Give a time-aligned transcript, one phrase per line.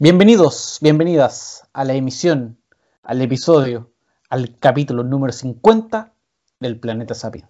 [0.00, 2.56] Bienvenidos, bienvenidas a la emisión,
[3.02, 3.90] al episodio,
[4.30, 6.12] al capítulo número 50
[6.60, 7.48] del Planeta Sapiens.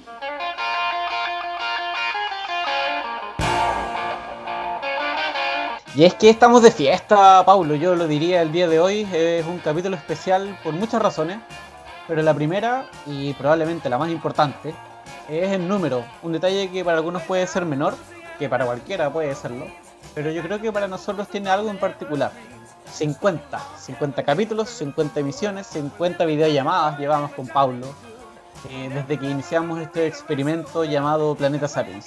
[5.95, 9.45] Y es que estamos de fiesta, Paulo, yo lo diría el día de hoy, es
[9.45, 11.41] un capítulo especial por muchas razones,
[12.07, 14.75] pero la primera y probablemente la más importante
[15.29, 17.95] es el número, un detalle que para algunos puede ser menor,
[18.39, 19.67] que para cualquiera puede serlo,
[20.15, 22.33] pero yo creo que para nosotros tiene algo en particular.
[22.93, 27.87] 50, 50 capítulos, 50 emisiones, 50 videollamadas llevamos con Paulo
[28.71, 32.07] eh, desde que iniciamos este experimento llamado Planeta Sapiens.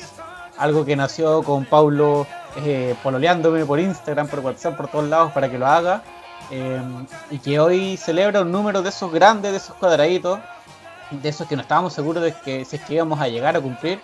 [0.58, 5.50] Algo que nació con Paulo eh, pololeándome por Instagram, por WhatsApp, por todos lados para
[5.50, 6.04] que lo haga.
[6.50, 6.82] Eh,
[7.30, 10.40] y que hoy celebra un número de esos grandes, de esos cuadraditos,
[11.10, 14.02] de esos que no estábamos seguros de que es que íbamos a llegar a cumplir.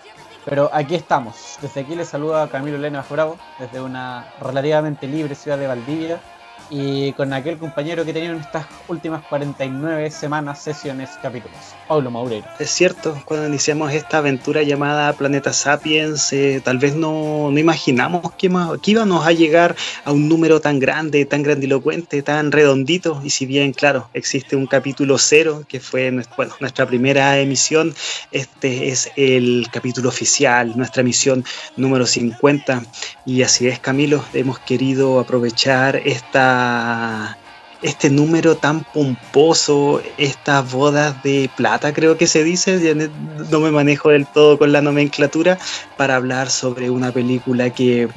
[0.48, 1.58] Pero aquí estamos.
[1.62, 6.22] Desde aquí les saluda Camilo Lena Bravo, desde una relativamente libre ciudad de Valdivia
[6.70, 12.46] y con aquel compañero que tenía en estas últimas 49 semanas, sesiones, capítulos, Pablo Maureiro.
[12.60, 18.34] Es cierto, cuando iniciamos esta aventura llamada Planeta Sapiens, eh, tal vez no, no imaginamos
[18.34, 18.50] que,
[18.82, 23.46] que, íbamos a llegar a un número tan grande, tan grandilocuente, tan redondito, y si
[23.46, 27.94] bien, claro, existe un capítulo cero, que fue bueno, nuestra primera emisión,
[28.32, 32.84] este es el capítulo oficial, nuestra emisión número 50,
[33.26, 36.57] y así es, Camilo, hemos querido aprovechar esta
[37.82, 43.10] este número tan pomposo, estas bodas de plata creo que se dice,
[43.52, 45.58] no me manejo del todo con la nomenclatura,
[45.96, 48.08] para hablar sobre una película que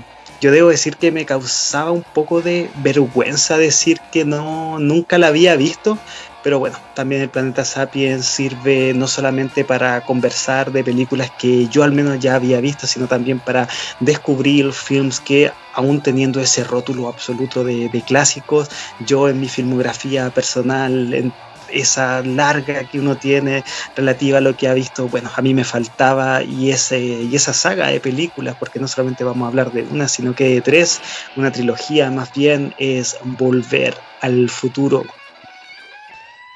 [0.40, 5.26] yo debo decir que me causaba un poco de vergüenza decir que no nunca la
[5.26, 5.98] había visto,
[6.42, 11.82] pero bueno, también el planeta Sapiens sirve no solamente para conversar de películas que yo
[11.82, 13.68] al menos ya había visto, sino también para
[14.00, 21.12] descubrir films que aún teniendo ese rótulo absoluto de, clásicos, yo en mi filmografía personal,
[21.12, 21.32] en
[21.70, 23.62] esa larga que uno tiene
[23.94, 27.52] relativa a lo que ha visto, bueno, a mí me faltaba y, ese, y esa
[27.52, 31.00] saga de películas, porque no solamente vamos a hablar de una, sino que de tres,
[31.36, 35.04] una trilogía más bien es Volver al futuro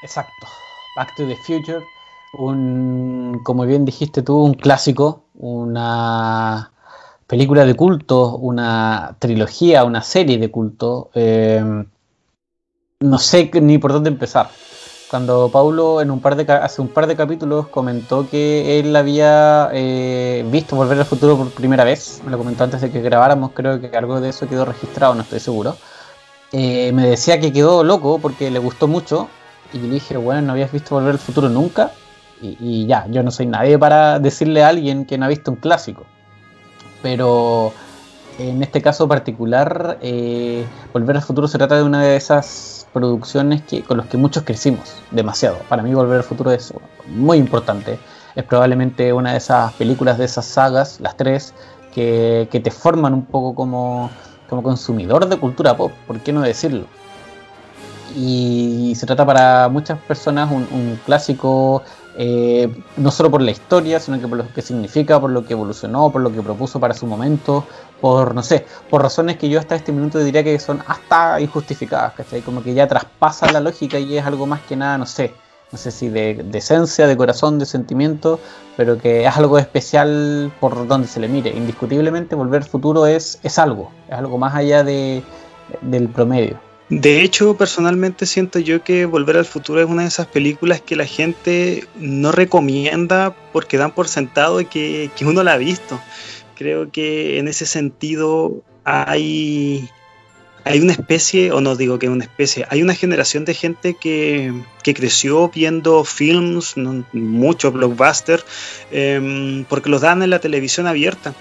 [0.04, 0.46] Exacto.
[0.96, 1.82] Back to the Future.
[2.34, 6.72] Un, como bien dijiste tú, un clásico, una
[7.26, 11.10] película de culto, una trilogía, una serie de culto.
[11.14, 11.84] Eh,
[13.00, 14.50] no sé ni por dónde empezar.
[15.10, 19.70] Cuando Paulo en un par de, hace un par de capítulos comentó que él había
[19.72, 23.52] eh, visto Volver al Futuro por primera vez, me lo comentó antes de que grabáramos,
[23.54, 25.76] creo que algo de eso quedó registrado, no estoy seguro.
[26.52, 29.28] Eh, me decía que quedó loco porque le gustó mucho
[29.74, 31.90] y le dije, bueno, no habías visto Volver al Futuro nunca.
[32.40, 35.56] Y, ya, yo no soy nadie para decirle a alguien que no ha visto un
[35.56, 36.04] clásico.
[37.02, 37.72] Pero
[38.38, 43.62] en este caso particular, eh, Volver al Futuro se trata de una de esas producciones
[43.62, 45.56] que, con las que muchos crecimos demasiado.
[45.68, 46.72] Para mí Volver al Futuro es
[47.06, 47.98] muy importante.
[48.36, 51.54] Es probablemente una de esas películas de esas sagas, las tres,
[51.94, 54.10] que, que te forman un poco como,
[54.48, 56.86] como consumidor de cultura pop, ¿por qué no decirlo?
[58.14, 61.82] Y se trata para muchas personas un, clásico
[62.16, 65.54] eh, no solo por la historia, sino que por lo que significa, por lo que
[65.54, 67.66] evolucionó, por lo que propuso para su momento,
[68.00, 72.14] por, no sé, por razones que yo hasta este minuto diría que son hasta injustificadas,
[72.14, 72.42] ¿cachai?
[72.42, 75.34] Como que ya traspasa la lógica y es algo más que nada, no sé,
[75.72, 78.38] no sé si de, esencia, de corazón, de sentimiento,
[78.76, 81.50] pero que es algo especial por donde se le mire.
[81.50, 85.24] Indiscutiblemente, Volver Futuro es, es algo, es algo más allá de,
[85.80, 86.60] del promedio.
[86.88, 90.96] De hecho, personalmente siento yo que Volver al Futuro es una de esas películas que
[90.96, 95.98] la gente no recomienda porque dan por sentado que, que uno la ha visto.
[96.54, 99.88] Creo que en ese sentido hay,
[100.64, 104.52] hay una especie, o no digo que una especie, hay una generación de gente que,
[104.82, 106.74] creció viendo films,
[107.12, 108.44] muchos blockbusters,
[108.90, 111.34] em, porque los dan en la televisión abierta.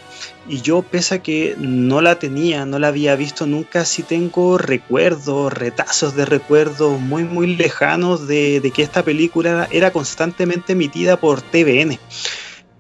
[0.48, 4.58] Y yo, pese a que no la tenía, no la había visto nunca, sí tengo
[4.58, 11.18] recuerdos, retazos de recuerdos muy, muy lejanos de, de que esta película era constantemente emitida
[11.18, 11.98] por TVN.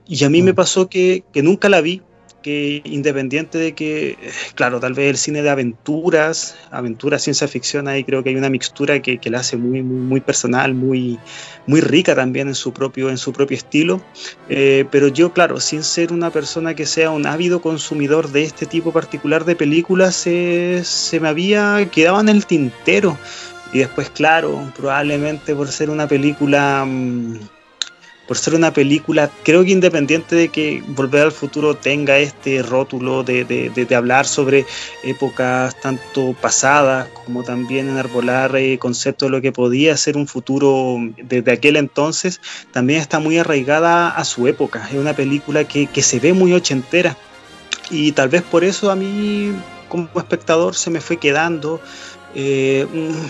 [0.08, 0.56] Y a mí me mm.
[0.56, 2.02] pasó que, que nunca la vi,
[2.44, 4.20] que independiente de que,
[4.54, 8.52] claro, tal vez el cine de aventuras, aventuras, ciencia ficción, ahí creo que hay una
[8.52, 11.18] mixtura que, que la hace muy, muy, muy, personal, muy,
[11.66, 14.04] muy rica también en su propio, en su propio estilo.
[14.50, 18.68] Eh, pero yo, claro, sin ser una persona que sea un ávido consumidor de este
[18.68, 20.84] tipo particular de películas, se,
[21.20, 23.18] me había quedado en el tintero.
[23.72, 26.86] Y después, claro, probablemente por ser una película...
[26.86, 27.40] Mm,
[28.28, 33.24] por ser una película, creo que independiente de que Volver al Futuro tenga este rótulo
[33.24, 34.66] de, de, hablar sobre
[35.04, 40.98] épocas tanto pasadas como también enarbolar eh, concepto de lo que podía ser un futuro
[41.22, 42.40] desde aquel entonces,
[42.72, 44.88] también está muy arraigada a su época.
[44.90, 47.18] Es una película que, que se ve muy ochentera
[47.90, 49.54] y tal vez por eso a mí
[49.90, 51.80] como espectador se me fue quedando
[52.36, 52.88] eh,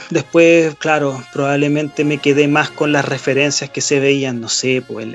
[0.10, 5.08] después, claro, probablemente me quedé más con las referencias que se veían, no sé, pues,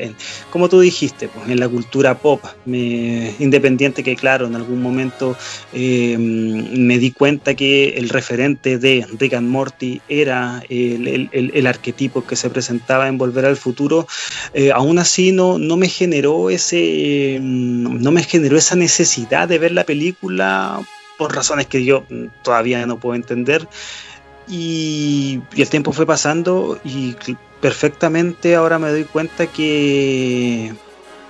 [0.51, 5.37] como tú dijiste, pues, en la cultura pop, independiente que, claro, en algún momento
[5.73, 12.37] eh, me di cuenta que el referente de Rick and Morty era el, arquetipo que
[12.37, 14.07] se presentaba en Volver al Futuro,
[14.55, 19.73] eh, aún así no, no me generó ese, no me generó esa necesidad de ver
[19.73, 20.81] la película
[21.19, 22.05] por razones que yo
[22.43, 23.69] todavía no puedo entender.
[24.49, 27.15] Y, el tiempo fue pasando y
[27.61, 30.73] perfectamente ahora me doy cuenta que,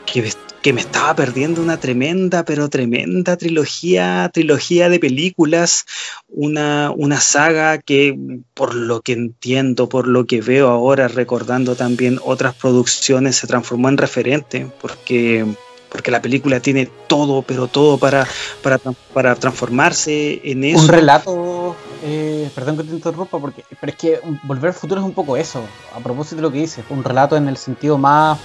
[0.06, 5.86] que, me estaba perdiendo una tremenda, pero tremenda trilogía, trilogía de películas,
[6.28, 8.16] una, una saga que
[8.52, 13.88] por lo que entiendo, por lo que veo ahora, recordando también otras producciones, se transformó
[13.88, 15.46] en referente, porque
[15.88, 18.26] porque la película tiene todo, pero todo para,
[18.62, 20.82] para, para transformarse en eso.
[20.82, 25.06] Un relato, eh, perdón que te interrumpa, porque, pero es que Volver al Futuro es
[25.06, 25.62] un poco eso,
[25.94, 28.38] a propósito de lo que dices, un relato en el sentido más,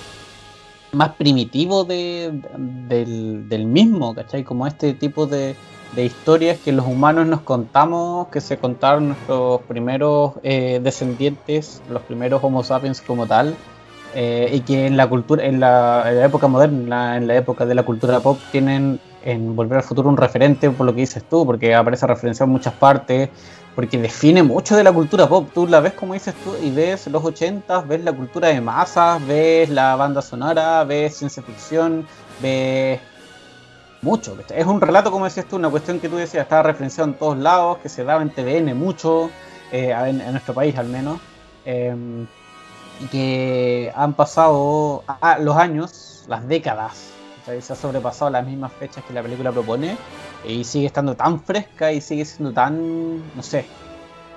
[0.91, 4.43] más primitivo de, del, mismo, ¿cachai?
[4.43, 5.55] Como este tipo de,
[5.95, 12.01] de, historias que los humanos nos contamos, que se contaron nuestros primeros eh, descendientes, los
[12.03, 13.55] primeros Homo sapiens como tal
[14.15, 17.83] eh, y que en la cultura, en la, época moderna, en la época de la
[17.83, 21.73] cultura pop, tienen en Volver al Futuro un referente por lo que dices tú, porque
[21.73, 23.29] aparece referenciado en muchas partes,
[23.75, 25.49] porque define mucho de la cultura pop.
[25.53, 29.25] Tú la ves como dices tú y ves los 80, ves la cultura de masas,
[29.25, 32.05] ves la banda sonora, ves ciencia ficción,
[32.41, 32.99] ves
[34.03, 34.37] mucho.
[34.53, 37.37] Es un relato, como decías tú, una cuestión que tú decías, estaba referenciado en todos
[37.37, 39.31] lados, que se daba en TVN mucho,
[39.71, 41.19] eh, en, nuestro país al menos.
[41.65, 42.27] Em,
[43.01, 45.03] y que han pasado
[45.39, 47.11] los años, las décadas,
[47.45, 49.97] se ha sobrepasado las mismas fechas que la película propone
[50.47, 53.65] y sigue estando tan fresca y sigue siendo tan, no sé,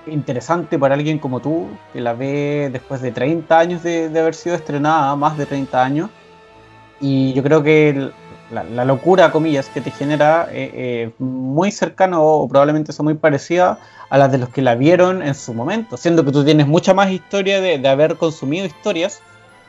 [0.07, 4.57] interesante para alguien como tú, que la ve después de 30 años de, haber sido
[4.57, 6.11] estrenada, más de 30 años.
[7.01, 8.11] Y yo creo que
[8.51, 13.79] la, locura, comillas, que te genera eh, eh, muy cercano o probablemente son muy parecida
[14.09, 16.95] a las de los que la vieron en su momento, siendo que tú tienes mucha
[16.95, 19.21] más historia de, haber consumido historias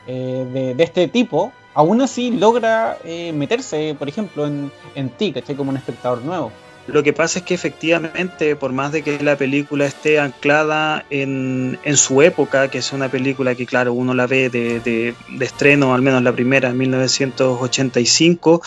[0.06, 2.98] eh, de, este tipo, aún así logra
[3.34, 5.56] meterse, por ejemplo, en, en ti, ¿cachai?
[5.56, 6.52] Como un espectador nuevo.
[6.88, 11.78] Lo que pasa es que efectivamente, por más de que la película esté anclada en,
[11.96, 16.22] su época, que es una película que, claro, uno la ve de, estreno, al menos
[16.22, 18.62] la primera, en 1985,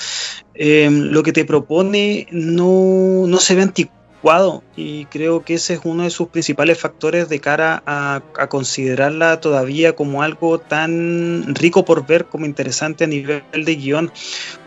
[0.54, 4.02] eh, lo que te propone no, no se ve anticuado
[4.76, 9.96] y creo que ese es uno de sus principales factores de cara a, considerarla todavía
[9.96, 14.12] como algo tan rico por ver como interesante a nivel de guion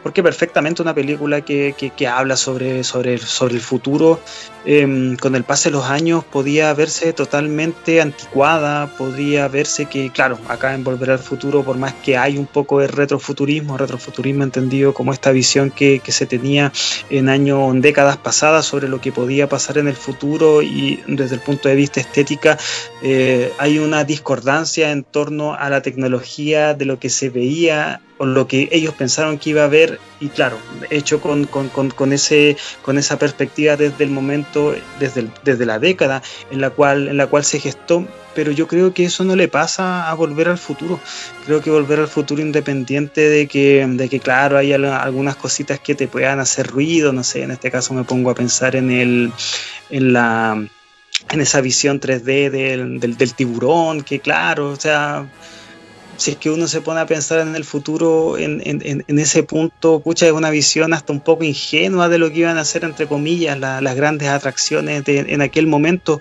[0.04, 4.20] porque perfectamente una película que, que, habla sobre, sobre, sobre el futuro
[4.66, 10.38] em, con el pase de los años podía verse totalmente anticuada, podría verse que, claro,
[10.46, 14.92] acá en Volver al Futuro, por más que hay un poco de retrofuturismo, retrofuturismo entendido
[14.92, 16.70] como esta visión que, que se tenía
[17.08, 21.36] en años, en décadas pasadas sobre lo que podía pasar en el futuro y desde
[21.36, 22.58] el punto de vista estética
[23.02, 28.46] eh, hay una discordancia en torno a la tecnología de lo que se veía lo
[28.46, 30.58] que ellos pensaron que iba a haber y claro,
[30.90, 36.22] hecho con, con, con, ese, con esa perspectiva desde el momento, desde, desde la década
[36.50, 39.48] en la, cual, en la cual se gestó, pero yo creo que eso no le
[39.48, 40.98] pasa a volver al futuro.
[41.46, 45.94] Creo que volver al futuro independiente de que, de que claro, hay algunas cositas que
[45.94, 49.32] te puedan hacer ruido, no sé, en este caso me pongo a pensar en el,
[49.90, 50.66] en la
[51.30, 55.26] en esa visión 3D del, del, del tiburón, que claro, o sea,
[56.16, 58.60] si es que uno se pone a pensar en el futuro, en,
[59.06, 62.64] ese punto, pucha, es una visión hasta un poco ingenua de lo que iban a
[62.64, 66.20] ser, entre comillas, las grandes atracciones en aquel momento.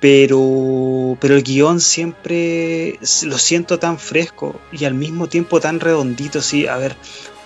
[0.00, 6.42] Pero, pero el guion siempre lo siento tan fresco y al mismo tiempo tan redondito.
[6.42, 6.96] Sí, a ver,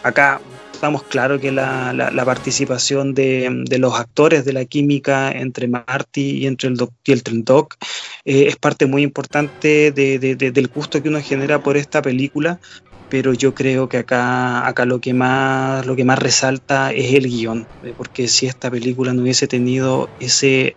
[0.03, 0.41] acá
[0.77, 6.43] estamos claros que la, la, participación de, de, los actores de la química entre Marty
[6.43, 7.77] y entre el, doc, y el Doc
[8.25, 12.61] eh, es parte muy importante de, de, del gusto que uno genera por esta película,
[13.09, 17.27] pero yo creo que acá, acá lo, que más, lo que más resalta es el
[17.27, 17.67] guion,
[17.97, 20.77] porque si esta película no hubiese tenido ese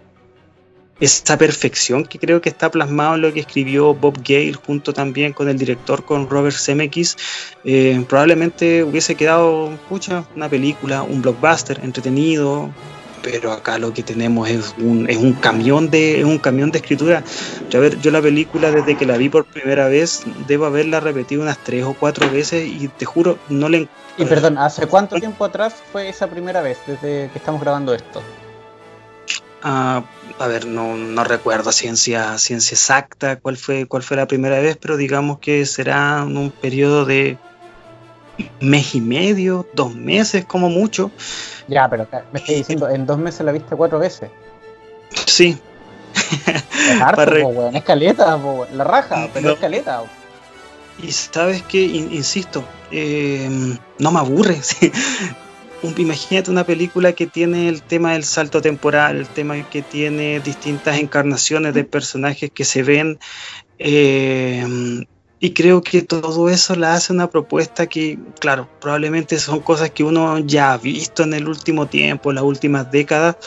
[1.00, 5.34] esa perfección que creo que está plasmado en lo que escribió Bob Gale junto también
[5.34, 7.18] con el director, con Robert Zemeckis,
[7.64, 12.70] eh, probablemente hubiese quedado, pucha, una película, un blockbuster entretenido,
[13.22, 16.80] pero acá lo que tenemos es un, es un camión de es un camión de
[16.80, 17.24] escritura.
[17.70, 21.00] Yo, a ver, yo la película desde que la vi por primera vez debo haberla
[21.00, 23.88] repetido unas tres o cuatro veces y te juro no le
[24.18, 28.22] y perdón, ¿hace cuánto tiempo atrás fue esa primera vez desde que estamos grabando esto?
[29.64, 30.04] Ah,
[30.40, 34.78] a ver, no, no, recuerdo ciencia, ciencia exacta cuál fue, cuál fue la primera vez,
[34.78, 37.38] pero digamos que será en un periodo de
[38.62, 41.12] mes y medio, dos meses como mucho.
[41.68, 44.30] Ya, pero me estoy diciendo, en dos meses la viste cuatro veces.
[45.26, 45.60] Sí.
[46.16, 48.40] Es harto, es caleta,
[48.74, 50.04] la raja, pero es caleta.
[51.04, 54.60] Y sabes que, insisto, eh, no me aburre.
[55.98, 60.98] imagínate una película que tiene el tema del salto temporal, el tema que tiene distintas
[61.00, 63.20] encarnaciones de personajes que se ven.
[63.78, 64.66] Eh,
[65.42, 70.04] y creo que todo eso la hace una propuesta que, claro, probablemente son cosas que
[70.04, 73.38] uno ya ha visto en el último tiempo, en las últimas décadas,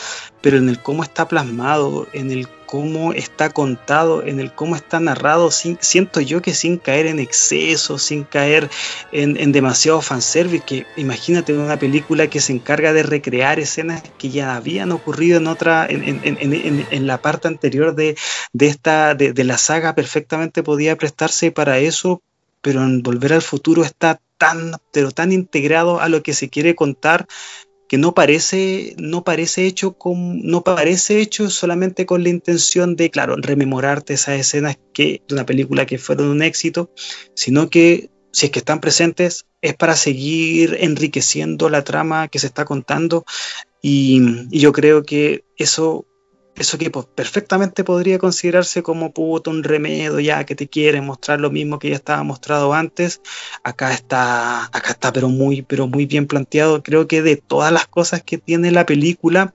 [0.41, 4.99] pero en el cómo está plasmado, en el cómo está contado, en el cómo está
[4.99, 8.71] narrado, siento yo que sin caer en exceso, sin caer
[9.13, 14.57] en, demasiado fanservice, que imagínate una película que se encarga de recrear escenas que ya
[14.57, 18.17] habían ocurrido en otra, en, la parte anterior de,
[18.59, 22.23] esta, de, la saga, perfectamente podía prestarse para eso,
[22.63, 26.75] pero en Volver al Futuro está tan, pero tan integrado a lo que se quiere
[26.75, 27.27] contar
[27.93, 33.11] que no parece, no parece hecho con, no parece hecho solamente con la intención de,
[33.11, 36.91] claro, rememorarte esas escenas que, de una película que fueron un éxito,
[37.35, 42.47] sino que si es que están presentes, es para seguir enriqueciendo la trama que se
[42.47, 43.27] está contando.
[43.83, 46.07] Y, y yo creo que eso
[46.55, 51.51] eso que perfectamente podría considerarse como puto un remedio ya que te quiere mostrar lo
[51.51, 53.21] mismo que ya estaba mostrado antes.
[53.65, 56.83] Acá está acá está pero muy pero muy bien planteado.
[56.83, 59.53] Creo que de todas las cosas que tiene la película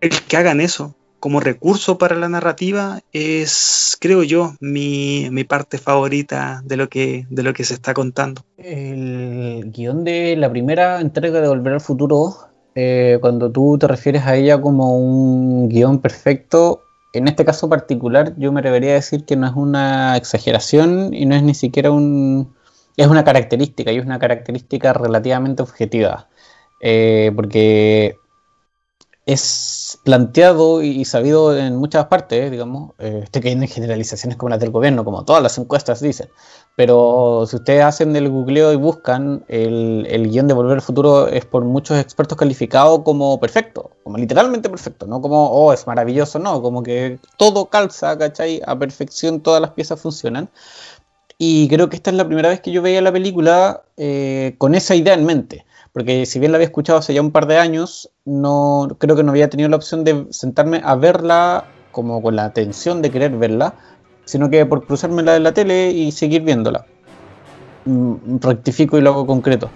[0.00, 0.94] el que hagan eso
[1.24, 7.26] como recurso para la narrativa es creo yo mi, mi parte favorita de lo que
[7.30, 8.42] de lo que se está contando.
[8.58, 12.36] El guion de la primera entrega de Volver al Futuro
[12.74, 18.34] eh, cuando tú te refieres a ella como un guion perfecto, en este caso particular
[18.36, 22.54] yo me debería decir que no es una exageración y no es ni siquiera un...
[22.96, 26.28] es una característica y es una característica relativamente objetiva.
[26.80, 28.18] Eh, porque
[29.26, 34.60] es planteado y sabido en muchas partes, digamos, eh, estoy cayendo en generalizaciones como las
[34.60, 36.28] del gobierno, como todas las encuestas dicen,
[36.76, 41.28] pero si ustedes hacen el googleo y buscan, el, el guion de Volver al Futuro
[41.28, 46.38] es por muchos expertos calificado como perfecto, como literalmente perfecto, no como, oh, es maravilloso,
[46.38, 48.60] no, como que todo calza, ¿cachai?
[48.66, 50.48] A perfección todas las piezas funcionan.
[51.38, 54.74] Y creo que esta es la primera vez que yo veía la película eh, con
[54.74, 55.64] esa idea en mente.
[55.92, 59.22] Porque si bien la había escuchado hace ya un par de años, no creo que
[59.22, 63.36] no había tenido la opción de sentarme a verla como con la atención de querer
[63.36, 63.74] verla,
[64.24, 66.86] sino que por cruzármela en la tele y seguir viéndola.
[67.84, 69.70] Mm, rectifico y lo hago concreto.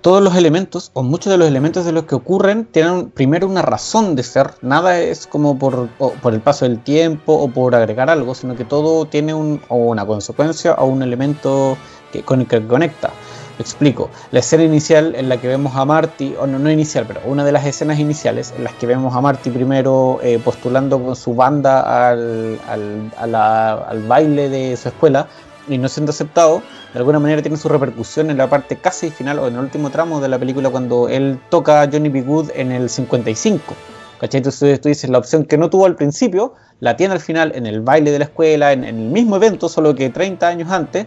[0.00, 3.62] Todos los elementos, o muchos de los elementos de los que ocurren, tienen primero una
[3.62, 4.50] razón de ser.
[4.60, 8.64] Nada es como por, por el paso del tiempo o por agregar algo, sino que
[8.64, 11.76] todo tiene un, o una consecuencia o un elemento
[12.10, 13.10] que, con el que conecta.
[13.58, 14.10] Explico.
[14.30, 17.44] La escena inicial en la que vemos a Marty, o no, no inicial, pero una
[17.44, 21.34] de las escenas iniciales en las que vemos a Marty primero eh, postulando con su
[21.34, 22.58] banda al,
[24.08, 25.28] baile de su escuela
[25.68, 29.38] y no siendo aceptado, de alguna manera tiene su repercusión en la parte casi final
[29.38, 32.22] o en el último tramo de la película cuando él toca a Johnny B.
[32.22, 33.74] Good en el 55.
[34.20, 34.38] ¿Cachai?
[34.38, 37.66] Entonces tú dices, la opción que no tuvo al principio, la tiene al final en
[37.66, 41.06] el baile de la escuela, en, el mismo evento, solo que 30 años antes,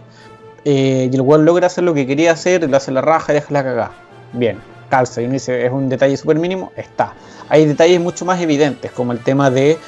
[0.68, 3.36] eh, y el cual logra hacer lo que quería hacer, lo hace la raja y
[3.36, 3.92] deja la cagada.
[4.32, 4.58] Bien,
[4.90, 7.14] calza, y uno dice, es un detalle súper mínimo, está.
[7.48, 9.78] Hay detalles mucho más evidentes, como el tema de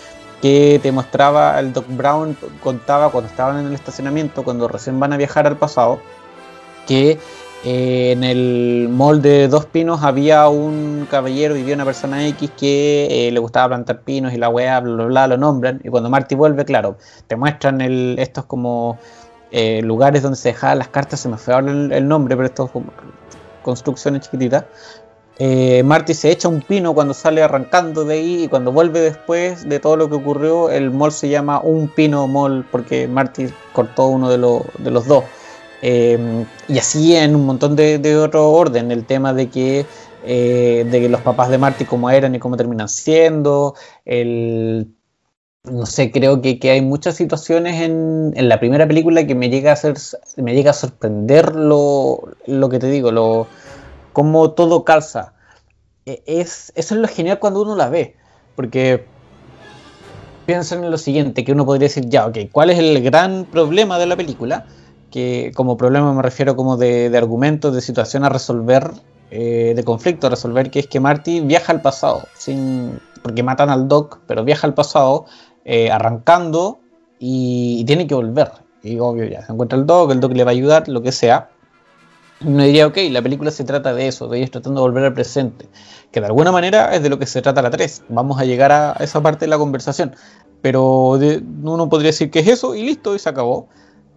[0.40, 5.12] que te mostraba el Doc Brown, contaba cuando estaban en el estacionamiento, cuando recién van
[5.12, 5.98] a viajar al pasado,
[6.86, 7.18] que
[7.64, 13.26] eh, en el mall de Dos Pinos había un caballero, vivía una persona X que
[13.26, 15.80] eh, le gustaba plantar pinos y la weá, bla, bla, bla, lo nombran.
[15.82, 18.96] Y cuando Marty vuelve, claro, te muestran el, estos como
[19.50, 22.68] eh, lugares donde se dejaban las cartas, se me fue ahora el, el nombre, pero
[22.68, 22.92] como
[23.62, 24.64] construcciones chiquititas,
[25.40, 29.68] eh, Marty se echa un pino cuando sale arrancando de ahí y cuando vuelve después
[29.68, 34.08] de todo lo que ocurrió, el mall se llama Un Pino Mall porque Marty cortó
[34.08, 35.24] uno de, los dos.
[35.80, 39.86] Eh, y así en un montón de, otro orden, el tema de que,
[40.24, 44.88] eh, de que los papás de Marty cómo eran y cómo terminan siendo, el
[45.70, 49.74] no sé, creo que, hay muchas situaciones en, la primera película que me llega a
[49.74, 49.94] hacer,
[50.36, 52.20] me llega a sorprender lo,
[52.70, 53.46] que te digo, lo
[54.12, 55.32] cómo todo calza.
[56.06, 58.16] E, es, eso es lo genial cuando uno la ve,
[58.56, 59.06] porque
[60.46, 63.98] piensan en lo siguiente, que uno podría decir, ya, ok, ¿cuál es el gran problema
[63.98, 64.66] de la película?
[65.10, 68.92] Que como problema me refiero como de, de argumentos, de situación a resolver,
[69.30, 73.68] eh, de conflicto a resolver, que es que Marty viaja al pasado, sin, porque matan
[73.68, 75.26] al Doc, pero viaja al pasado
[75.70, 76.78] eh, arrancando
[77.18, 78.50] y, tiene que volver.
[78.82, 81.12] Y obvio, ya se encuentra el Doc, el Doc le va a ayudar, lo que
[81.12, 81.50] sea.
[82.42, 85.12] Uno diría, ok, la película se trata de eso, de ellos tratando de volver al
[85.12, 85.68] presente,
[86.10, 88.04] que de alguna manera es de lo que se trata la 3.
[88.08, 90.16] Vamos a llegar a esa parte de la conversación,
[90.62, 93.68] pero uno podría decir que es eso y listo, y se acabó.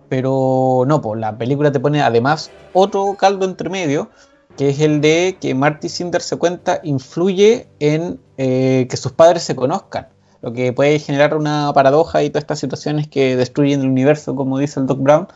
[0.08, 4.10] Pero no, pues la película te pone además otro caldo entre medio,
[4.56, 9.44] que es el de que Marty sin darse cuenta influye en eh, que sus padres
[9.44, 10.08] se conozcan
[10.42, 14.58] lo que puede generar una paradoja y todas estas situaciones que destruyen el universo, como
[14.58, 15.28] dice el Doc Brown.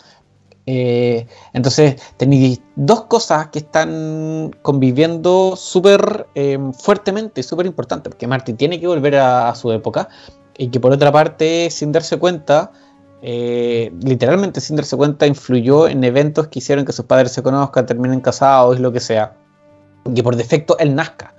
[0.67, 8.53] Eh, entonces, tenéis dos cosas que están conviviendo súper eh, fuertemente, súper importante, porque Marty
[8.53, 10.09] tiene que volver a, su época
[10.57, 12.71] y que por otra parte, sin darse cuenta,
[13.21, 17.85] eh, literalmente sin darse cuenta, influyó en eventos que hicieron que sus padres se conozcan,
[17.85, 19.35] terminen casados, lo que sea,
[20.15, 21.34] que por defecto él nazca.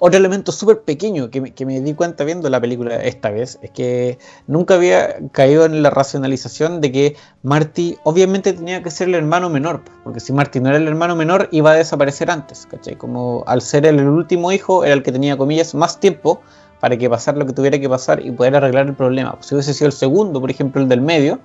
[0.00, 4.18] Otro elemento súper pequeño que me, di cuenta viendo la película esta vez es que
[4.46, 9.50] nunca había caído en la racionalización de que Marty obviamente tenía que ser el hermano
[9.50, 13.62] menor, porque si Marty no era el hermano menor iba a desaparecer antes, Como al
[13.62, 16.40] ser el último hijo era el que tenía, comillas, más tiempo
[16.80, 19.36] para que pasara lo que tuviera que pasar y poder arreglar el problema.
[19.40, 21.38] si hubiese sido el segundo, por ejemplo, el del medio,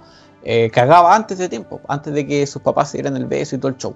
[0.43, 3.59] eh, cagaba antes de tiempo, antes de que sus papás se dieran el beso y
[3.59, 3.95] todo el show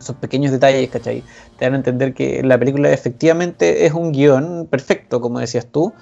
[0.00, 1.22] esos pequeños detalles, ¿cachai?
[1.58, 5.92] Te dan a entender que la película efectivamente es un guion perfecto, como decías tú,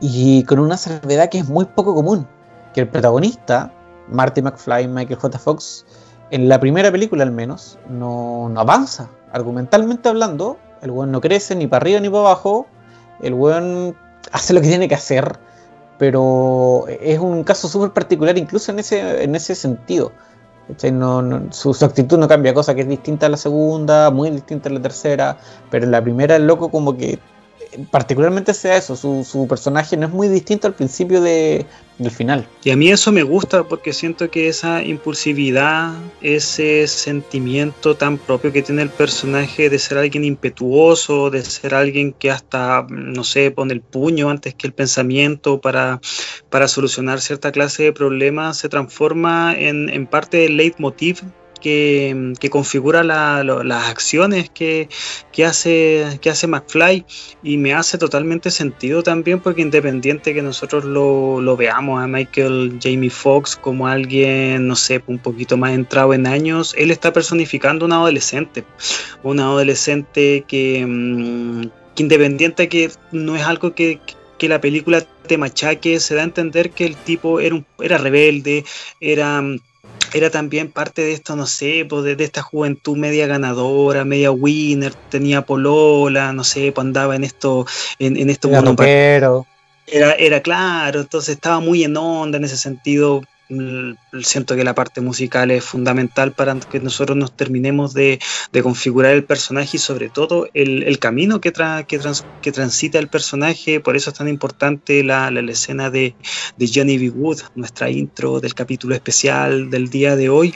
[0.00, 2.26] y con una salvedad que es muy poco común,
[2.74, 3.72] que el protagonista,
[4.08, 5.38] Marty McFly, Michael J.
[5.38, 5.86] Fox,
[6.30, 9.08] en la primera película al menos, no, avanza.
[9.32, 12.66] Argumentalmente hablando, el weón no crece ni para arriba ni para abajo,
[13.22, 13.96] el weón
[14.32, 15.38] hace lo que tiene que hacer,
[15.98, 20.12] pero es un caso súper particular incluso en ese, en ese sentido.
[20.92, 24.72] No, su, actitud no cambia, cosa que es distinta a la segunda, muy distinta a
[24.72, 25.36] la tercera,
[25.70, 27.18] pero la primera el loco como que
[27.90, 31.66] particularmente sea eso, su, personaje no es muy distinto al principio de,
[31.98, 32.46] del final.
[32.62, 38.52] Y a mí eso me gusta porque siento que esa impulsividad, ese sentimiento tan propio
[38.52, 43.50] que tiene el personaje de ser alguien impetuoso, de ser alguien que hasta, no sé,
[43.50, 46.00] pone el puño antes que el pensamiento para,
[46.50, 51.22] para solucionar cierta clase de problemas, se transforma en, en parte del leitmotiv
[51.64, 54.88] que, configura las acciones que,
[55.46, 57.06] hace, que hace McFly.
[57.42, 63.10] Y me hace totalmente sentido también porque independiente que nosotros lo, veamos a Michael Jamie
[63.10, 67.86] Foxx como alguien, no sé, un poquito más entrado en años, él está personificando a
[67.86, 68.64] un adolescente,
[69.22, 71.62] un adolescente que, mm,
[71.94, 74.00] que independiente que no es algo que,
[74.38, 77.96] que la película te machaque, se da a entender que el tipo era, un, era
[77.98, 78.64] rebelde,
[79.00, 79.42] era
[80.14, 84.94] era también parte de esto, no sé, pues de, esta juventud media ganadora, media winner,
[84.94, 87.66] tenía polola, no sé, pues andaba en esto,
[87.98, 88.48] en, en esto
[89.86, 93.22] era, era claro, entonces estaba muy en onda en ese sentido,
[94.22, 98.18] siento que la parte musical es fundamental para que nosotros nos terminemos de,
[98.62, 101.52] configurar el personaje y sobre todo el, camino que,
[101.86, 103.80] que, transita el personaje.
[103.80, 106.14] Por eso es tan importante la, escena de,
[106.58, 107.10] Johnny B.
[107.10, 110.54] Wood, nuestra intro del capítulo especial del día de hoy.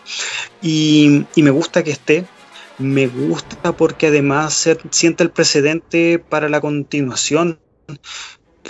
[0.62, 2.24] Y, y me gusta que esté.
[2.78, 7.58] Me gusta porque además se, siente el precedente para la continuación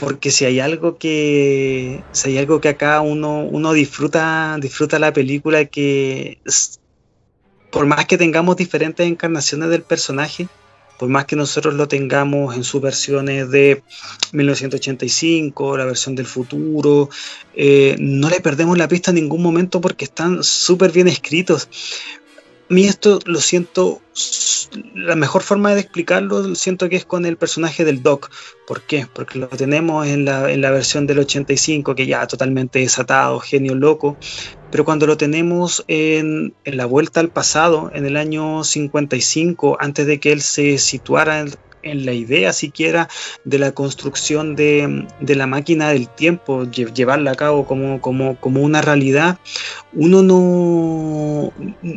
[0.01, 5.13] porque si hay algo que si hay algo que acá uno, uno disfruta disfruta la
[5.13, 6.39] película que
[7.71, 10.49] por más que tengamos diferentes encarnaciones del personaje
[10.99, 13.83] por más que nosotros lo tengamos en sus versiones de
[14.33, 17.09] 1985, la versión del futuro,
[17.55, 21.69] eh, no le perdemos la pista en ningún momento porque están súper bien escritos
[22.69, 24.01] mí esto lo siento,
[24.95, 28.31] la mejor forma de explicarlo lo siento que es con el personaje del Doc.
[28.67, 29.07] ¿Por qué?
[29.13, 33.75] Porque lo tenemos en la, en la versión del 85, que ya totalmente desatado, genio
[33.75, 34.17] loco,
[34.71, 40.07] pero cuando lo tenemos en, en la vuelta al pasado, en el año 55, antes
[40.07, 41.51] de que él se situara en,
[41.83, 43.09] en la idea siquiera
[43.45, 48.83] de la construcción de, la máquina del tiempo, llevarla a cabo como, como, como una
[48.83, 49.39] realidad,
[49.93, 51.53] uno no,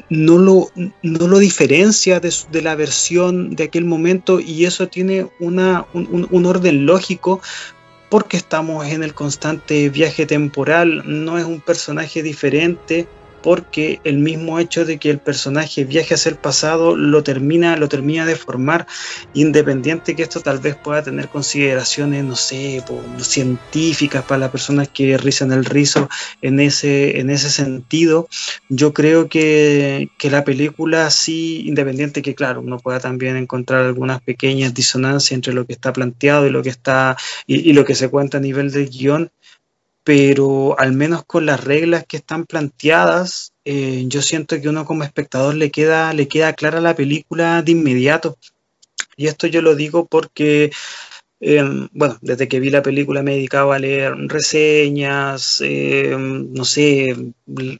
[0.09, 0.69] no, lo,
[1.01, 6.45] no lo diferencia de, de, la versión de aquel momento y eso tiene una, un,
[6.45, 7.41] orden lógico
[8.09, 13.07] porque estamos en el constante viaje temporal, no es un personaje diferente
[13.41, 17.89] porque el mismo hecho de que el personaje viaje hacia el pasado lo termina, lo
[17.89, 18.88] termina de formar,
[19.34, 22.84] independiente que esto tal vez pueda tener consideraciones, no sé,
[23.19, 26.10] científicas para las personas que rizan el rizo
[26.41, 28.27] en ese, en ese sentido.
[28.69, 34.73] Yo creo que, la película sí, independiente que claro, uno pueda también encontrar algunas pequeñas
[34.73, 38.10] disonancias entre lo que está planteado y lo que está y, y lo que se
[38.10, 39.30] cuenta a nivel del guion,
[40.03, 45.03] pero al menos con las reglas que están planteadas, eh, yo siento que uno como
[45.03, 48.37] espectador le queda, le queda clara la película de inmediato.
[49.15, 50.71] Y esto yo lo digo porque
[51.43, 56.63] Em, bueno, desde que vi la película me he dedicado a leer reseñas, em, no
[56.65, 57.15] sé,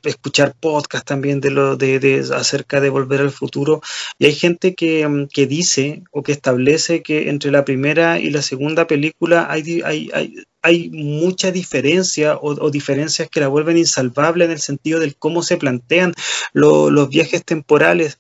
[0.04, 3.82] escuchar podcasts también de lo de, acerca de Volver al Futuro.
[4.17, 8.32] Y hay gente que, em, que, dice o que establece que entre la primera y
[8.32, 14.45] la segunda película hay, hay, hay, hay mucha diferencia o, diferencias que la vuelven insalvable
[14.45, 16.13] en el sentido del cómo se plantean
[16.54, 18.19] los viajes temporales.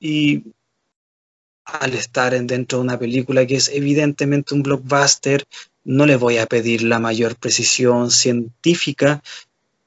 [0.00, 0.44] Y
[1.80, 5.44] al estar dentro de una película que es evidentemente un blockbuster,
[5.84, 9.22] no le voy a pedir la mayor precisión científica,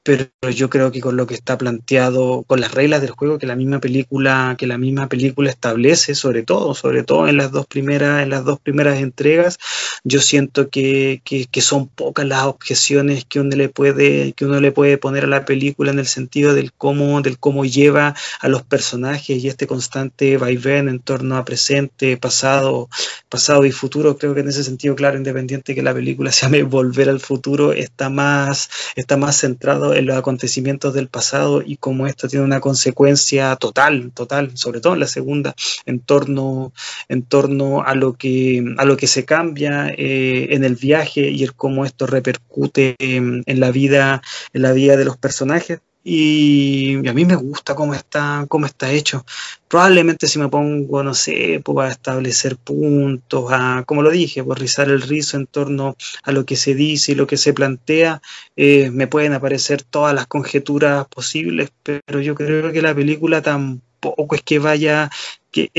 [0.06, 3.46] pero yo creo que con lo que está planteado, con las reglas del juego que
[3.48, 7.66] la misma película, que la misma película establece, sobre todo, sobre todo en las dos
[7.66, 9.58] primeras, en las dos primeras entregas,
[10.04, 11.20] yo siento que,
[11.60, 15.44] son pocas las objeciones que uno le puede, que uno le puede poner a la
[15.44, 20.36] película en el sentido del cómo, del cómo lleva a los personajes y este constante
[20.36, 22.88] vaivén en torno a presente, pasado,
[23.28, 24.16] pasado y futuro.
[24.16, 27.72] Creo que en ese sentido, claro, independiente que la película se llame Volver al futuro,
[27.72, 32.60] está más, está más centrado en los acontecimientos del pasado y cómo esto tiene una
[32.60, 35.54] consecuencia total, total, sobre todo en la segunda,
[35.84, 36.72] en torno,
[37.08, 41.42] en torno a lo que a lo que se cambia eh, en el viaje y
[41.42, 45.80] el cómo esto repercute en, la vida, en la vida de los personajes.
[46.08, 49.26] Y, a mí me gusta cómo está, cómo está hecho.
[49.66, 54.60] Probablemente si me pongo, no sé, pues a establecer puntos, a, como lo dije, pues
[54.60, 58.22] rizar el rizo en torno a lo que se dice y lo que se plantea,
[58.54, 64.36] eh, me pueden aparecer todas las conjeturas posibles, pero yo creo que la película tampoco
[64.36, 65.10] es que vaya,
[65.50, 65.72] que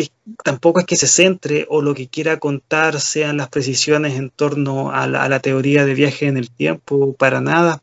[0.43, 4.91] tampoco es que se centre o lo que quiera contar sean las precisiones en torno
[4.91, 7.81] a la, a la teoría de viaje en el tiempo, para nada.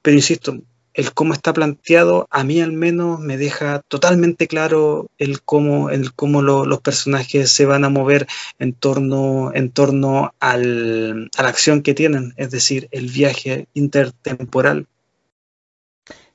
[0.00, 0.58] Pero insisto,
[0.94, 6.12] el cómo está planteado, a mí al menos me deja totalmente claro el cómo, el
[6.14, 8.26] cómo los personajes se van a mover
[8.58, 14.86] en torno, en torno al, a la acción que tienen, es decir, el viaje intertemporal.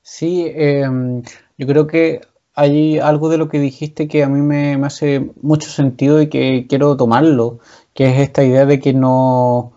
[0.02, 1.22] Sí, em,
[1.58, 2.22] yo creo que
[2.54, 6.30] hay algo de lo que dijiste que a mí me, me hace mucho sentido y
[6.30, 7.60] que quiero tomarlo,
[7.94, 9.74] que es esta idea de que no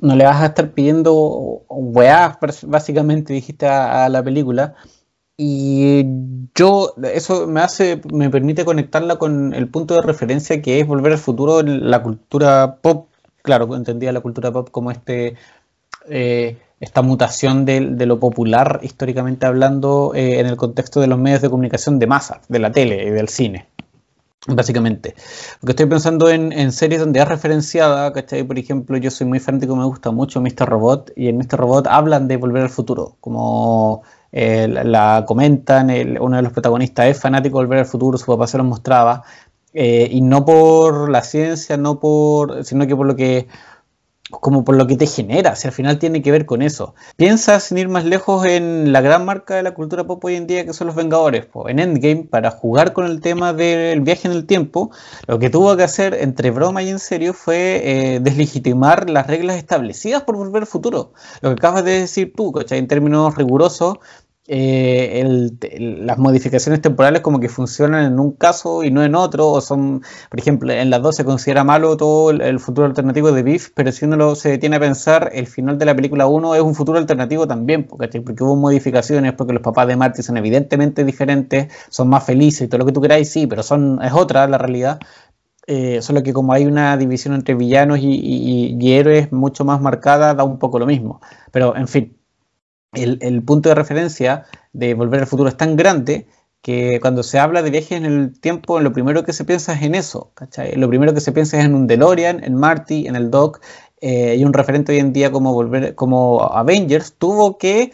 [0.00, 4.74] no le vas a estar pidiendo weá, básicamente dijiste a, la película.
[5.36, 6.04] Y
[6.54, 11.12] yo, eso me hace, me permite conectarla con el punto de referencia que es volver
[11.12, 13.08] al futuro en la cultura pop.
[13.42, 15.36] Claro, entendía la cultura pop como este,
[16.08, 21.40] eh, esta mutación de, lo popular, históricamente hablando, eh, en el contexto de los medios
[21.40, 23.66] de comunicación de masa, de la tele y del cine.
[24.46, 25.14] Básicamente.
[25.60, 28.42] Porque estoy pensando en, series donde es referenciada, ¿cachai?
[28.42, 30.66] Por ejemplo, yo soy muy fanático, me gusta mucho Mr.
[30.66, 31.58] Robot, y en Mr.
[31.58, 37.20] Robot hablan de volver al futuro, como eh, la, comentan, uno de los protagonistas es
[37.20, 39.24] fanático de volver al futuro, su papá se lo mostraba,
[39.74, 43.46] eh, y no por la ciencia, no por, sino que por lo que
[44.30, 46.94] como por lo que te genera, si al final tiene que ver con eso.
[47.16, 50.46] Piensa sin ir más lejos en la gran marca de la cultura pop hoy en
[50.46, 51.46] día que son los Vengadores.
[51.66, 54.90] En Endgame, para jugar con el tema del viaje en el tiempo,
[55.26, 59.56] lo que tuvo que hacer entre broma y en serio fue eh, deslegitimar las reglas
[59.56, 61.12] establecidas por Volver al Futuro.
[61.40, 62.78] Lo que acabas de decir tú, ¿cachai?
[62.78, 63.98] en términos rigurosos,
[64.52, 69.60] eh, las modificaciones temporales como que funcionan en un caso y no en otro, o
[69.60, 73.70] son, por ejemplo, en las dos se considera malo todo el, futuro alternativo de Biff,
[73.76, 76.62] pero si uno lo, se detiene a pensar, el final de la película 1 es
[76.62, 81.04] un futuro alternativo también, porque, porque hubo modificaciones, porque los papás de Marty son evidentemente
[81.04, 84.48] diferentes, son más felices y todo lo que tú queráis, sí, pero son es otra
[84.48, 84.98] la realidad.
[85.68, 90.34] Eh, solo que como hay una división entre villanos y, y héroes mucho más marcada,
[90.34, 91.20] da un poco lo mismo.
[91.52, 92.16] Pero, en fin,
[92.92, 96.26] el, punto de referencia de Volver al Futuro es tan grande
[96.62, 99.82] que cuando se habla de viajes en el tiempo, lo primero que se piensa es
[99.82, 100.74] en eso, ¿cachai?
[100.76, 103.60] Lo primero que se piensa es en un DeLorean, en Marty, en el Doc,
[104.00, 107.92] eh, y un referente hoy en día como, volver, como Avengers tuvo que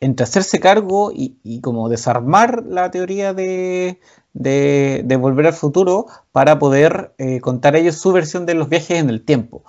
[0.00, 3.98] entre hacerse cargo y, como desarmar la teoría de,
[5.18, 9.24] Volver al Futuro para poder eh, contar ellos su versión de los viajes en el
[9.24, 9.64] tiempo.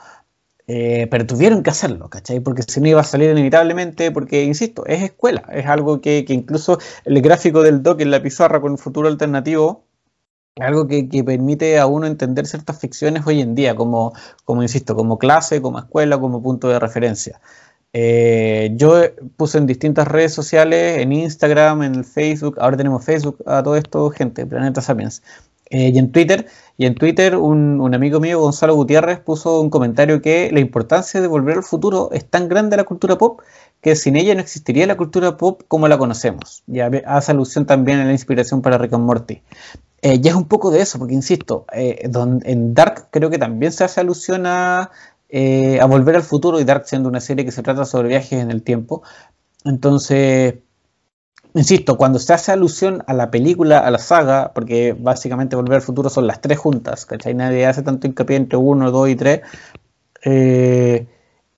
[0.67, 2.39] Eh, pero tuvieron que hacerlo, ¿cachai?
[2.39, 6.33] Porque si no iba a salir inevitablemente, porque, insisto, es escuela, es algo que, que
[6.33, 9.85] incluso el gráfico del doc en la pizarra con un futuro alternativo
[10.61, 14.13] algo que, permite a uno entender ciertas ficciones hoy en día, como,
[14.45, 17.41] como insisto, como clase, como escuela, como punto de referencia.
[17.93, 19.01] Eh, yo
[19.37, 24.09] puse en distintas redes sociales, en Instagram, en Facebook, ahora tenemos Facebook a todo esto,
[24.11, 25.23] gente, Planeta Sapiens,
[25.69, 26.47] eh, y en Twitter,
[26.77, 31.27] y en Twitter un, amigo mío, Gonzalo Gutiérrez, puso un comentario que la importancia de
[31.27, 33.41] volver al futuro es tan grande a la cultura pop
[33.81, 36.63] que sin ella no existiría la cultura pop como la conocemos.
[36.67, 39.41] Y hace alusión también a la inspiración para Rick and Morty.
[40.01, 42.09] Eh, y es un poco de eso, porque insisto, eh,
[42.43, 44.45] en Dark creo que también se hace alusión
[45.29, 48.33] eh, a, Volver al Futuro, y Dark siendo una serie que se trata sobre viajes
[48.33, 49.01] en el tiempo.
[49.63, 50.55] Entonces,
[51.55, 55.81] insisto, cuando se hace alusión a la película, a la saga, porque básicamente Volver al
[55.81, 57.33] Futuro son las tres juntas, ¿cachai?
[57.33, 59.41] Nadie hace tanto hincapié entre uno, dos y tres.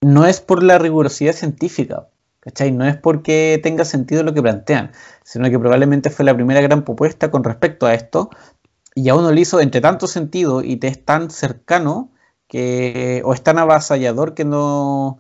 [0.02, 2.08] no es por la rigurosidad científica,
[2.40, 2.72] ¿cachai?
[2.72, 4.92] No es porque tenga sentido lo que plantean,
[5.24, 8.30] sino que probablemente fue la primera gran propuesta con respecto a esto,
[8.96, 12.12] y a uno le hizo entre tanto sentido y te es tan cercano
[12.48, 15.20] que, o es tan avasallador que no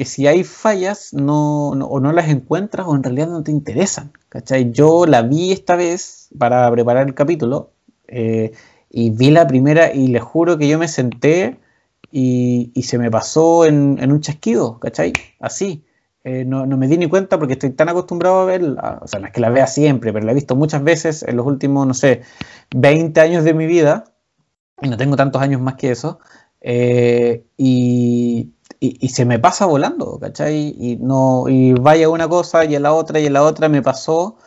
[0.00, 4.12] que si hay fallas no, o no las encuentras o en realidad no te interesan.
[4.30, 4.72] ¿cachai?
[4.72, 7.72] Yo la vi esta vez para preparar el capítulo
[8.08, 8.52] eh,
[8.88, 11.58] y vi la primera y le juro que yo me senté
[12.10, 15.12] y, se me pasó en, en, un chasquido, ¿cachai?
[15.38, 15.84] Así.
[16.24, 19.26] Eh, no, me di ni cuenta porque estoy tan acostumbrado a verla, o sea, no
[19.26, 21.92] es que la vea siempre, pero la he visto muchas veces en los últimos, no
[21.92, 22.22] sé,
[22.74, 24.04] 20 años de mi vida,
[24.80, 26.20] y no tengo tantos años más que eso,
[26.62, 30.74] eh, y, se me pasa volando, ¿cachai?
[30.78, 33.82] Y, no, y vaya una cosa y a la otra y a la otra me
[33.82, 34.38] pasó,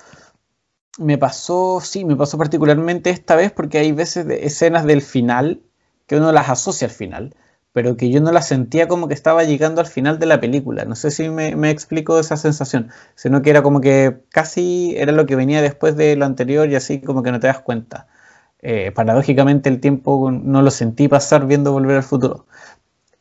[0.97, 5.61] me pasó, sí, me pasó particularmente esta vez porque hay veces de escenas del final
[6.07, 7.35] que uno las asocia al final
[7.73, 10.85] pero que yo no la sentía como que estaba llegando al final de la película.
[10.85, 15.11] No sé si me, me explico esa sensación, sino que era como que casi era
[15.11, 18.07] lo que venía después de lo anterior y así como que no te das cuenta.
[18.61, 22.45] Eh, paradójicamente el tiempo no lo sentí pasar viendo Volver al Futuro.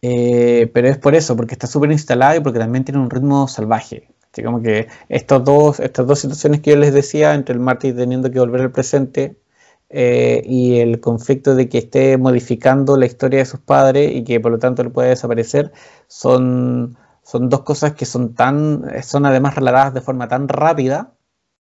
[0.03, 3.47] Eh, pero es por eso, porque está súper instalado y porque también tiene un ritmo
[3.49, 4.09] salvaje.
[4.33, 7.93] Así como que estos dos, estas dos situaciones que yo les decía, entre el Marty
[7.93, 9.37] teniendo que volver al presente
[9.91, 14.41] eh, y el conflicto de que esté modificando la historia de sus padres y que
[14.41, 15.73] por lo tanto le puede desaparecer,
[16.09, 21.15] son, son dos cosas que son tan, son además relatadas de forma tan rápida,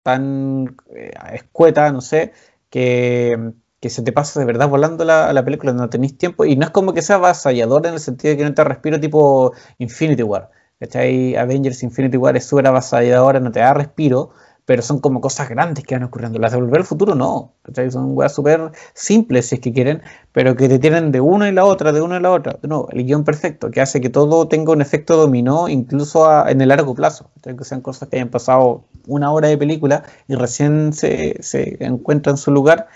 [0.03, 2.33] tan eh, escueta, no sé,
[2.71, 3.53] que,
[3.85, 6.65] que, se te pasa de verdad volando la, la película, no tenéis tiempo, y no
[6.65, 10.23] es como que sea avasallador en el sentido de que no te respiro tipo Infinity
[10.23, 10.51] War.
[10.81, 11.37] ¿cachai?
[11.37, 14.31] Avengers Infinity War es súper avasalladora, no te da respiro,
[14.67, 16.39] pero son como cosas grandes que van ocurriendo.
[16.39, 17.55] Las de Volver al Futuro no,
[17.91, 21.53] son weas súper simples si es que quieren, pero que te tienen de una y
[21.53, 22.59] la otra, de una y la otra.
[22.63, 26.69] No, el guion perfecto, que hace que todo tenga un efecto dominó incluso en el
[26.69, 27.31] largo plazo.
[27.43, 32.35] Que sean cosas que hayan pasado una hora de película y recién se, se encuentran
[32.35, 32.89] en su lugar.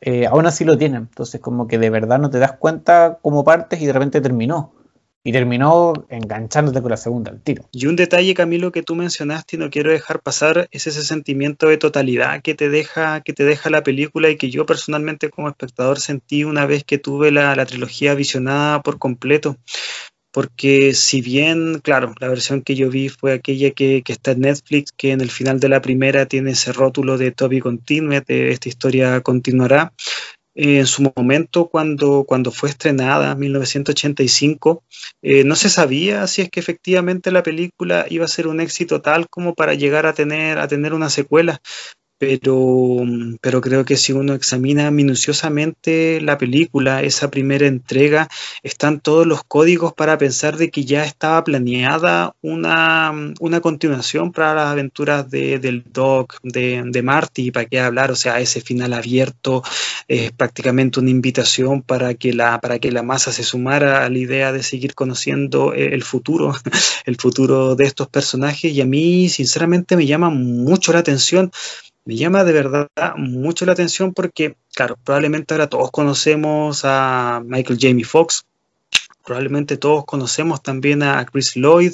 [0.00, 3.44] Eh, aún así lo tienen, entonces como que de verdad no te das cuenta cómo
[3.44, 4.72] partes y de repente terminó
[5.24, 7.68] y terminó enganchándote con la segunda al tiro.
[7.72, 11.66] Y un detalle, Camilo, que tú mencionaste y no quiero dejar pasar, es ese sentimiento
[11.68, 15.48] de totalidad que te deja, que te deja la película y que yo personalmente como
[15.48, 19.58] espectador sentí una vez que tuve la, trilogía visionada por completo.
[20.32, 24.40] Porque si bien, claro, la versión que yo vi fue aquella que, que está en
[24.40, 28.50] Netflix, que en el final de la primera tiene ese rótulo de Toby Continue, de
[28.50, 29.92] esta historia continuará,
[30.60, 34.82] en su momento cuando, cuando fue estrenada, en 1985,
[35.22, 39.00] eh, no se sabía si es que efectivamente la película iba a ser un éxito
[39.00, 41.60] tal como para llegar a tener, a tener una secuela
[42.18, 43.04] pero,
[43.40, 48.28] pero creo que si uno examina minuciosamente la película, esa primera entrega,
[48.62, 54.54] están todos los códigos para pensar de que ya estaba planeada una, una continuación para
[54.54, 58.92] las aventuras de, del Doc, de, de Marty, para qué hablar, o sea, ese final
[58.92, 59.62] abierto
[60.08, 64.18] es prácticamente una invitación para que, la, para que la masa se sumara a la
[64.18, 66.54] idea de seguir conociendo el futuro,
[67.06, 71.52] el futuro de estos personajes, y a mí sinceramente me llama mucho la atención
[72.04, 77.78] me llama de verdad mucho la atención porque, claro, probablemente ahora todos conocemos a Michael
[77.80, 78.44] Jamie Foxx,
[79.28, 81.92] probablemente todos conocemos también a Chris Lloyd.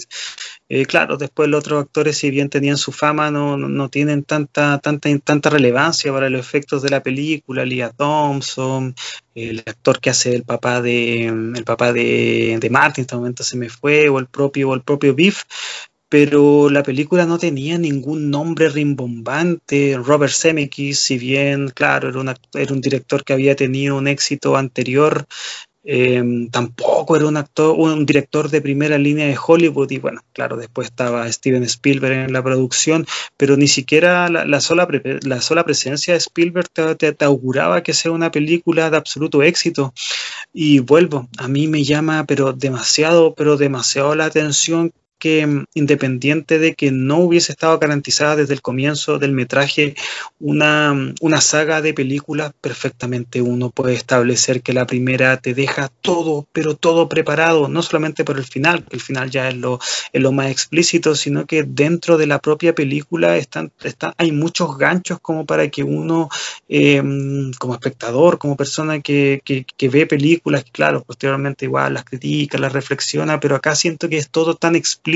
[0.68, 4.78] Eh, claro, después los otros actores, si bien tenían su fama, no, no, tienen tanta,
[4.78, 7.64] tanta, tanta relevancia para los efectos de la película.
[7.64, 8.94] Leah Thompson,
[9.34, 13.42] el actor que hace el papá de el papá de, de Martin, en este momento
[13.42, 15.42] se me fue, o el propio, o el propio Biff
[16.14, 19.98] pero la película no tenía ningún nombre rimbombante.
[19.98, 25.26] Robert Zemeckis, si bien, claro, era, era un director que había tenido un éxito anterior
[25.86, 30.56] Em, tampoco era un actor, un director de primera línea de Hollywood y bueno, claro,
[30.56, 34.88] después estaba Steven Spielberg en la producción, pero ni siquiera la, sola,
[35.22, 39.92] la sola presencia de Spielberg te, auguraba que sea una película de absoluto éxito.
[40.54, 44.90] Y vuelvo, a mí me llama pero demasiado, pero demasiado la atención
[45.24, 49.94] mm, independiente de que no hubiese estado garantizada desde el comienzo del metraje
[50.38, 55.88] una, mm, una, saga de películas, perfectamente uno puede establecer que la primera te deja
[56.02, 59.78] todo, pero todo preparado, no solamente por el final, que el final ya es lo,
[60.12, 63.72] es lo más explícito, sino que dentro de la propia película están,
[64.18, 66.28] hay muchos ganchos como para que uno,
[66.68, 72.04] eh, mm, como espectador, como persona que, que, que ve películas, claro, posteriormente igual las
[72.04, 75.13] critica, las reflexiona, pero acá siento que es todo tan explícito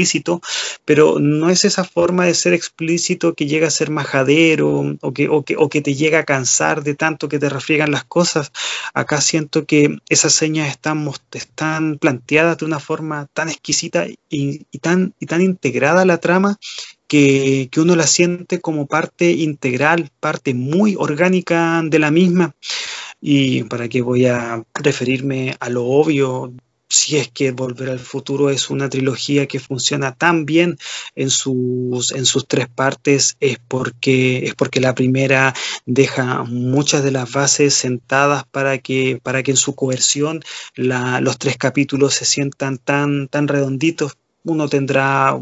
[0.84, 5.28] pero no es esa forma de ser explícito que llega a ser majadero o que,
[5.28, 8.52] o que, te llega a cansar de tanto que te refriegan las cosas.
[8.94, 15.14] Acá siento que esas señas están, están planteadas de una forma tan exquisita y, tan,
[15.20, 16.58] y tan integrada a la trama
[17.06, 22.54] que, que, uno la siente como parte integral, parte muy orgánica de la misma.
[23.20, 26.52] Y para qué voy a referirme a lo obvio,
[26.88, 30.78] si es que Volver al Futuro es una trilogía que funciona tan bien
[31.14, 35.54] en sus, en sus tres partes, es porque, es porque la primera
[35.86, 40.42] deja muchas de las bases sentadas para que, para que en su coerción
[40.74, 45.38] los tres capítulos se sientan tan, tan redonditos uno tendrá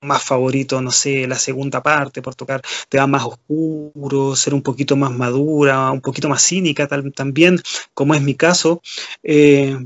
[0.00, 4.96] más favorito, no sé, la segunda parte por tocar te más oscuro, ser un poquito
[4.96, 7.60] más madura, un poquito más cínica también,
[7.92, 8.80] como es mi caso.
[9.22, 9.76] Eh,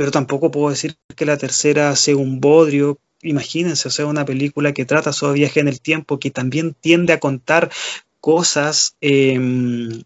[0.00, 2.98] pero tampoco puedo decir que la tercera sea un bodrio.
[3.20, 7.12] Imagínense, o sea, una película que trata sobre viaje en el tiempo, que también tiende
[7.12, 7.70] a contar
[8.18, 10.04] cosas, em,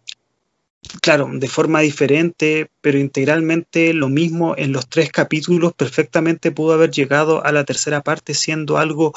[1.01, 6.91] claro, de forma diferente, pero integralmente lo mismo en los tres capítulos, perfectamente pudo haber
[6.91, 9.13] llegado a la tercera parte siendo algo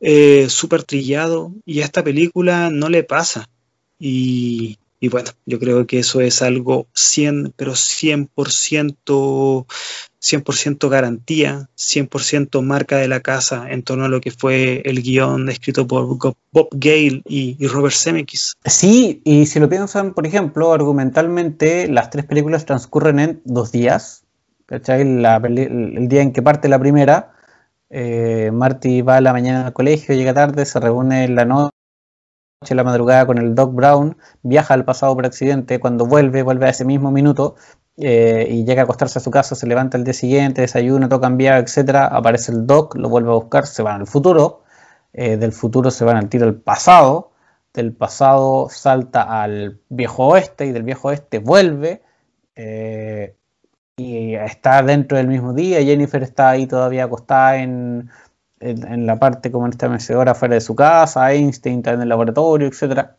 [0.00, 3.50] eh, súper trillado y a esta película no le pasa.
[3.98, 4.78] Y,
[5.10, 9.66] bueno, yo creo que eso es algo 100, pero 100%,
[10.22, 15.48] 100% garantía, 100% marca de la casa en torno a lo que fue el guion
[15.48, 16.06] escrito por
[16.52, 18.54] Bob Gale y, Robert Zemeckis.
[18.64, 24.24] Sí, y si lo piensan, por ejemplo, argumentalmente, las tres películas transcurren en dos días.
[24.66, 25.02] ¿cachai?
[25.02, 27.32] el día en que parte la primera,
[27.90, 31.72] eh, Marty va a la mañana al colegio, llega tarde, se reúne en la noche
[32.70, 36.70] la madrugada con el Doc Brown, viaja al pasado por accidente, cuando vuelve, vuelve a
[36.70, 37.56] ese mismo minuto
[37.96, 41.26] eh, y llega a acostarse a su casa, se levanta el día siguiente, desayuna, toca
[41.26, 44.62] enviar, etcétera, aparece el Doc, lo vuelve a buscar, se van al futuro,
[45.12, 47.32] eh, del futuro se van al tiro al pasado,
[47.74, 52.02] del pasado salta al viejo oeste y del viejo oeste vuelve
[52.56, 53.36] eh,
[53.96, 58.10] y está dentro del mismo día, Jennifer está ahí todavía acostada en
[58.62, 62.08] en, la parte como en esta mecedora fuera de su casa, Einstein está en el
[62.08, 63.16] laboratorio, etcétera.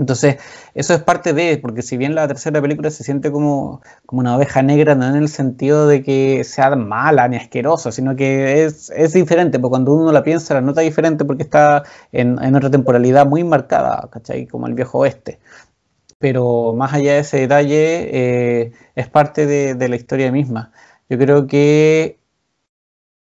[0.00, 0.38] Entonces,
[0.74, 4.36] eso es parte de, porque si bien la tercera película se siente como, como una
[4.36, 8.90] oveja negra, no en el sentido de que sea mala ni asquerosa, sino que es,
[8.96, 12.70] es diferente, porque cuando uno la piensa la nota diferente porque está en, en, otra
[12.70, 14.46] temporalidad muy marcada, ¿cachai?
[14.46, 15.38] Como el viejo oeste.
[16.18, 20.72] Pero más allá de ese detalle, eh, es parte de, la historia misma.
[21.08, 22.18] Yo creo que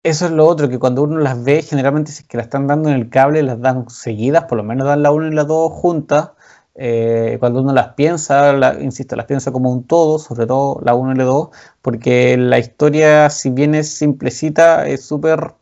[0.02, 2.66] eso es lo otro, que cuando uno las ve, generalmente si es que la están
[2.66, 5.44] dando en el cable, las dan seguidas, por lo menos dan la 1 y la
[5.44, 6.31] 2 juntas.
[6.80, 11.12] Eh, cuando uno las piensa, insisto, las piensa como un todo, sobre todo la 1
[11.12, 11.48] y la 2,
[11.82, 15.54] porque la historia, si bien es simplecita, es súper...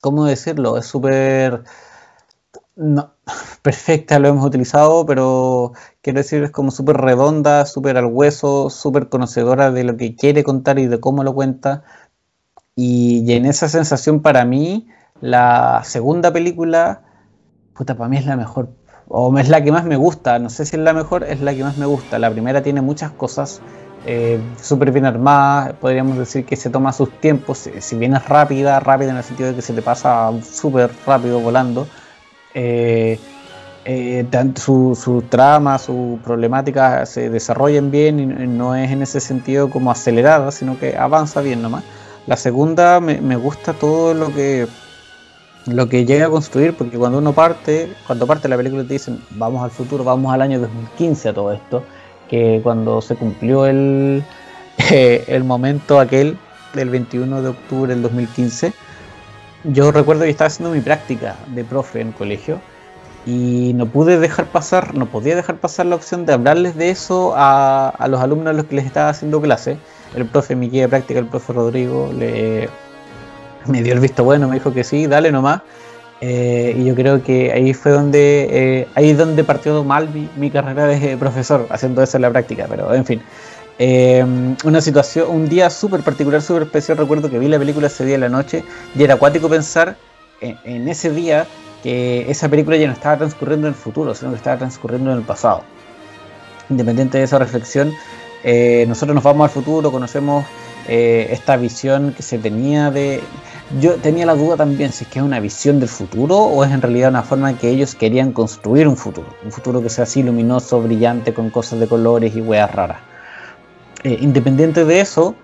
[0.00, 0.78] ¿Cómo decirlo?
[0.78, 1.64] Es súper...
[2.76, 3.14] No,
[3.62, 9.08] perfecta, lo hemos utilizado, pero quiero decir, es como súper redonda, súper al hueso, súper
[9.10, 11.84] conocedora de lo que quiere contar y de cómo lo cuenta.
[12.76, 14.88] Y, en esa sensación para mí,
[15.20, 17.02] la segunda película,
[17.74, 18.70] puta, para mí es la mejor,
[19.08, 21.54] o es la que más me gusta, no sé si es la mejor, es la
[21.54, 22.18] que más me gusta.
[22.18, 23.60] La primera tiene muchas cosas
[24.06, 28.80] eh, súper bien armadas, podríamos decir que se toma sus tiempos, si bien es rápida,
[28.80, 31.86] rápida en el sentido de que se te pasa súper rápido volando.
[32.54, 33.18] Eh,
[33.84, 39.70] eh, su, su, trama, su problemática se desarrollan bien y no es en ese sentido
[39.70, 41.84] como acelerada, sino que avanza bien nomás.
[42.26, 44.66] La segunda me, gusta todo lo que
[45.68, 49.20] lo que llega a construir, porque cuando uno parte, cuando parte la película te dicen
[49.30, 51.82] vamos al futuro, vamos al año 2015 a todo esto,
[52.28, 54.24] que cuando se cumplió el,
[54.90, 56.38] el momento aquel
[56.74, 58.72] del 21 de octubre del 2015,
[59.64, 62.60] yo recuerdo que estaba haciendo mi práctica de profe en colegio
[63.26, 67.34] y no pude dejar pasar, no podía dejar pasar la opción de hablarles de eso
[67.36, 69.76] a, a los alumnos a los que les estaba haciendo clase.
[70.14, 72.70] El profe mi guía de práctica, el profe Rodrigo, le,
[73.72, 75.62] me dio el visto bueno, me dijo que sí, dale nomás.
[76.20, 80.86] Eh, y yo creo que ahí fue donde eh, ahí donde partió mal mi, carrera
[80.86, 83.22] de profesor, haciendo eso en la práctica, pero en fin.
[83.78, 84.24] Eh,
[84.64, 88.16] una situación, un día súper particular, súper especial, recuerdo que vi la película ese día
[88.16, 88.64] en la noche
[88.96, 89.96] y era acuático pensar
[90.40, 91.46] en, ese día
[91.84, 95.18] que esa película ya no estaba transcurriendo en el futuro, sino que estaba transcurriendo en
[95.18, 95.62] el pasado.
[96.68, 97.94] Independiente de esa reflexión,
[98.88, 100.44] nosotros nos vamos al futuro, conocemos
[100.88, 103.20] esta visión que se tenía de,
[103.80, 106.72] yo tenía la duda también si es que es una visión del futuro o es
[106.72, 109.28] en realidad una forma que ellos querían construir un futuro.
[109.44, 112.98] Un futuro que sea así luminoso, brillante, con cosas de colores y weas raras.
[114.04, 115.34] Eh, independiente de eso,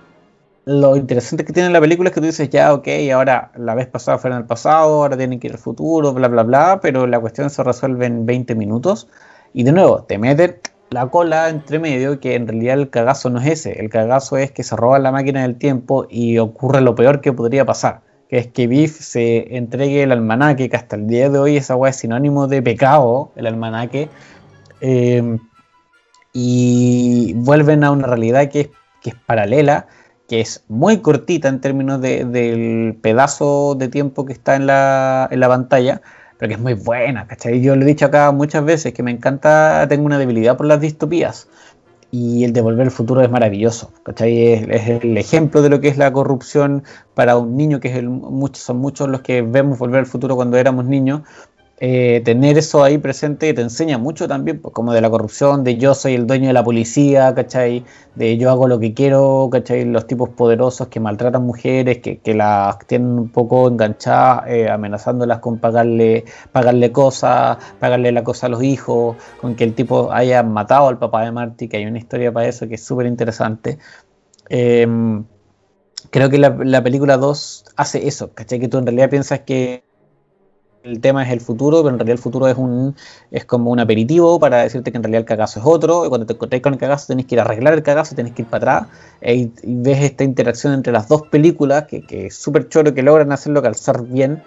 [0.65, 3.87] lo interesante que tiene la película es que tú dices, ya, ok, ahora la vez
[3.89, 7.07] pasada fue en el pasado, ahora tienen que ir al futuro, bla, bla, bla, pero
[7.07, 9.09] la cuestión se resuelve en 20 minutos.
[9.53, 10.57] Y de nuevo, te meten
[10.95, 13.81] la cola entre medio, que en realidad el cagazo no es ese.
[13.81, 17.33] El cagazo es que se roba la máquina del tiempo y ocurre lo peor que
[17.33, 21.39] podría pasar que es que Biff se entregue el almanaque, que hasta el día de
[21.39, 24.09] hoy esa weá es sinónimo de pecado, el almanaque,
[24.81, 25.39] em,
[26.33, 28.71] y vuelven a una realidad que es,
[29.03, 29.87] que es paralela,
[30.29, 35.41] que es muy cortita en términos del pedazo de tiempo que está en la, en
[35.41, 36.01] la pantalla,
[36.39, 37.61] pero que es muy buena, ¿cachai?
[37.61, 40.81] Yo lo he dicho acá muchas veces, que me encanta, tengo una debilidad por las
[40.81, 41.49] distopías
[42.15, 43.93] y el de Volver al Futuro es maravilloso.
[44.05, 44.53] ¿cachai?
[44.71, 48.09] Es, el ejemplo de lo que es la corrupción para un niño, que es el,
[48.09, 51.23] muchos, son muchos los que vemos Volver al Futuro cuando éramos niños,
[51.81, 55.77] eh, tener eso ahí presente te enseña mucho también, pues, como de la corrupción, de
[55.77, 57.85] yo soy el dueño de la policía, ¿cachai?
[58.15, 59.85] De yo hago lo que quiero, ¿cachai?
[59.85, 65.59] Los tipos poderosos que maltratan mujeres, que, las tienen un poco enganchadas, eh, amenazándolas con
[65.59, 70.89] pagarle, pagarle cosas, pagarle la cosa a los hijos, con que el tipo haya matado
[70.89, 73.79] al papá de Marty, que hay una historia para eso que es súper interesante.
[74.49, 75.25] Em,
[76.11, 78.61] creo que la, la película 2 hace eso, ¿cachai?
[78.61, 79.85] Que tú en realidad piensas que
[80.85, 82.95] el tema es el futuro, pero en realidad el futuro es un
[83.31, 86.27] es como un aperitivo para decirte que en realidad el cagazo es otro, y cuando
[86.27, 88.49] te encontrás con el cagazo tenés que ir a arreglar el cagazo, tenés que ir
[88.49, 92.69] para atrás, e y, ves esta interacción entre las dos películas, que, que es súper
[92.69, 94.43] choro, que logran hacerlo calzar bien,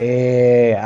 [0.00, 0.76] eh,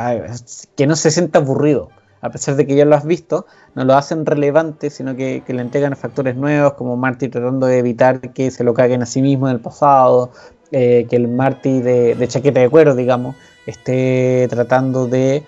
[0.75, 1.89] que no se sienta aburrido,
[2.21, 3.45] a pesar de que ya lo has visto,
[3.75, 8.33] no lo hacen relevante, sino que, le entregan factores nuevos, como Marty tratando de evitar
[8.33, 10.31] que se lo caguen a sí mismo en el pasado,
[10.73, 13.35] eh, que el Marty de, chaqueta de cuero, digamos,
[13.67, 15.43] esté tratando de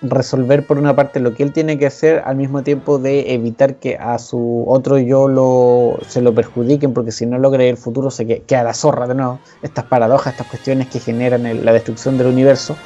[0.00, 3.74] resolver por una parte lo que él tiene que hacer al mismo tiempo de evitar
[3.74, 8.10] que a su otro yo lo, se lo perjudiquen porque si no logra el futuro
[8.10, 9.40] se queda, la zorra de nuevo.
[9.60, 12.76] Estas paradojas, estas cuestiones que generan la destrucción del universo.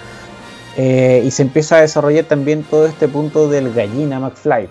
[0.76, 4.68] Eh, y se empieza a desarrollar también todo este punto del gallina McFly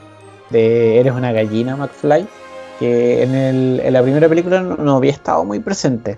[0.50, 2.28] de eres una gallina McFly
[2.80, 6.18] que en, el, en la primera película no había estado muy presente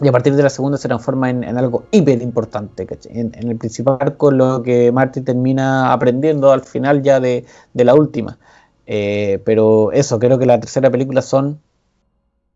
[0.00, 3.98] y a partir de la segunda se transforma en, algo hiper importante, en, el principal
[4.00, 7.44] arco lo que Marty termina aprendiendo al final ya de,
[7.74, 8.38] la última.
[8.86, 11.60] Eh, pero eso, creo que la tercera película son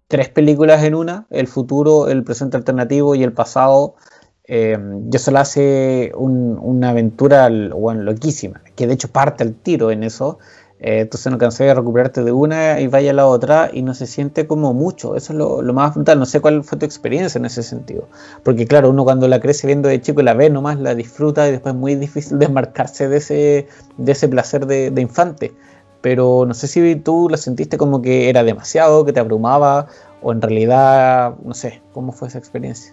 [0.07, 3.97] tres películas en una, el futuro, el presente alternativo y el pasado.
[4.45, 4.78] Eh,
[5.11, 10.38] y eso hace una aventura bueno, loquísima, que de hecho parte al tiro en eso.
[10.83, 13.95] Eh, entonces no cansé de recuperarte de una y vaya a la otra y no
[13.95, 15.14] se siente como mucho.
[15.14, 16.18] Eso es lo, más brutal.
[16.18, 18.09] No sé cuál fue tu experiencia en ese sentido.
[18.43, 21.53] Porque claro, uno cuando la crece viendo de chico la ve nomás, la disfruta y
[21.53, 25.53] después es muy difícil desmarcarse de ese, de ese placer de, de infante.
[26.01, 29.87] Pero no sé si tú la sentiste como que era demasiado, que te abrumaba
[30.20, 32.93] o en realidad, no sé, ¿cómo fue esa experiencia?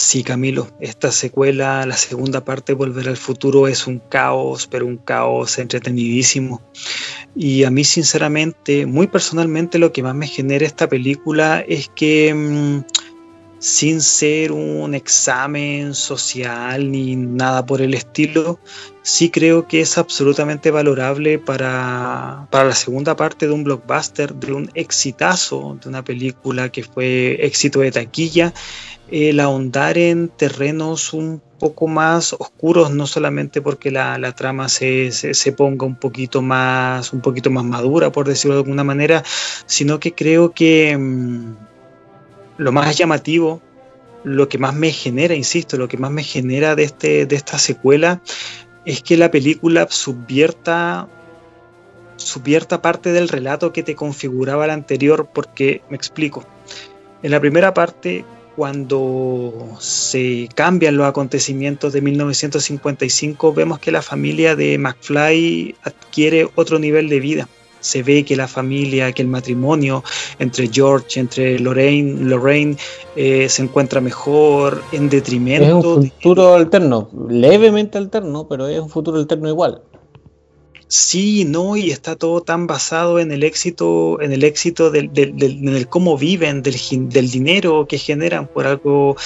[0.00, 4.96] Sí, Camilo, esta secuela, la segunda parte, Volver al Futuro, es un caos, pero un
[4.96, 6.62] caos entretenidísimo.
[7.36, 12.32] Y a mí, sinceramente, muy personalmente, lo que más me genera esta película es que,
[12.32, 12.84] mm,
[13.58, 18.58] sin ser un examen social ni nada por el estilo,
[19.02, 24.52] sí creo que es absolutamente valorable para, para la segunda parte de un blockbuster, de
[24.54, 28.54] un exitazo, de una película que fue éxito de taquilla
[29.10, 35.12] el ahondar en terrenos un poco más oscuros, no solamente porque la, trama se,
[35.56, 39.22] ponga un poquito más, un poquito más madura, por decirlo de alguna manera,
[39.66, 41.54] sino que creo que mm,
[42.58, 43.60] lo más llamativo,
[44.24, 47.58] lo que más me genera, insisto, lo que más me genera de, este, de esta
[47.58, 48.22] secuela
[48.84, 51.08] es que la película subvierta
[52.16, 56.44] subvierta parte del relato que te configuraba la anterior, porque me explico.
[57.22, 58.24] En la primera parte
[58.60, 66.78] cuando se cambian los acontecimientos de 1955, vemos que la familia de McFly adquiere otro
[66.78, 67.48] nivel de vida.
[67.80, 70.04] Se ve que la familia, que el matrimonio
[70.38, 72.76] entre George, entre Lorraine, Lorraine
[73.16, 75.92] eh, se encuentra mejor en detrimento.
[75.92, 79.80] Es un futuro alterno, levemente alterno, pero es un futuro alterno igual.
[80.90, 85.86] Sí, no, y está todo tan basado en el éxito, en el éxito del, del,
[85.88, 86.74] cómo viven, del,
[87.08, 89.16] del, dinero que generan, por algo,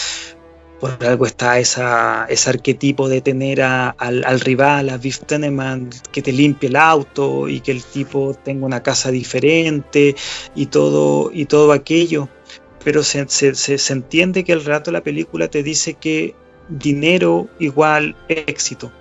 [0.78, 6.32] por algo está esa, ese arquetipo de tener al, rival, a Biff Teneman, que te
[6.32, 10.14] limpie el auto y que el tipo tenga una casa diferente
[10.54, 12.28] y todo, y todo aquello.
[12.84, 16.34] Pero se, se, se entiende que el rato la película te dice que
[16.68, 18.92] dinero igual éxito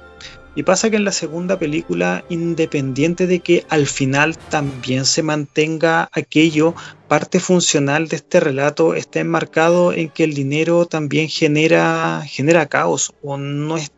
[0.55, 6.09] y pasa que en la segunda película, independiente de que al final también se mantenga
[6.11, 6.75] aquello,
[7.07, 13.13] parte funcional de este relato está enmarcado en que el dinero también genera, genera caos
[13.21, 13.91] o no es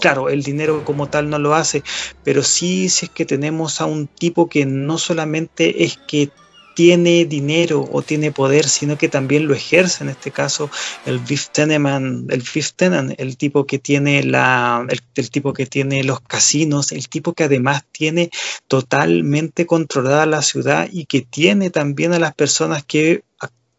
[0.00, 1.82] Claro, el dinero como tal no lo hace,
[2.22, 6.30] pero sí si es que tenemos a un tipo que no solamente es que
[6.76, 10.70] tiene dinero o tiene poder, sino que también lo ejerce, en este caso
[11.06, 12.44] el Biff Teneman, el
[13.16, 17.82] el tipo que tiene la, el, tipo que tiene los casinos, el tipo que además
[17.92, 18.30] tiene
[18.68, 23.22] totalmente controlada la ciudad y que tiene también a las personas que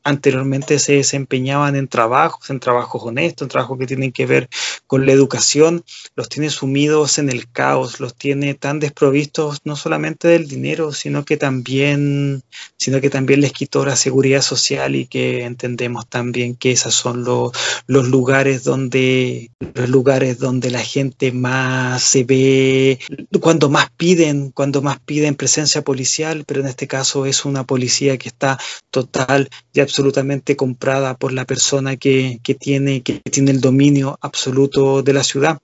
[0.08, 4.48] anteriormente se desempeñaban en trabajos, en trabajos honestos, en trabajos que tienen que ver
[4.88, 5.84] con la educación,
[6.16, 11.26] los tiene sumidos en el caos, los tiene tan desprovistos no solamente del dinero, sino
[11.26, 12.42] que también,
[12.78, 17.26] sino que también les quitó la seguridad social y que entendemos también que esos son
[17.26, 17.52] los,
[17.86, 23.00] los lugares donde los lugares donde la gente más se ve,
[23.42, 28.18] cuando más piden, cuando más piden presencia policial, pero en este caso es una policía
[28.18, 28.58] que está
[28.90, 35.02] total y absolutamente absolutamente comprada por la persona que, tiene, que tiene el dominio absoluto
[35.02, 35.58] de la ciudad.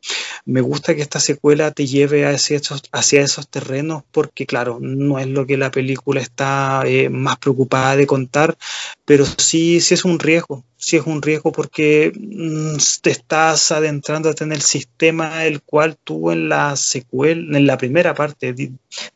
[0.46, 5.20] Me gusta que esta secuela te lleve hacia esos, hacia esos terrenos porque, claro, no
[5.20, 8.58] es lo que la película está eh, más preocupada de contar,
[9.06, 14.34] pero sí, sí es un riesgo, sí es un riesgo porque mm, te estás adentrando
[14.40, 18.54] en el sistema el cual tú en la secuela, en la primera parte,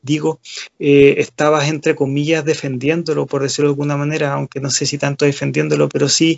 [0.02, 0.40] digo,
[0.80, 5.26] eh, estabas entre comillas defendiéndolo, por decirlo de alguna manera, aunque no sé si tanto
[5.26, 6.38] defendiéndolo, pero sí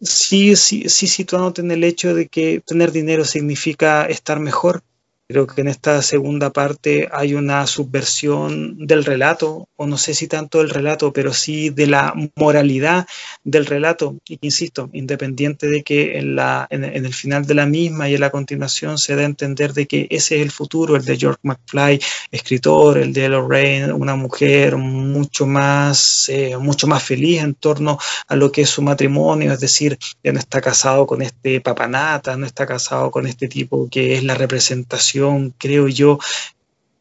[0.00, 4.82] sí, sí, sí situándote en el hecho de que tener dinero significa estar mejor,
[5.28, 10.28] Creo que en esta segunda parte hay una subversión del relato, o no sé si
[10.28, 13.08] tanto del relato, pero sí de la moralidad
[13.42, 14.18] del relato.
[14.28, 18.20] Y insisto, independiente de que en, la, en, el final de la misma y en
[18.20, 21.40] la continuación se da a entender de que ese es el futuro, el de George
[21.42, 22.00] McFly,
[22.30, 27.98] escritor, el de Lorraine, una mujer mucho más, eh, mucho más feliz en torno
[28.28, 32.36] a lo que es su matrimonio, es decir, ya no está casado con este papanata,
[32.36, 35.15] no está casado con este tipo que es la representación
[35.58, 36.18] creo yo,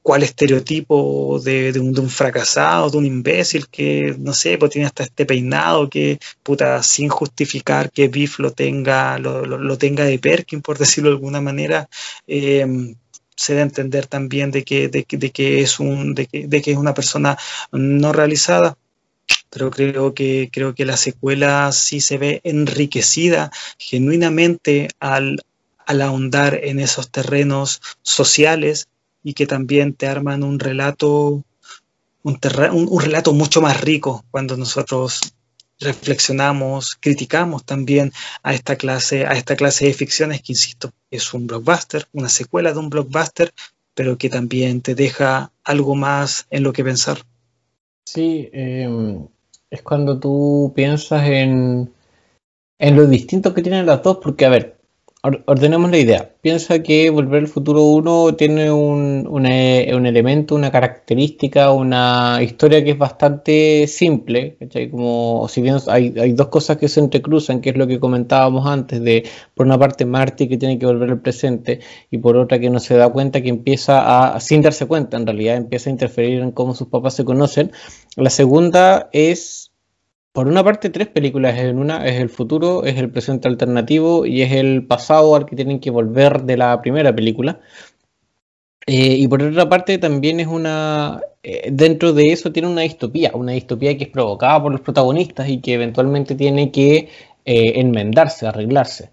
[0.05, 5.26] cuál estereotipo de, un, fracasado, de un imbécil que, no sé, pues tiene hasta este
[5.26, 11.09] peinado que, puta, sin justificar que Biff lo tenga, lo, tenga de Perkin, por decirlo
[11.09, 11.89] de alguna manera,
[12.28, 12.95] em,
[13.36, 16.78] se da a entender también de que, de, que es un, de de que es
[16.78, 17.36] una persona
[17.72, 18.78] no realizada.
[19.49, 25.41] Pero creo que, creo que la secuela sí se ve enriquecida genuinamente al,
[25.86, 28.88] al ahondar en esos terrenos sociales
[29.23, 31.43] y que también te arman un relato,
[32.23, 32.39] un,
[33.01, 35.19] relato mucho más rico cuando nosotros
[35.79, 38.13] reflexionamos, criticamos también
[38.43, 42.71] a esta clase, a esta clase de ficciones que insisto, es un blockbuster, una secuela
[42.71, 43.53] de un blockbuster,
[43.93, 47.17] pero que también te deja algo más en lo que pensar.
[48.05, 49.27] Sí, em,
[49.69, 51.91] es cuando tú piensas en,
[52.77, 54.77] en lo distinto que tienen las dos, porque a ver,
[55.45, 56.36] ordenemos la idea.
[56.41, 62.97] Piensa que Volver al Futuro 1 tiene un, elemento, una característica, una historia que es
[62.97, 64.57] bastante simple.
[64.91, 68.67] Como si bien hay, hay, dos cosas que se entrecruzan, que es lo que comentábamos
[68.67, 69.23] antes, de
[69.53, 71.80] por una parte Marty que tiene que volver al presente
[72.11, 75.26] y por otra que no se da cuenta que empieza a, sin darse cuenta en
[75.26, 77.71] realidad, empieza a interferir en cómo sus papás se conocen.
[78.15, 79.74] La segunda es
[80.36, 84.41] por una parte, tres películas en una, es el futuro, es el presente alternativo y
[84.41, 87.61] es el pasado al que tienen que volver de la primera película.
[88.86, 93.31] Eh, y por otra parte, también es una, eh, dentro de eso tiene una distopía,
[93.33, 97.07] una distopía que es provocada por los protagonistas y que eventualmente tiene que
[97.45, 99.11] eh, enmendarse, arreglarse.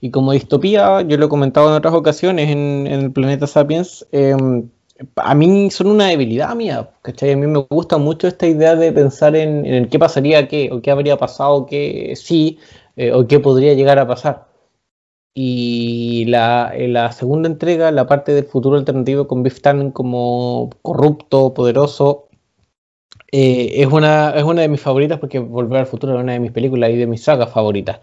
[0.00, 4.06] Y como distopía, yo lo he comentado en otras ocasiones en, en el planeta Sapiens,
[4.10, 4.68] em,
[5.16, 7.32] a mí son una debilidad mía, ¿cachai?
[7.32, 10.90] A mí me gusta mucho esta idea de pensar en, qué pasaría, qué, o qué
[10.90, 12.58] habría pasado, que sí,
[12.96, 14.48] eh, o qué podría llegar a pasar.
[15.34, 21.54] Y la, la, segunda entrega, la parte del futuro alternativo con Biff Tannen como corrupto,
[21.54, 22.28] poderoso,
[23.36, 26.38] eh, es, una, es una de mis favoritas porque Volver al Futuro es una de
[26.38, 27.98] mis películas y de mis sagas favoritas.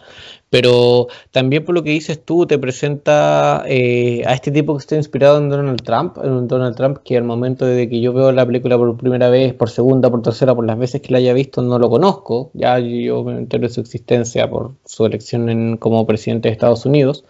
[0.49, 4.97] Pero también por lo que dices tú, te presenta eh, a este tipo que está
[4.97, 8.34] inspirado en Donald Trump, en un Donald Trump que al momento de que yo veo
[8.34, 11.32] la película por primera vez, por segunda, por tercera, por las veces que la haya
[11.32, 12.51] visto, no lo conozco.
[12.53, 17.23] Ya yo me entero de su existencia por su elección como presidente de Estados Unidos.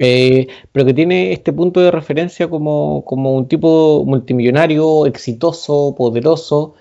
[0.00, 6.74] Eh, pero que tiene este punto de referencia como, como un tipo multimillonario, exitoso, poderoso,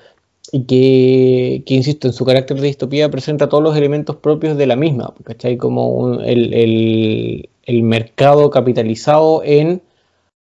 [0.51, 4.75] y que, insisto, en su carácter de distopía presenta todos los elementos propios de la
[4.75, 5.57] misma, ¿cachai?
[5.57, 7.49] Como el,
[7.83, 9.81] mercado capitalizado en,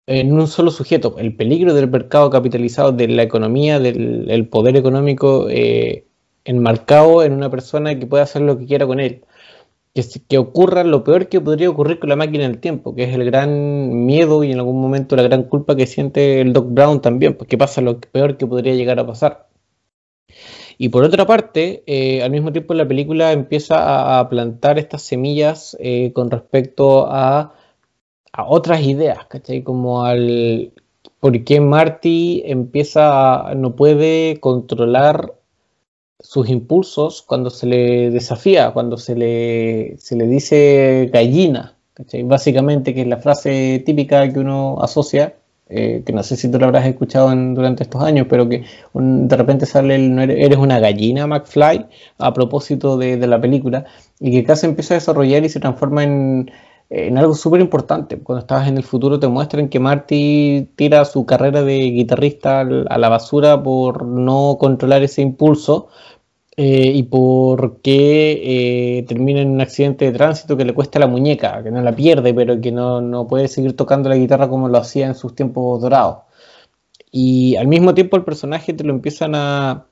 [0.06, 5.48] en un solo sujeto, el peligro del mercado capitalizado, de la economía, del poder económico
[5.50, 6.06] eh,
[6.44, 9.24] enmarcado en una persona que puede hacer lo que quiera con él.
[9.94, 13.14] Que, que ocurra lo peor que podría ocurrir con la máquina del tiempo, que es
[13.14, 17.02] el gran miedo y en algún momento la gran culpa que siente el Doc Brown
[17.02, 19.51] también, porque pasa lo peor que podría llegar a pasar.
[20.78, 25.76] Y por otra parte, eh, al mismo tiempo la película empieza a, plantar estas semillas
[25.80, 27.54] eh, con respecto a,
[28.48, 29.62] otras ideas, ¿cachai?
[29.62, 30.72] Como al
[31.20, 35.34] por qué Marty empieza a, no puede controlar
[36.18, 42.22] sus impulsos cuando se le desafía, cuando se le, se le dice gallina, ¿cachai?
[42.22, 45.36] Básicamente, que es la frase típica que uno asocia
[45.68, 49.36] eh, que no sé si tú lo habrás escuchado durante estos años, pero que de
[49.36, 51.86] repente sale el eres una gallina, McFly,
[52.18, 53.86] a propósito de, la película,
[54.20, 56.50] y que casi empieza a desarrollar y se transforma en,
[57.16, 58.18] algo súper importante.
[58.18, 62.98] Cuando estabas en el futuro te muestran que Marty tira su carrera de guitarrista a
[62.98, 65.88] la basura por no controlar ese impulso
[66.56, 71.06] eh, y por qué eh, termina en un accidente de tránsito que le cuesta la
[71.06, 74.78] muñeca, que no la pierde, pero que no, puede seguir tocando la guitarra como lo
[74.78, 76.18] hacía en sus tiempos dorados.
[77.10, 79.86] Y al mismo tiempo el personaje te lo empiezan a,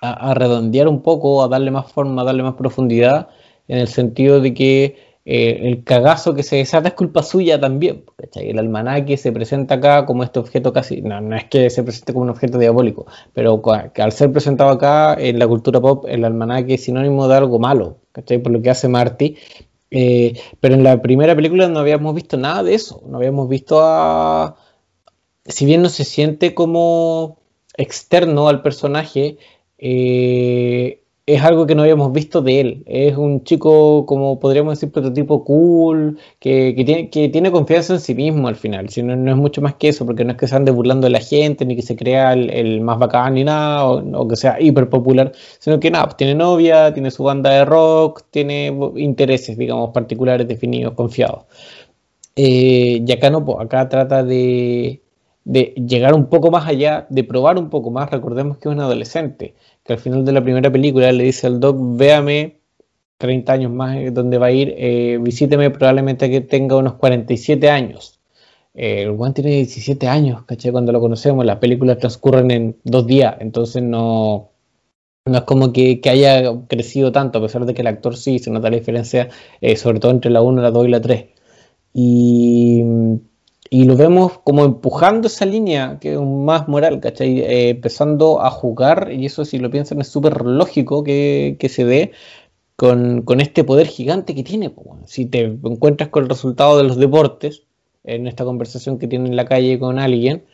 [0.00, 3.28] a redondear un poco, a darle más forma, a darle más profundidad,
[3.68, 8.04] en el sentido de que eh, el cagazo que se desata es culpa suya también.
[8.34, 12.14] El almanaque se presenta acá como este objeto casi, no, no es que se presente
[12.14, 13.04] como un objeto diabólico,
[13.34, 17.58] pero al ser presentado acá en la cultura pop, el almanaque es sinónimo de algo
[17.58, 19.36] malo, por lo que hace Marty.
[19.90, 23.80] Eh, pero en la primera película no habíamos visto nada de eso, no habíamos visto
[23.82, 24.56] a...
[25.44, 27.38] Si bien no se siente como
[27.76, 29.36] externo al personaje,
[29.76, 32.82] eh, es algo que no habíamos visto de él.
[32.86, 38.14] Es un chico, como podríamos decir, prototipo cool, que, tiene, que tiene confianza en sí
[38.14, 38.88] mismo al final.
[38.88, 41.10] Si no, es mucho más que eso, porque no es que se ande burlando de
[41.10, 44.88] la gente, ni que se crea el, más bacán, ni nada, o, que sea hiper
[44.88, 49.90] popular, sino que nada, pues tiene novia, tiene su banda de rock, tiene intereses, digamos,
[49.90, 51.44] particulares, definidos, confiados.
[52.36, 55.02] Eh, y acá no, pues acá trata de,
[55.44, 58.10] de llegar un poco más allá, de probar un poco más.
[58.10, 59.54] Recordemos que es un adolescente
[59.88, 62.60] que al final de la primera película le dice al Doc, véame
[63.16, 67.70] 30 años más eh, donde va a ir, eh, visíteme probablemente que tenga unos 47
[67.70, 68.20] años.
[68.74, 70.72] Eh, el Juan tiene 17 años, ¿caché?
[70.72, 74.50] Cuando lo conocemos, las películas transcurren en dos días, entonces no,
[75.24, 78.50] no es como que, haya crecido tanto, a pesar de que el actor sí se
[78.50, 79.30] nota la diferencia,
[79.76, 81.26] sobre todo entre la 1, la 2 y la 3.
[81.94, 82.82] Y
[83.70, 87.40] y lo vemos como empujando esa línea, que es más moral, ¿cachai?
[87.40, 92.12] Eh, empezando a jugar, y eso si lo piensan es súper lógico que, se dé
[92.76, 94.72] con, este poder gigante que tiene.
[95.06, 97.64] Si te encuentras con el resultado de los deportes,
[98.04, 100.44] en esta conversación que tiene en la calle con alguien,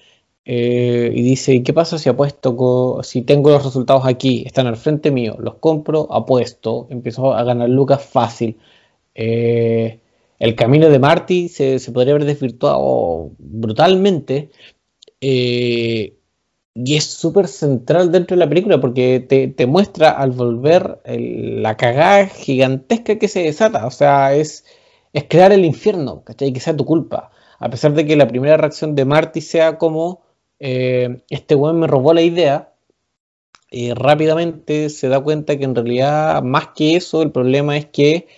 [0.46, 5.10] eh, y dice, ¿qué pasa si apuesto, si tengo los resultados aquí, están al frente
[5.10, 8.58] mío, los compro, apuesto, empiezo a ganar lucas fácil?
[9.14, 10.00] Eh,
[10.45, 14.51] el camino de Marty se, podría haber desvirtuado brutalmente.
[15.22, 16.18] Eh,
[16.74, 22.26] y es súper central dentro de la película porque te, muestra al volver la cagada
[22.26, 23.86] gigantesca que se desata.
[23.86, 24.66] O sea, es,
[25.30, 26.53] crear el infierno, ¿cachai?
[26.53, 27.30] Que sea tu culpa.
[27.59, 30.20] A pesar de que la primera reacción de Marty sea como
[30.59, 32.74] eh, este weón me robó la idea,
[33.70, 38.28] eh, rápidamente se da cuenta que en realidad, más que eso, el problema es que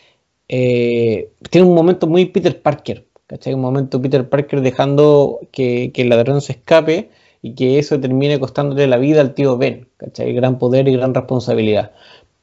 [0.49, 3.55] eh, tiene un momento muy Peter Parker, ¿cachai?
[3.55, 7.11] Un momento Peter Parker dejando que, el ladrón se escape
[7.43, 10.33] y que eso termine costándole la vida al tío Ben, ¿cachai?
[10.33, 11.93] Gran poder y gran responsabilidad.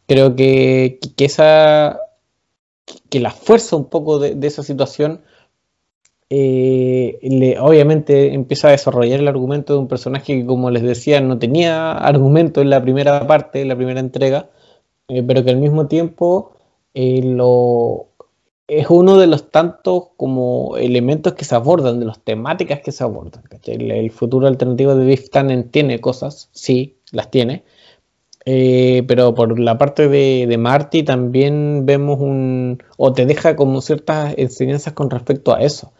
[0.07, 1.99] Creo que, esa
[3.09, 5.21] que la fuerza un poco de, esa situación
[6.29, 11.21] eh, le, obviamente empieza a desarrollar el argumento de un personaje que como les decía
[11.21, 14.49] no tenía argumento en la primera parte, en la primera entrega,
[15.07, 16.52] eh, pero que al mismo tiempo
[16.93, 18.09] eh, lo,
[18.67, 23.03] es uno de los tantos como elementos que se abordan, de las temáticas que se
[23.03, 23.43] abordan.
[23.65, 27.63] El, futuro alternativo de Biff Tannen tiene cosas, sí, las tiene,
[28.45, 34.33] eh, pero por la parte de, Marty también vemos un, o te deja como ciertas
[34.37, 35.93] enseñanzas con respecto a eso.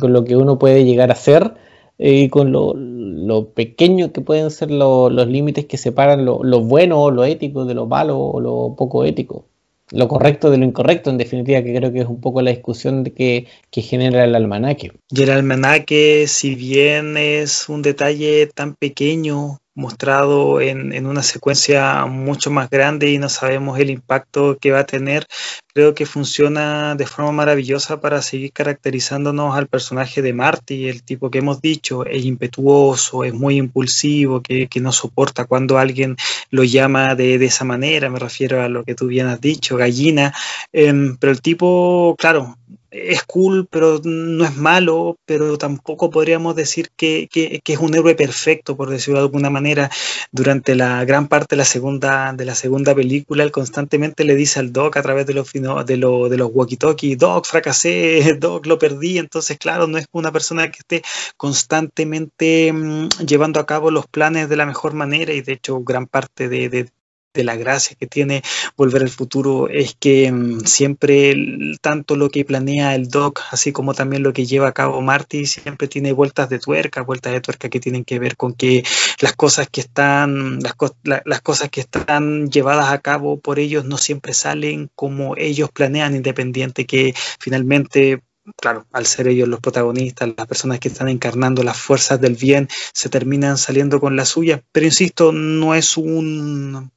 [0.00, 1.54] Con lo que uno puede llegar a ser
[1.98, 6.60] eh, y con lo, lo, pequeño que pueden ser los límites que separan lo, lo
[6.60, 9.46] bueno o lo ético de lo malo o lo poco ético
[9.92, 13.04] lo correcto de lo incorrecto, en definitiva, que creo que es un poco la discusión
[13.04, 14.92] de que, que, genera el almanaque.
[15.10, 22.04] Y el almanaque, si bien es un detalle tan pequeño, mostrado en, en, una secuencia
[22.06, 25.26] mucho más grande y no sabemos el impacto que va a tener,
[25.72, 31.30] creo que funciona de forma maravillosa para seguir caracterizándonos al personaje de Marty, el tipo
[31.30, 36.16] que hemos dicho, es impetuoso, es muy impulsivo, que, que no soporta cuando alguien
[36.50, 39.76] lo llama de, de, esa manera, me refiero a lo que tú bien has dicho,
[39.76, 40.34] gallina,
[40.72, 42.56] eh, pero el tipo, claro,
[42.92, 48.14] es cool, pero no es malo, pero tampoco podríamos decir que, que, es un héroe
[48.14, 49.90] perfecto, por decirlo de alguna manera.
[50.30, 54.60] Durante la gran parte de la segunda, de la segunda película, él constantemente le dice
[54.60, 58.78] al Doc a través de los, de, lo, de los walkie-talkie, Doc, fracasé, Doc, lo
[58.78, 59.18] perdí.
[59.18, 61.02] Entonces, claro, no es una persona que esté
[61.36, 66.06] constantemente mmm, llevando a cabo los planes de la mejor manera y de hecho gran
[66.06, 66.90] parte de
[67.34, 68.42] de la gracia que tiene
[68.76, 71.34] Volver al Futuro es que um, siempre
[71.80, 75.46] tanto lo que planea el Doc, así como también lo que lleva a cabo Marty,
[75.46, 78.84] siempre tiene vueltas de tuerca, vueltas de tuerca que tienen que ver con que
[79.20, 83.58] las cosas que están, las, co la, las cosas que están llevadas a cabo por
[83.58, 88.22] ellos no siempre salen como ellos planean, independiente que finalmente
[88.56, 92.68] claro, al ser ellos los protagonistas, las personas que están encarnando las fuerzas del bien,
[92.92, 94.62] se terminan saliendo con la suya.
[94.72, 96.90] Pero insisto, no es un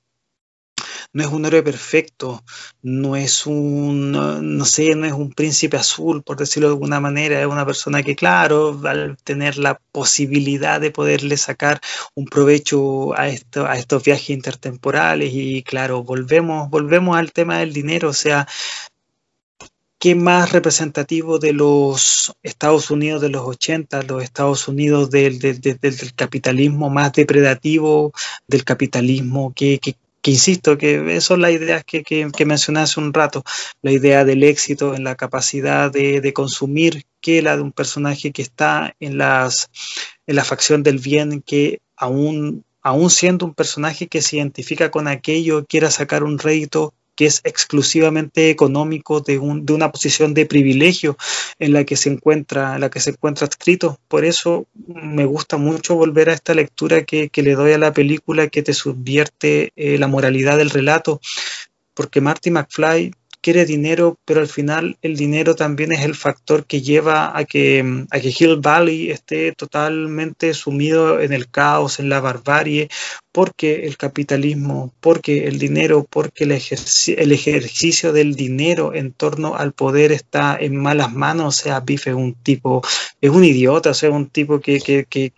[1.15, 2.43] no es un héroe perfecto,
[2.81, 7.39] no es un, no sé, no es un príncipe azul, por decirlo de alguna manera,
[7.39, 11.79] es una persona que, claro, al tener la posibilidad de poderle sacar
[12.15, 17.71] un provecho a, esto, a estos viajes intertemporales y, claro, volvemos, volvemos al tema del
[17.71, 18.45] dinero, o sea,
[19.97, 25.61] ¿qué más representativo de los Estados Unidos de los 80, los Estados Unidos del, del,
[25.61, 28.11] del, capitalismo más depredativo,
[28.47, 29.79] del capitalismo que,
[30.25, 33.43] que insisto, que son las ideas que, que, que, mencioné hace un rato,
[33.83, 38.31] la idea del éxito en la capacidad de, de, consumir, que la de un personaje
[38.31, 39.69] que está en, las,
[40.25, 45.07] en la facción del bien, que aún, aún siendo un personaje que se identifica con
[45.07, 50.45] aquello, quiera sacar un rédito que es exclusivamente económico de, un, de, una posición de
[50.45, 51.17] privilegio
[51.59, 53.99] en la que se encuentra, en la que se encuentra adscrito.
[54.07, 57.93] Por eso me gusta mucho volver a esta lectura que, que le doy a la
[57.93, 61.21] película que te subvierte eh, la moralidad del relato,
[61.93, 63.11] porque Marty McFly
[63.45, 68.05] quiere dinero, pero al final el dinero también es el factor que lleva a que,
[68.09, 72.89] a que Hill Valley esté totalmente sumido en el caos, en la barbarie,
[73.35, 79.57] porque el capitalismo, porque el dinero, porque el, ejercicio, el ejercicio del dinero en torno
[79.57, 81.59] al poder está en malas manos.
[81.59, 82.81] O sea, Biff es un tipo,
[83.19, 85.33] es un idiota, o sea, un tipo que, que, que,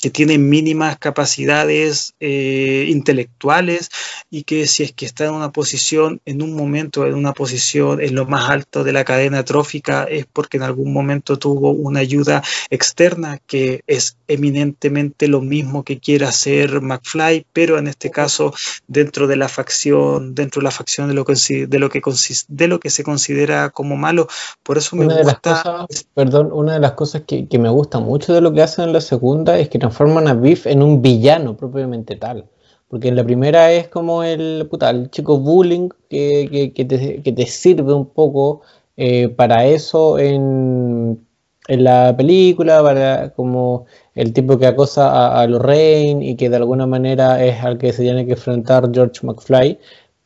[0.00, 3.90] que tiene mínimas capacidades eh, intelectuales
[4.30, 8.00] y que si es que está en una posición, en un momento, en una posición
[8.00, 11.98] en lo más alto de la cadena trófica, es porque en algún momento tuvo una
[11.98, 18.52] ayuda externa que es eminentemente lo mismo que quiere hacer McFly pero en este caso
[18.86, 21.34] dentro de la facción, dentro de la facción de lo que,
[21.66, 22.02] de lo que,
[22.48, 24.28] de lo que se considera como malo.
[24.62, 25.62] Por eso me una gusta.
[25.62, 28.86] Cosas, perdón, una de las cosas que, que, me gusta mucho de lo que hacen
[28.86, 32.46] en la segunda es que transforman a Biff en un villano propiamente tal.
[32.88, 37.22] Porque en la primera es como el, puta, el chico bullying que, que, que, te,
[37.22, 38.62] que te sirve un poco
[38.96, 41.23] eh, para eso en
[41.68, 46.56] en la película, para como el tipo que acosa a, a Lorraine y que de
[46.56, 49.78] alguna manera es al que se tiene que enfrentar George McFly,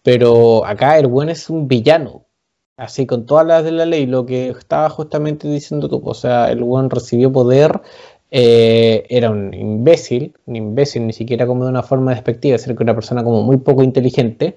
[0.03, 2.27] pero acá el buen es un villano,
[2.77, 6.51] así con todas las de la ley, lo que estaba justamente diciendo tú, o sea,
[6.51, 7.81] el buen recibió poder,
[8.31, 12.83] eh, era un imbécil, un imbécil ni siquiera como de una forma despectiva, ser que
[12.83, 14.57] una persona como muy poco inteligente,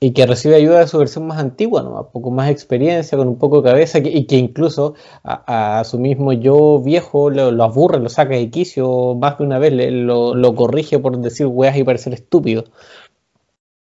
[0.00, 2.00] y que recibe ayuda de su versión más antigua, ¿no?
[2.00, 4.94] un poco más experiencia, con un poco de cabeza, y que incluso
[5.24, 9.72] a, su mismo yo viejo lo, aburre, lo saca de quicio más de una vez,
[9.72, 12.64] lo, lo, corrige por decir weas y parecer estúpido.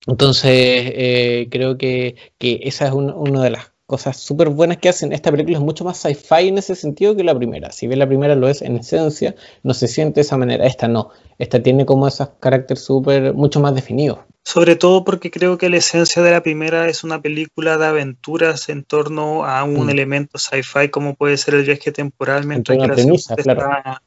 [0.07, 4.89] Entonces, eh, creo que, que, esa es un, una de las cosas súper buenas que
[4.89, 5.13] hacen.
[5.13, 7.72] Esta película es mucho más sci-fi en ese sentido que la primera.
[7.72, 10.65] Si bien la primera lo es en esencia, no se siente de esa manera.
[10.65, 11.09] Esta no.
[11.39, 14.20] Esta tiene como esos caracteres súper, mucho más definidos.
[14.47, 18.69] Sobre todo porque creo que la esencia de la primera es una película de aventuras
[18.69, 19.89] en torno a un mm.
[19.89, 24.01] elemento sci-fi como puede ser el viaje temporal, mientras que la segunda,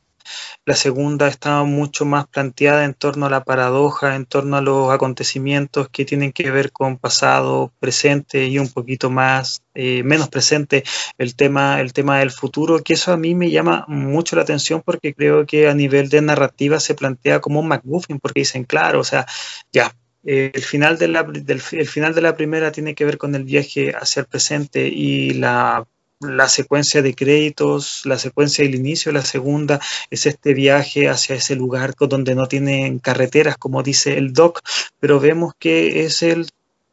[0.64, 4.90] la segunda está mucho más planteada en torno a la paradoja, en torno a los
[4.90, 10.84] acontecimientos que tienen que ver con pasado, presente y un poquito más, eh, menos presente
[11.18, 14.80] el tema, el tema del futuro, que eso a mí me llama mucho la atención
[14.82, 19.00] porque creo que a nivel de narrativa se plantea como un McGuffin, porque dicen, claro,
[19.00, 19.26] o sea,
[19.70, 19.92] ya,
[20.24, 23.44] el, final de la, del, el final de la primera tiene que ver con el
[23.44, 25.86] viaje hacia el presente y la,
[26.20, 31.56] la secuencia de créditos, la secuencia del inicio, la segunda es este viaje hacia ese
[31.56, 34.60] lugar donde no tienen carreteras, como dice el doc,
[34.98, 36.46] pero vemos que es el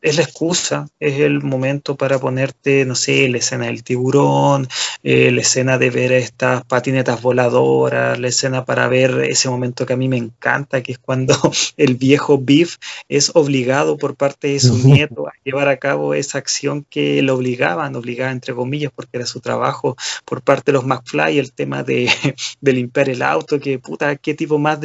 [0.07, 4.67] es la excusa, es el momento para ponerte, no sé, la escena del tiburón,
[5.03, 9.93] eh, la escena de ver estas patinetas voladoras, la escena para ver ese momento que
[9.93, 11.35] a mí me encanta, que es cuando
[11.77, 12.77] el viejo Biff
[13.09, 17.35] es obligado por parte de su nieto a llevar a cabo esa acción que lo
[17.35, 21.83] obligaban, obligaba entre comillas, porque era su trabajo por parte de los McFly, el tema
[21.83, 22.09] de,
[22.61, 24.79] limpiar el auto, que puta, qué tipo más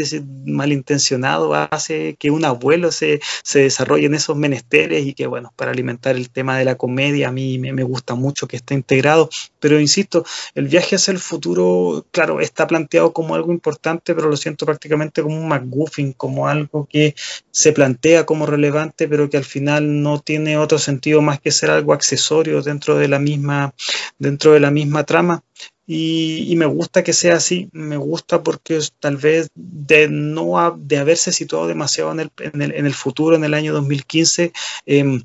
[0.46, 5.70] malintencionado hace que un abuelo se, se desarrolle en esos menesteres y que, bueno, para
[5.70, 9.28] alimentar el tema de la comedia a mí me, gusta mucho que esté integrado,
[9.60, 14.36] pero insisto, el viaje hacia el futuro, claro, está planteado como algo importante, pero lo
[14.36, 17.14] siento prácticamente como un McGuffin, como algo que
[17.50, 21.70] se plantea como relevante, pero que al final no tiene otro sentido más que ser
[21.70, 23.74] algo accesorio dentro de la misma,
[24.18, 25.42] dentro de la misma trama.
[25.86, 31.32] Y, me gusta que sea así, me gusta porque tal vez de no de haberse
[31.32, 34.52] situado demasiado en el, en el, en el futuro, en el año 2015,
[34.86, 35.22] eh,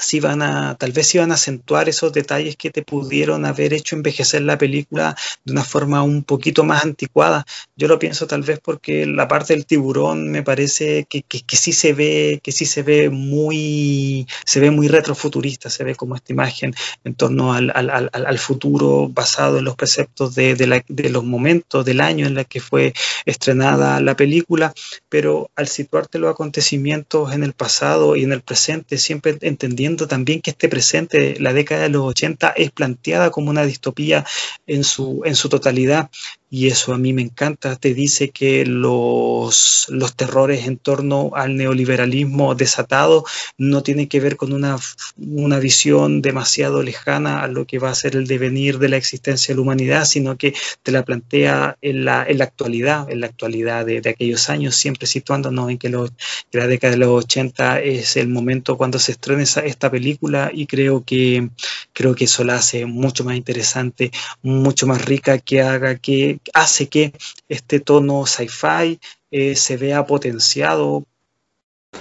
[0.00, 3.96] si van a, tal vez iban a acentuar esos detalles que te pudieron haber hecho
[3.96, 7.44] envejecer la película de una forma un poquito más anticuada.
[7.76, 11.72] Yo lo pienso tal vez porque la parte del tiburón me parece que, que, sí
[11.72, 16.32] se ve, que sí se ve muy, se ve muy retrofuturista, se ve como esta
[16.32, 16.74] imagen
[17.04, 22.00] en torno al, al, al, futuro basado en los preceptos de, de, los momentos del
[22.00, 22.92] año en la que fue
[23.26, 24.72] estrenada la película,
[25.08, 30.40] pero al situarte los acontecimientos en el pasado y en el presente, siempre entendiendo también
[30.40, 34.24] que este presente, la década de los 80, es planteada como una distopía
[34.66, 36.10] en su, en su totalidad
[36.50, 41.56] y eso a mí me encanta, te dice que los, los terrores en torno al
[41.56, 43.24] neoliberalismo desatado
[43.58, 44.76] no tienen que ver con una,
[45.18, 49.52] una visión demasiado lejana a lo que va a ser el devenir de la existencia
[49.52, 53.26] de la humanidad, sino que te la plantea en la, en la actualidad, en la
[53.26, 55.88] actualidad de, de aquellos años, siempre situándonos en que,
[56.52, 61.02] la década de los 80 es el momento cuando se estrena esta película y creo
[61.04, 61.48] que,
[61.92, 64.10] creo que eso la hace mucho más interesante,
[64.42, 67.12] mucho más rica, que haga que hace que
[67.48, 68.98] este tono sci-fi
[69.30, 71.04] eh, se vea potenciado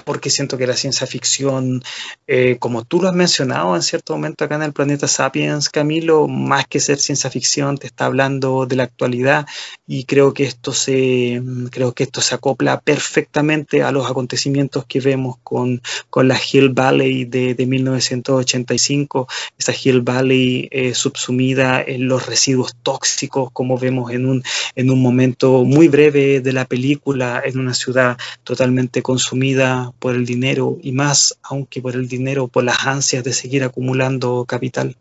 [0.04, 1.82] porque siento que la ciencia ficción,
[2.28, 6.28] eh, como tú lo has mencionado en cierto momento acá en el planeta Sapiens, Camilo,
[6.28, 9.46] más que ser ciencia ficción, te está hablando de la actualidad
[9.86, 15.00] y creo que esto se, creo que esto se acopla perfectamente a los acontecimientos que
[15.00, 19.28] vemos con, con la Hill Valley de, de 1985,
[19.58, 24.44] esa Hill Valley eh, subsumida en los residuos tóxicos, como vemos en un,
[24.76, 30.26] en un momento muy breve de la película, en una ciudad totalmente consumida por el
[30.26, 34.96] dinero y más, aunque por el dinero, por las ansias de seguir acumulando capital.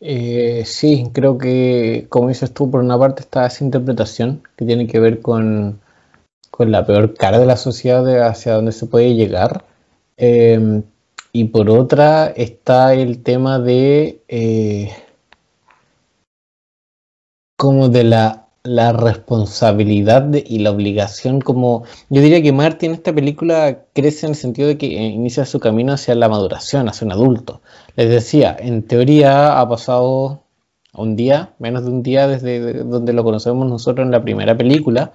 [0.00, 4.86] Eh, sí, creo que, como dices tú, por una parte está esa interpretación que tiene
[4.88, 5.80] que ver con,
[6.50, 9.64] con la peor cara de la sociedad hacia donde se puede llegar.
[10.16, 10.82] Em,
[11.32, 14.90] y por otra está el tema de eh,
[17.56, 23.12] como de la la responsabilidad y la obligación como yo diría que Marty en esta
[23.12, 27.04] película crece en el sentido de que eh, inicia su camino hacia la maduración, hacia
[27.06, 27.60] un adulto.
[27.96, 30.44] Les decía, en teoría ha pasado
[30.94, 35.12] un día, menos de un día desde donde lo conocemos nosotros en la primera película,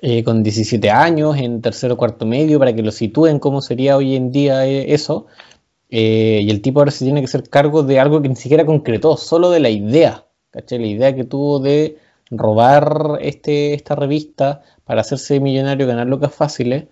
[0.00, 4.16] eh, con 17 años, en tercero cuarto medio, para que lo sitúen cómo sería hoy
[4.16, 5.26] en día eh, eso.
[5.90, 9.16] y el tipo ahora se tiene que hacer cargo de algo que ni siquiera concretó,
[9.16, 10.78] solo de la idea, ¿cachai?
[10.80, 11.98] La idea que tuvo de
[12.32, 16.86] robar este, esta revista para hacerse millonario, ganar lucas fáciles,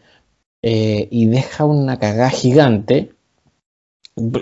[0.62, 3.12] eh, y deja una cagada gigante.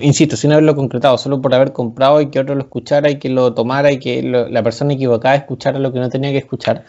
[0.00, 3.28] Insisto, sin haberlo concretado, solo por haber comprado y que otro lo escuchara y que
[3.28, 6.84] lo tomara y que la persona equivocada escuchara lo que no tenía que escuchar.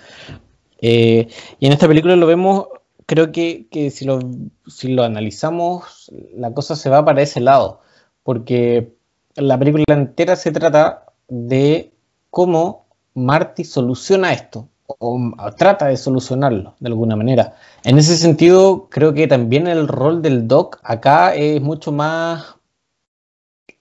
[0.81, 1.27] Eh,
[1.59, 2.67] y en esta película lo vemos,
[3.05, 4.19] creo que, que si, lo,
[4.65, 7.81] si lo analizamos, la cosa se va para ese lado,
[8.23, 8.93] porque
[9.35, 11.91] la película entera se trata de
[12.31, 12.88] cómo
[13.19, 14.69] Marty soluciona esto.
[14.87, 15.19] o,
[15.57, 17.55] trata de solucionarlo de alguna manera.
[17.83, 22.59] En ese sentido, creo que también el rol del doc acá es mucho más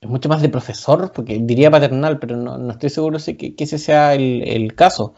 [0.00, 3.78] es mucho más de profesor, porque diría paternal, pero no, estoy seguro si que, ese
[3.78, 5.14] sea el, caso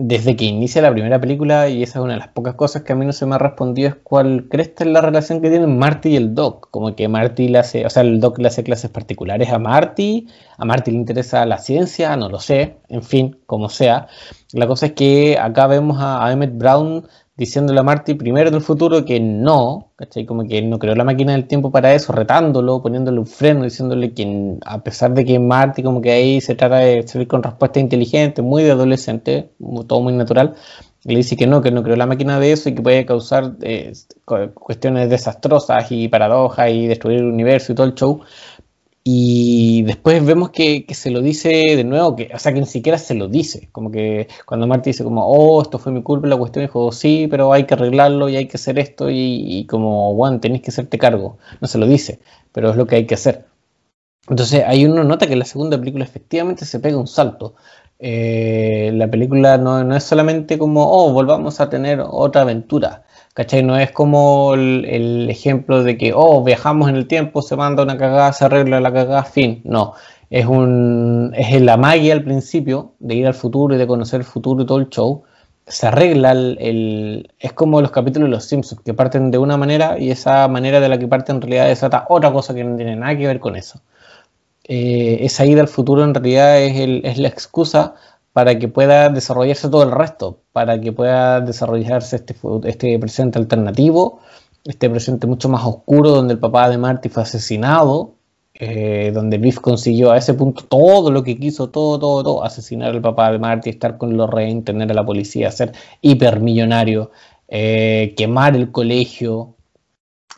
[0.00, 2.92] desde que inicia la primera película, y esa es una de las pocas cosas que
[2.92, 5.50] a mí no se me ha respondido, es cuál crees que es la relación que
[5.50, 6.70] tienen Marty y el Doc.
[6.70, 10.28] Como que Marty le hace, o sea, el Doc le hace clases particulares a Marty,
[10.56, 14.06] a Marty le interesa la ciencia, no lo sé, en fin, como sea.
[14.52, 17.04] La cosa es que acá vemos a Emmett Brown
[17.38, 20.26] diciéndole a Marty primero en el futuro que no, ¿cachai?
[20.26, 23.62] Como que él no creó la máquina del tiempo para eso, retándolo, poniéndole un freno,
[23.62, 27.42] diciéndole que a pesar de que Marty como que ahí se trata de salir con
[27.42, 29.52] respuesta inteligente, muy de adolescente,
[29.86, 30.56] todo muy natural,
[31.04, 33.54] le dice que no, que no creó la máquina de eso y que puede causar
[33.62, 33.92] eh,
[34.52, 38.20] cuestiones desastrosas y paradojas y destruir el universo y todo el show,
[39.10, 42.98] y después vemos que, se lo dice de nuevo, que, o sea, que ni siquiera
[42.98, 43.70] se lo dice.
[43.72, 47.26] Como que cuando Marty dice como, oh, esto fue mi culpa, la cuestión dijo, sí,
[47.30, 50.98] pero hay que arreglarlo y hay que hacer esto y, como, Juan, tenés que hacerte
[50.98, 51.38] cargo.
[51.62, 52.20] No se lo dice,
[52.52, 53.46] pero es lo que hay que hacer.
[54.28, 57.54] Entonces ahí uno nota que la segunda película efectivamente se pega un salto.
[57.98, 63.04] Eh, la película no, no, es solamente como, oh, volvamos a tener otra aventura.
[63.38, 63.62] ¿Cachai?
[63.62, 67.96] No es como el, ejemplo de que, oh, viajamos en el tiempo, se manda una
[67.96, 69.60] cagada, se arregla la cagada, fin.
[69.62, 69.94] No,
[70.28, 74.26] es, un, es la magia al principio de ir al futuro y de conocer el
[74.26, 75.22] futuro y todo el show.
[75.68, 80.00] Se arregla el, Es como los capítulos de Los Simpsons, que parten de una manera
[80.00, 82.96] y esa manera de la que parten en realidad desata otra cosa que no tiene
[82.96, 83.80] nada que ver con eso.
[84.64, 87.94] Eh, esa ida al futuro en realidad es, es la excusa
[88.32, 94.20] para que pueda desarrollarse todo el resto, para que pueda desarrollarse este, este presente alternativo,
[94.64, 98.14] este presente mucho más oscuro donde el papá de Marty fue asesinado,
[98.54, 102.90] eh, donde Biff consiguió a ese punto todo lo que quiso, todo, todo, todo, asesinar
[102.90, 107.10] al papá de Marty, estar con Lorraine, tener a la policía, ser hipermillonario,
[107.48, 109.54] eh, quemar el colegio,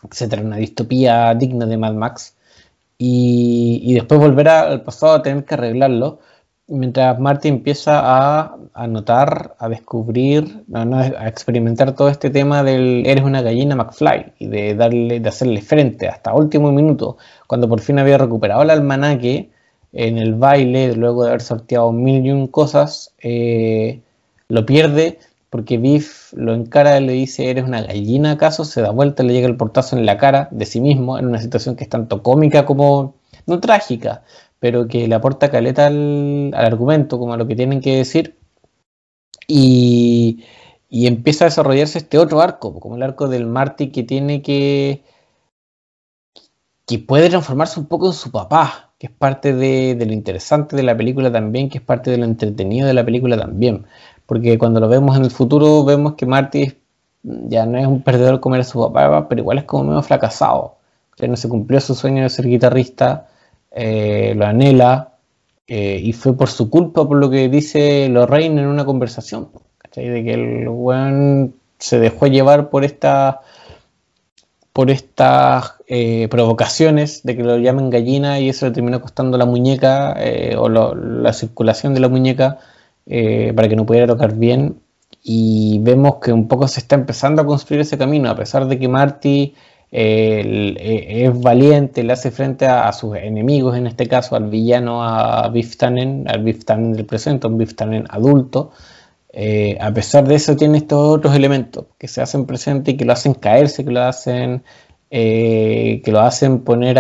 [0.09, 2.37] etcétera, una distopía digna de Mad Max,
[3.03, 6.21] y después volver al pasado a tener que arreglarlo
[6.71, 13.43] mientras Marty empieza a, notar, a descubrir, a, experimentar todo este tema del eres una
[13.43, 18.19] gallina McFly y de darle, de hacerle frente hasta último minuto, cuando por fin había
[18.19, 19.51] recuperado el almanaque
[19.93, 24.01] en el baile, luego de haber sorteado mil y un cosas, eh,
[24.49, 25.19] lo pierde
[25.51, 28.65] porque Biff lo encara y le dice, ¿eres una gallina acaso?
[28.65, 31.41] Se da vuelta, le llega el portazo en la cara de sí mismo, en una
[31.41, 33.15] situación que es tanto cómica como
[33.47, 34.23] no trágica,
[34.61, 38.37] pero que le aporta caleta al, argumento, como a lo que tienen que decir,
[39.49, 40.45] y,
[40.91, 45.03] empieza a desarrollarse este otro arco, como el arco del Marty que tiene que
[46.87, 50.83] que puede transformarse un poco en su papá, que es parte de, lo interesante de
[50.83, 53.87] la película también, que es parte de lo entretenido de la película también,
[54.27, 56.73] porque cuando lo vemos en el futuro vemos que Marty
[57.23, 60.79] ya no es un perdedor como era su papá, pero igual es como medio fracasado,
[61.17, 63.29] que no se cumplió su sueño de ser guitarrista,
[63.71, 65.15] eh, lo anhela,
[65.67, 69.51] eh, y fue por su culpa, por lo que dice Lorraine en una conversación,
[69.95, 73.41] de que el weón se dejó llevar por esta
[74.73, 79.45] por estas eh, provocaciones de que lo llamen gallina y eso le terminó costando la
[79.45, 80.17] muñeca
[80.59, 82.59] o la circulación de la muñeca
[83.05, 84.81] para que no pudiera tocar bien.
[85.25, 88.79] Y vemos que un poco se está empezando a construir ese camino a pesar de
[88.79, 89.55] que Marty
[89.93, 95.49] eh, es valiente, le hace frente a, sus enemigos, en este caso al villano, a
[95.49, 98.73] Biff Tannen, al Biff Tannen del presente, un Biff Tannen adulto.
[99.33, 103.05] Eh, a pesar de eso tiene estos otros elementos que se hacen presentes y que
[103.05, 104.65] lo hacen caerse, que lo hacen,
[105.11, 106.99] eh, que lo hacen poner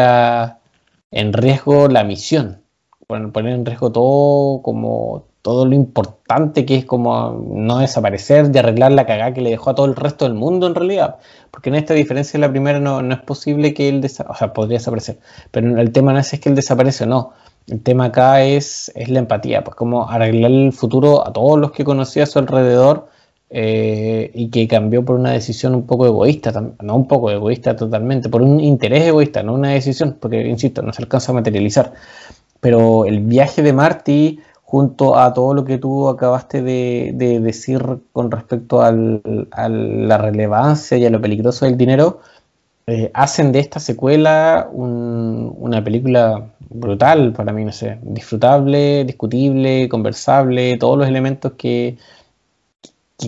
[1.11, 2.62] en riesgo la misión,
[3.07, 8.93] poner en riesgo todo como todo lo importante que es como no desaparecer, de arreglar
[8.93, 11.16] la cagada que le dejó a todo el resto del mundo en realidad.
[11.51, 14.53] Porque en esta diferencia de la primera no, es posible que él desaparezca, o sea,
[14.53, 15.18] podría desaparecer.
[15.51, 17.32] Pero el tema no es, es que él desaparece o no.
[17.66, 21.72] El tema acá es, es la empatía, pues como arreglar el futuro a todos los
[21.72, 23.09] que conocía a su alrededor
[23.49, 28.28] eh, y que cambió por una decisión un poco egoísta, no un poco egoísta totalmente,
[28.28, 31.93] por un interés egoísta, no una decisión, porque insisto, no se alcanza a materializar.
[32.61, 38.30] Pero el viaje de Marty junto a todo lo que tú acabaste de, decir con
[38.30, 42.20] respecto a la relevancia y a lo peligroso del dinero,
[42.86, 50.76] eh, hacen de esta secuela una película brutal para mí, no sé, disfrutable, discutible, conversable,
[50.78, 51.98] todos los elementos que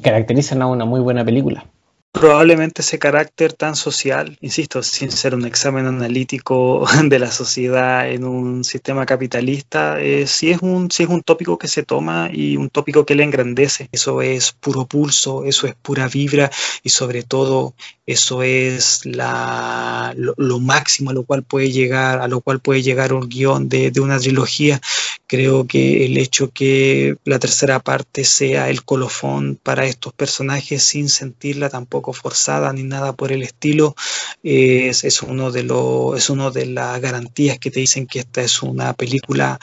[0.01, 1.67] caracterizan a una muy buena película.
[2.13, 8.25] Probablemente ese carácter tan social, insisto, sin ser un examen analítico de la sociedad en
[8.25, 12.57] un sistema capitalista, eh, sí, es un, sí es un tópico que se toma y
[12.59, 13.89] un tópico que le engrandece.
[13.93, 16.51] Eso es puro pulso, eso es pura vibra
[16.83, 22.41] y sobre todo eso es la, lo, máximo a lo cual puede llegar, a lo
[22.41, 24.81] cual puede llegar un guion de, de una trilogía.
[25.27, 31.09] Creo que el hecho que la tercera parte sea el colofón para estos personajes sin
[31.09, 33.95] sentirla tampoco forzada ni nada por el estilo
[34.43, 38.43] es, es uno de los es uno de las garantías que te dicen que esta
[38.43, 39.61] es una película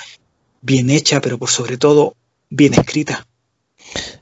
[0.62, 2.16] bien hecha, pero por sobre todo
[2.50, 3.28] bien escrita.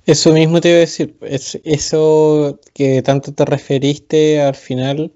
[0.06, 5.12] Eso mismo te iba a decir, es eso que tanto te referiste al final,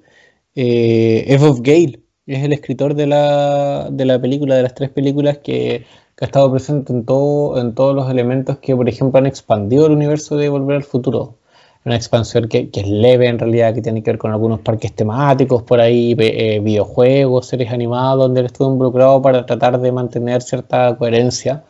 [0.56, 5.40] eh, es Gale, es el escritor de la, de la película, de las tres películas
[5.40, 5.86] que,
[6.20, 9.94] ha estado presente en, todo, en todos los elementos que, por ejemplo, han expandido el
[9.94, 11.40] universo de Volver al Futuro.
[11.84, 15.64] Una expansión que, es leve en realidad, que tiene que ver con algunos parques temáticos
[15.64, 20.96] por ahí, eh, videojuegos, series animadas, donde él estuvo involucrado para tratar de mantener cierta
[20.98, 21.64] coherencia,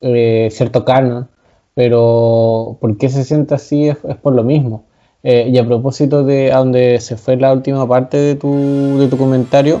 [0.00, 1.28] eh, cierto canon
[1.74, 3.88] pero ¿por qué se siente así?
[3.88, 4.84] Es, por lo mismo.
[5.22, 9.08] Eh, y a propósito de a donde se fue la última parte de tu, de
[9.08, 9.80] tu comentario,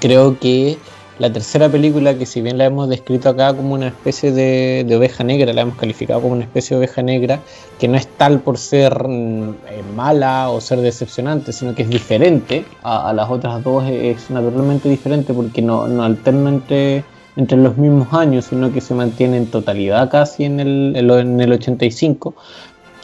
[0.00, 0.78] creo que
[1.18, 5.24] la tercera película, que si bien la hemos descrito acá como una especie de, oveja
[5.24, 7.40] negra, la hemos calificado como una especie de oveja negra,
[7.78, 11.88] que no es tal por ser mm, eh, mala o ser decepcionante, sino que es
[11.88, 17.04] diferente a, las otras dos, es naturalmente diferente porque no, no alterna entre
[17.36, 21.52] entre los mismos años, sino que se mantiene en totalidad casi en el, en el
[21.52, 22.34] 85.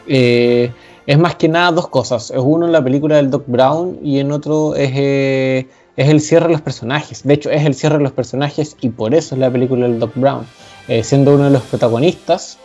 [0.07, 0.73] Eh,
[1.07, 2.31] es más que nada dos cosas.
[2.31, 6.21] Es uno en la película del Doc Brown y en otro es, eh, es el
[6.21, 7.23] cierre de los personajes.
[7.25, 9.99] De hecho, es el cierre de los personajes y por eso es la película del
[9.99, 10.47] Doc Brown.
[10.89, 12.59] Eh, siendo uno de los protagonistas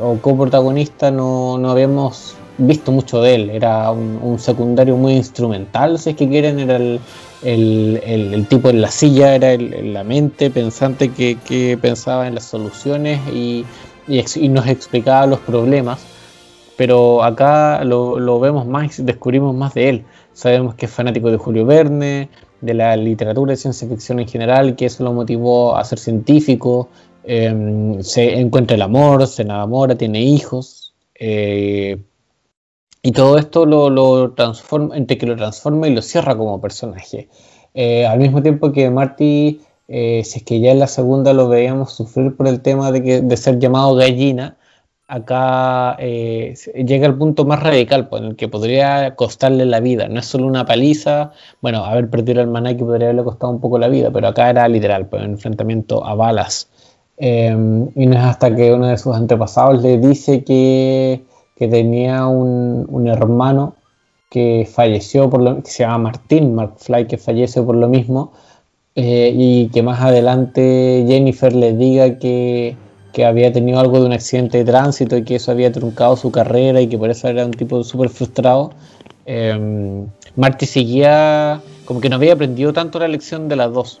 [0.00, 3.50] o coprotagonista, no, no habíamos visto mucho de él.
[3.50, 7.00] Era un, secundario muy instrumental, si es que quieren, era el,
[7.42, 13.64] el, tipo en la silla, era la mente pensante que, pensaba en las soluciones y,
[14.48, 16.04] nos explicaba los problemas.
[16.76, 20.04] Pero acá lo, vemos más y descubrimos más de él.
[20.32, 22.28] Sabemos que es fanático de Julio Verne,
[22.64, 26.88] de la literatura de ciencia ficción en general, que eso lo motivó a ser científico.
[27.24, 30.94] Em, se encuentra el amor, se enamora, tiene hijos.
[31.14, 31.98] Eh,
[33.02, 37.28] y todo esto lo, transforma, entre que lo transforma y lo cierra como personaje.
[37.74, 41.48] Eh, al mismo tiempo que Marty, eh, si es que ya en la segunda lo
[41.48, 44.56] veíamos sufrir por el tema de, que, de ser llamado gallina,
[45.08, 50.08] acá eh, llega al punto más radical, pues, en el que podría costarle la vida.
[50.08, 53.60] No es solo una paliza, bueno, haber perdido el maná que podría haberle costado un
[53.60, 56.70] poco la vida, pero acá era literal, pues, un enfrentamiento a balas.
[57.18, 61.22] y no es hasta que uno de sus antepasados le dice que
[61.68, 63.76] tenía un, hermano
[64.30, 68.32] que falleció por lo que se llama Martín Fly que fallece por lo mismo
[68.96, 72.76] eh, y que más adelante Jennifer le diga que,
[73.22, 76.80] había tenido algo de un accidente de tránsito y que eso había truncado su carrera
[76.80, 78.72] y que por eso era un tipo súper frustrado.
[79.26, 80.04] Eh,
[80.36, 84.00] Marty seguía como que no había aprendido tanto la lección de las dos.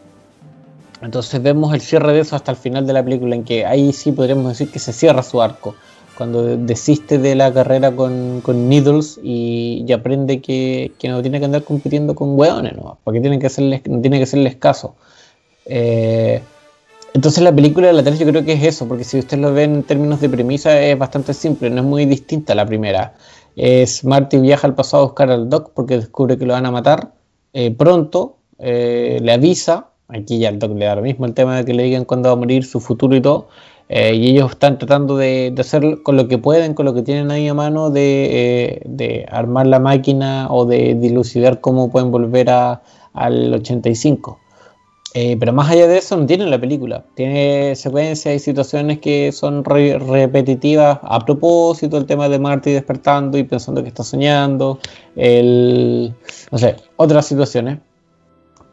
[1.02, 3.92] Entonces vemos el cierre de eso hasta el final de la película en que ahí
[3.92, 5.74] sí podríamos decir que se cierra su arco
[6.16, 12.14] cuando desiste de la carrera con, Needles y, aprende que, no tiene que andar compitiendo
[12.14, 12.98] con hueones, ¿no?
[13.04, 14.94] porque tiene que hacerles, no tiene que hacerles caso.
[15.66, 16.40] Eh,
[17.14, 19.54] entonces la película de la 3 yo creo que es eso, porque si usted lo
[19.54, 23.14] ve en términos de premisa es bastante simple, no es muy distinta a la primera.
[23.56, 26.72] Es Marty viaja al pasado a buscar al Doc porque descubre que lo van a
[26.72, 27.12] matar
[27.52, 31.56] eh, pronto, eh, le avisa, aquí ya el Doc le da lo mismo el tema
[31.56, 33.46] de que le digan cuándo va a morir, su futuro y todo,
[33.88, 37.30] eh, y ellos están tratando de, hacer con lo que pueden, con lo que tienen
[37.30, 43.54] ahí a mano, de, armar la máquina o de dilucidar cómo pueden volver a, al
[43.54, 44.40] 85.
[45.14, 47.04] Eh, pero más allá de eso, no tienen la película.
[47.14, 53.44] Tiene secuencias y situaciones que son repetitivas a propósito, el tema de Marty despertando y
[53.44, 54.80] pensando que está soñando,
[55.14, 56.12] el,
[56.50, 57.78] no sé, otras situaciones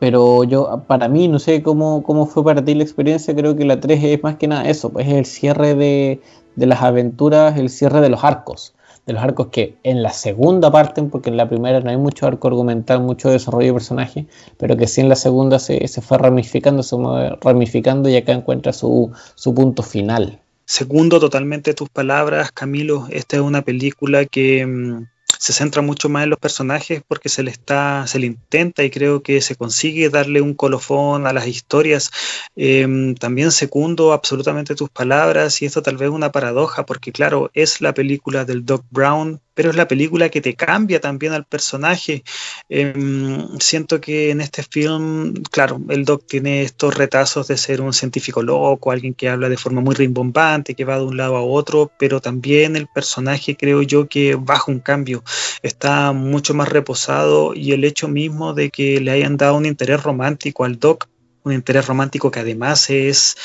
[0.01, 3.65] pero yo, para mí, no sé cómo, cómo fue para ti la experiencia, creo que
[3.65, 6.19] la 3 es más que nada eso, pues es el cierre de,
[6.55, 8.73] las aventuras, el cierre de los arcos,
[9.05, 12.27] de los arcos que en la segunda parte, porque en la primera no hay mucho
[12.27, 16.17] arco argumental, mucho desarrollo de personaje, pero que sí en la segunda se, se fue
[16.17, 20.39] ramificando, se fue ramificando y acá encuentra su, su punto final.
[20.65, 25.07] Segundo totalmente tus palabras, Camilo, esta es una película que mm,
[25.41, 28.91] se centra mucho más en los personajes porque se le está, se le intenta y
[28.91, 32.11] creo que se consigue darle un colofón a las historias.
[32.55, 37.81] Em, también secundo absolutamente tus palabras y esto tal vez una paradoja porque claro, es
[37.81, 42.23] la película del Doc Brown, pero es la película que te cambia también al personaje.
[42.69, 47.93] Em, siento que en este film, claro, el Doc tiene estos retazos de ser un
[47.93, 51.43] científico loco, alguien que habla de forma muy rimbombante, que va de un lado a
[51.43, 55.23] otro, pero también el personaje creo yo que baja un cambio,
[55.61, 60.01] está mucho más reposado y el hecho mismo de que le hayan dado un interés
[60.03, 61.07] romántico al Doc,
[61.43, 63.35] un interés romántico que además es,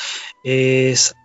[0.43, 1.15] es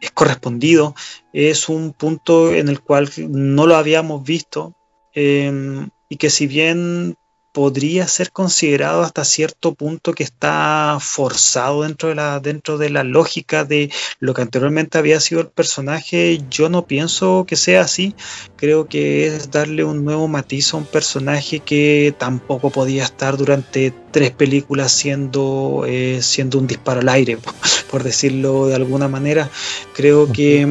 [0.00, 0.94] es correspondido,
[1.32, 4.74] es un punto en el cual no lo habíamos visto
[5.12, 7.16] em, y que si bien
[7.56, 13.02] podría ser considerado hasta cierto punto que está forzado dentro de la dentro de la
[13.02, 16.38] lógica de lo que anteriormente había sido el personaje.
[16.50, 18.14] Yo no pienso que sea así.
[18.56, 23.90] Creo que es darle un nuevo matiz a un personaje que tampoco podía estar durante
[24.10, 27.38] tres películas siendo eh, siendo un disparo al aire
[27.90, 29.48] por decirlo de alguna manera.
[29.94, 30.66] Creo que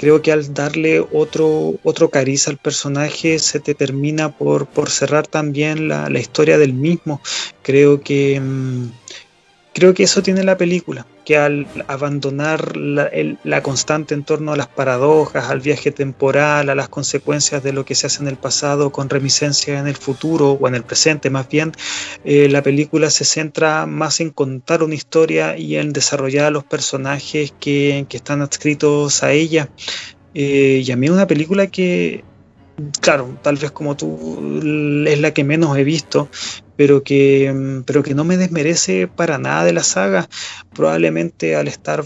[0.00, 5.26] creo que al darle otro, otro cariz al personaje se te termina por, por cerrar
[5.26, 7.20] también la, la, historia del mismo.
[7.62, 8.88] Creo que, mm,
[9.72, 14.68] creo que eso tiene la película, que al abandonar la, constante en torno a las
[14.68, 18.90] paradojas, al viaje temporal, a las consecuencias de lo que se hace en el pasado
[18.90, 21.72] con reminiscencia en el futuro o en el presente más bien,
[22.24, 26.64] eh, la película se centra más en contar una historia y en desarrollar a los
[26.64, 29.70] personajes que, están adscritos a ella.
[30.34, 32.22] Eh, y a mí es una película que
[33.00, 36.28] claro, tal vez como tú es la que menos he visto,
[36.80, 40.30] pero que, mm, pero que no me desmerece para nada de la saga.
[40.72, 42.02] Probablemente al estar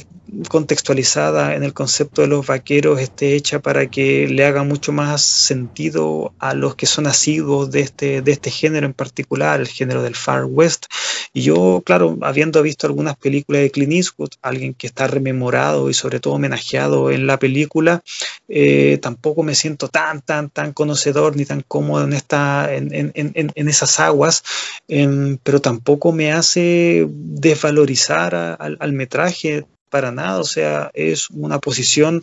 [0.49, 5.23] contextualizada en el concepto de los vaqueros esté hecha para que le haga mucho más
[5.23, 10.03] sentido a los que son asiduos de este, de este género en particular, el género
[10.03, 10.87] del Far West.
[11.33, 15.95] Y yo, claro, habiendo visto algunas películas de Clint Eastwood, alguien que está rememorado y
[15.95, 18.03] sobre todo homenajeado en la película,
[18.49, 23.53] eh, tampoco me siento tan, tan, tan conocedor ni tan cómodo en, esta, en, en,
[23.55, 24.43] en esas aguas
[25.43, 32.21] pero tampoco me hace desvalorizar al, metraje para nada, o sea, es una posición,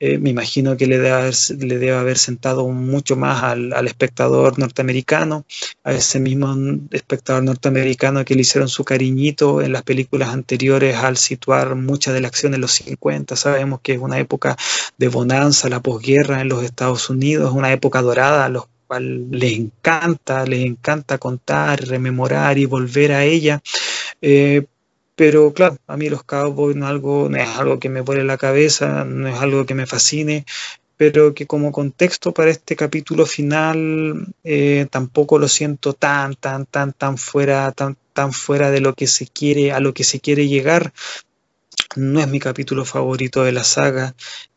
[0.00, 4.58] eh, me imagino que le debe haber, le debe haber sentado mucho más al, espectador
[4.58, 5.44] norteamericano,
[5.84, 6.52] a ese mismo
[6.90, 12.22] espectador norteamericano que le hicieron su cariñito en las películas anteriores al situar mucha de
[12.22, 14.56] la acción en los 50, sabemos que es una época
[14.98, 18.66] de bonanza, la posguerra en los Estados Unidos, una época dorada, los
[19.00, 23.62] les encanta, les encanta contar, rememorar y volver a ella.
[24.20, 24.64] Eh,
[25.14, 28.38] pero claro, a mí los cowboys no, algo, no es algo que me vuele la
[28.38, 30.44] cabeza, no es algo que me fascine,
[30.96, 36.92] pero que como contexto para este capítulo final eh, tampoco lo siento tan, tan, tan,
[36.92, 40.48] tan fuera, tan, tan fuera de lo que se quiere, a lo que se quiere
[40.48, 40.92] llegar.
[41.96, 44.14] No es mi capítulo favorito de la saga.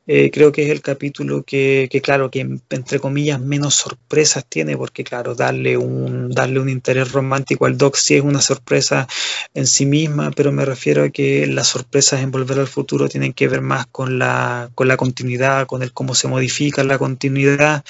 [0.07, 4.77] Eh, creo que es el capítulo que, que, claro, que entre comillas menos sorpresas tiene,
[4.77, 9.07] porque claro, darle un, darle un interés romántico al Doc sí es una sorpresa
[9.55, 13.33] en sí misma, pero me refiero a que las sorpresas en Volver al Futuro tienen
[13.33, 17.83] que ver más con la, con la continuidad, con el cómo se modifica la continuidad,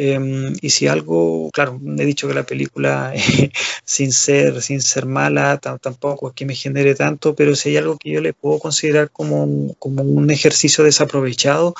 [0.00, 3.12] Em, y si algo, claro, he dicho que la película,
[3.84, 7.98] sin, ser, sin ser mala, tampoco es que me genere tanto, pero si hay algo
[7.98, 11.74] que yo le puedo considerar como, como un ejercicio desaprovechado,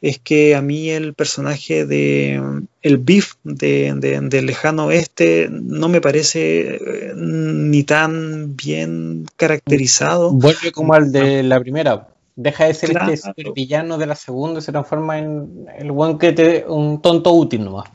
[0.00, 2.40] es que a mí el personaje de
[2.82, 3.92] el Beef de,
[4.22, 10.30] de, Lejano Oeste no me parece eh, ni tan bien caracterizado.
[10.30, 12.13] Vuelve como al de la primera.
[12.36, 16.32] Deja de ser este villano de la segunda y se transforma en el buen que
[16.32, 17.88] te, un tonto útil nomás.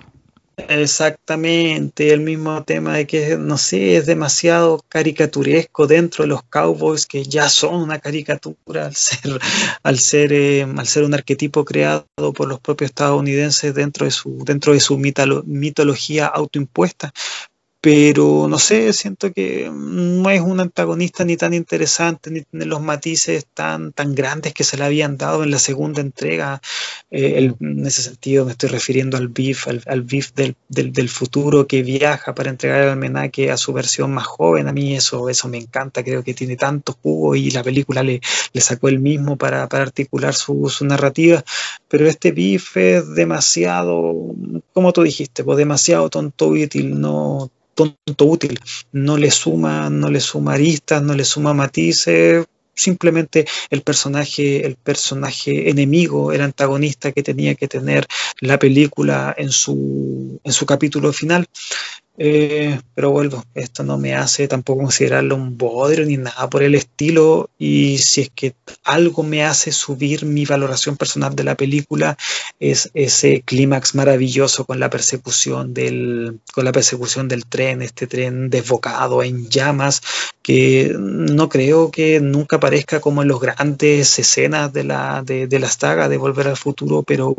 [0.67, 7.05] Exactamente, el mismo tema de que, no sé, es demasiado caricaturesco dentro de los cowboys,
[7.05, 9.39] que ya son una caricatura al ser,
[9.83, 12.05] al ser, eh, al ser un arquetipo creado
[12.35, 17.13] por los propios estadounidenses dentro de su, dentro de su mitología autoimpuesta
[17.81, 22.81] pero no sé, siento que no es un antagonista ni tan interesante, ni tiene los
[22.81, 26.61] matices tan, tan grandes que se le habían dado en la segunda entrega.
[27.11, 31.81] Eh, en ese sentido me estoy refiriendo al BIF, al, al del, del, futuro que
[31.81, 34.67] viaja para entregar el almenaque a su versión más joven.
[34.67, 38.21] A mí eso, eso me encanta, creo que tiene tanto jugo y la película le,
[38.53, 41.43] le sacó el mismo para, para articular su, su, narrativa.
[41.87, 44.13] Pero este BIF es demasiado,
[44.73, 48.59] como tú dijiste, pues demasiado tonto útil, no tonto útil,
[48.91, 52.45] no le suma, no le suma aristas, no le suma matices,
[52.79, 58.05] simplemente el personaje, el personaje enemigo, el antagonista que tenía que tener
[58.39, 61.45] la película en su, en su capítulo final.
[62.21, 66.75] Eh, pero vuelvo, esto no me hace tampoco considerarlo un bodrio ni nada por el
[66.75, 67.49] estilo.
[67.57, 72.17] Y si es que algo me hace subir mi valoración personal de la película,
[72.59, 78.49] es ese clímax maravilloso con la persecución del, con la persecución del tren, este tren
[78.49, 80.01] desbocado en llamas,
[80.41, 85.59] que no creo que nunca aparezca como en las grandes escenas de la, de, de
[85.59, 87.33] la saga de Volver al Futuro, pero,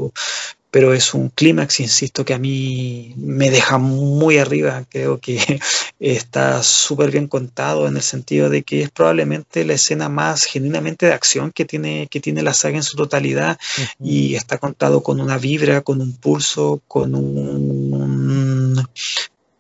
[0.70, 4.84] pero es un clímax, insisto, que a mí me deja muy arriba.
[4.88, 5.38] Creo que
[6.00, 11.06] está súper bien contado en el sentido de que es probablemente la escena más genuinamente
[11.06, 13.58] de acción que tiene, que tiene la saga en su totalidad
[13.98, 18.86] y está contado con una vibra, con un pulso, con un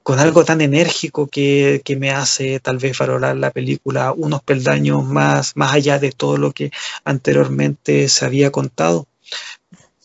[0.02, 5.04] con algo tan enérgico que, que, me hace tal vez valorar la película unos peldaños
[5.04, 6.72] más, más allá de todo lo que
[7.04, 9.06] anteriormente se había contado.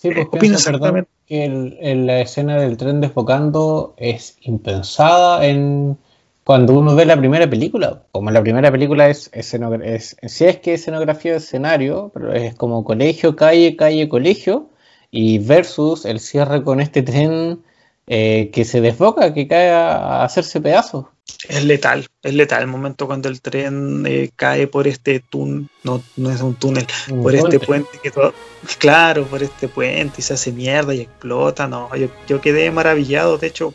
[0.05, 5.97] Sí, pues Opino exactamente que el, la escena del tren desbocando es impensada en
[6.43, 8.03] cuando uno ve la primera película.
[8.11, 12.53] Como la primera película es, es, es si es que escenografía de escenario, pero es
[12.53, 14.69] como colegio, calle, calle, colegio,
[15.09, 17.63] y versus el cierre con este tren
[18.05, 21.05] eh, que se desboca, que cae a, hacerse pedazos.
[21.49, 26.03] Es letal, es letal el momento cuando el tren eh, cae por este túnel, no,
[26.17, 26.85] no es un túnel,
[27.21, 28.33] por este puente que todo,
[28.77, 33.37] claro, por este puente y se hace mierda y explota, no, yo, yo quedé maravillado,
[33.39, 33.73] de hecho,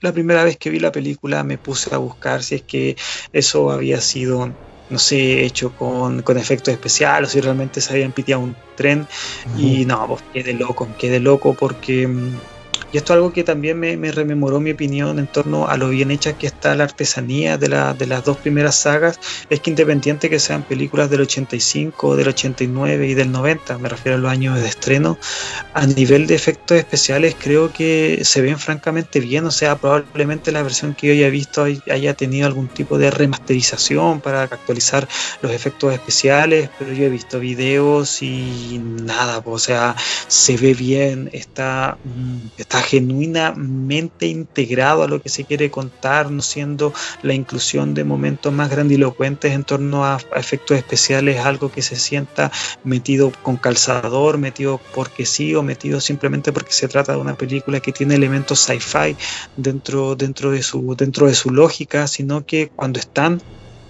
[0.00, 2.96] la primera vez que vi la película me puse a buscar si es que
[3.32, 4.52] eso había sido
[4.88, 9.06] no sé, hecho con, con efectos especiales, o si realmente se habían piteado un tren.
[9.58, 12.38] Y no, pues quedé loco, quedé loco porque mm,
[12.96, 16.34] esto es algo que también me, rememoró mi opinión en torno a lo bien hecha
[16.34, 19.18] que está la artesanía de, de las dos primeras sagas.
[19.50, 24.18] Es que independiente que sean películas del 85, del 89 y del 90, me refiero
[24.18, 25.18] a los años de estreno,
[25.74, 29.44] a nivel de efectos especiales creo que se ven francamente bien.
[29.44, 34.20] O sea, probablemente la versión que yo haya visto haya tenido algún tipo de remasterización
[34.20, 35.08] para actualizar
[35.42, 39.96] los efectos especiales, pero yo he visto videos y nada, o sea,
[40.28, 46.40] se ve bien, está, mm, está genuinamente integrado a lo que se quiere contar, no
[46.40, 46.92] siendo
[47.22, 52.52] la inclusión de momentos más grandilocuentes en torno a, efectos especiales, algo que se sienta
[52.84, 57.80] metido con calzador, metido porque sí o metido simplemente porque se trata de una película
[57.80, 59.16] que tiene elementos sci-fi
[59.56, 60.62] dentro, dentro, de
[60.96, 63.40] dentro de su lógica, sino que cuando están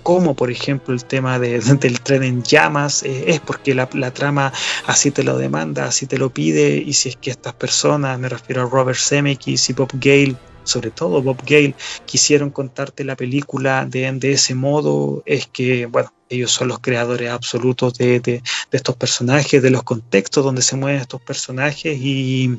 [0.07, 4.53] como por ejemplo el tema de, del tren en llamas, eh, es porque la, trama
[4.87, 8.29] así te lo demanda, así te lo pide, y si es que estas personas, me
[8.29, 11.75] refiero a Robert Zemeckis y Bob Gale, sobre todo Bob Gale,
[12.05, 17.31] quisieron contarte la película de, de ese modo, es que, bueno, ellos son los creadores
[17.31, 22.57] absolutos de, de, estos personajes, de los contextos donde se mueven estos personajes y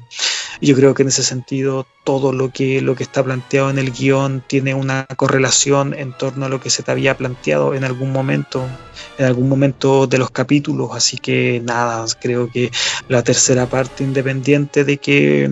[0.62, 3.92] yo creo que en ese sentido todo lo que, lo que está planteado en el
[3.92, 8.12] guion tiene una correlación en torno a lo que se te había planteado en algún
[8.12, 8.66] momento,
[9.18, 12.72] en algún momento de los capítulos, así que nada, creo que
[13.08, 15.52] la tercera parte independiente de que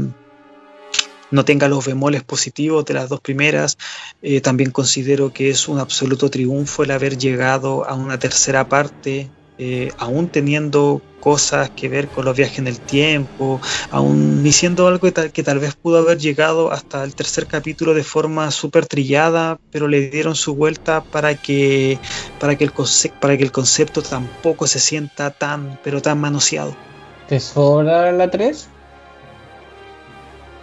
[1.31, 3.77] no tenga los bemoles positivos de las dos primeras.
[4.21, 9.29] Eh, también considero que es un absoluto triunfo el haber llegado a una tercera parte,
[9.57, 13.59] eh, aún teniendo cosas que ver con los viajes en el tiempo,
[13.89, 17.93] aún diciendo algo que tal, que tal vez pudo haber llegado hasta el tercer capítulo
[17.93, 21.97] de forma súper trillada, pero le dieron su vuelta para que,
[22.39, 22.71] para, que el
[23.19, 26.75] para que el concepto tampoco se sienta tan, pero tan manoseado.
[27.27, 28.67] ¿Te sobra la 3?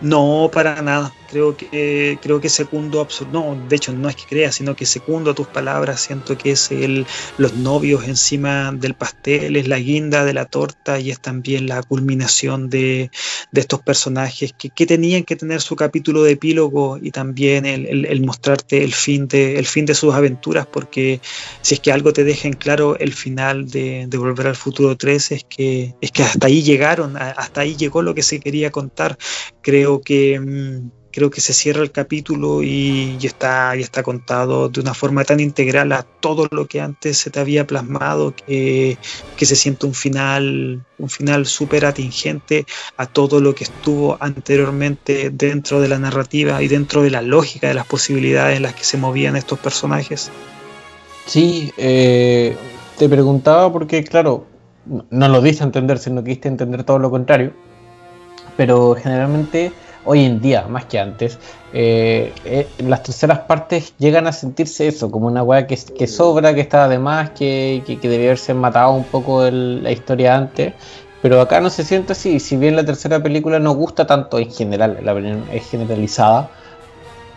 [0.01, 1.13] No, para nada.
[1.33, 5.35] Creo que, creo que absoluto, no, de hecho no es que crea, sino que segundo
[5.35, 7.07] tus palabras, siento que es el,
[7.39, 11.83] los novios encima del pastel, es la guinda de la torta y es también la
[11.83, 13.11] culminación de,
[13.51, 18.05] de estos personajes que, que, tenían que tener su capítulo de epílogo y también el,
[18.05, 21.23] el, mostrarte el fin, de, el fin de sus aventuras, porque
[21.63, 24.99] si es que algo te deja en claro el final de, de Volver al Futuro
[24.99, 28.71] 3 es que, es que hasta ahí llegaron, hasta ahí llegó lo que se quería
[28.71, 29.17] contar.
[29.63, 30.39] Creo que...
[30.39, 35.25] Mm, creo que se cierra el capítulo y, está, y está contado de una forma
[35.25, 38.99] tan integral a todo lo que antes se te había plasmado que,
[39.37, 42.65] que se siente un final un final súper atingente
[42.97, 47.69] a todo lo que estuvo anteriormente dentro de la narrativa y dentro de la lógica
[47.69, 50.31] de las posibilidades en las que se movían estos personajes.
[51.27, 52.57] Sí, eh,
[52.99, 54.47] te preguntaba porque, claro,
[55.11, 57.53] no lo dice entender, sino que quiste entender todo lo contrario,
[58.57, 59.73] pero generalmente
[60.05, 61.39] hoy en día, más que antes,
[61.73, 66.61] eh, eh, las terceras partes llegan a sentirse eso, como una weá que, sobra, que
[66.61, 70.75] está de más, que, que, haberse matado un poco la historia antes.
[71.23, 74.51] Pero acá no se siente así, si bien la tercera película no gusta tanto en
[74.51, 76.51] general, la opinión es generalizada,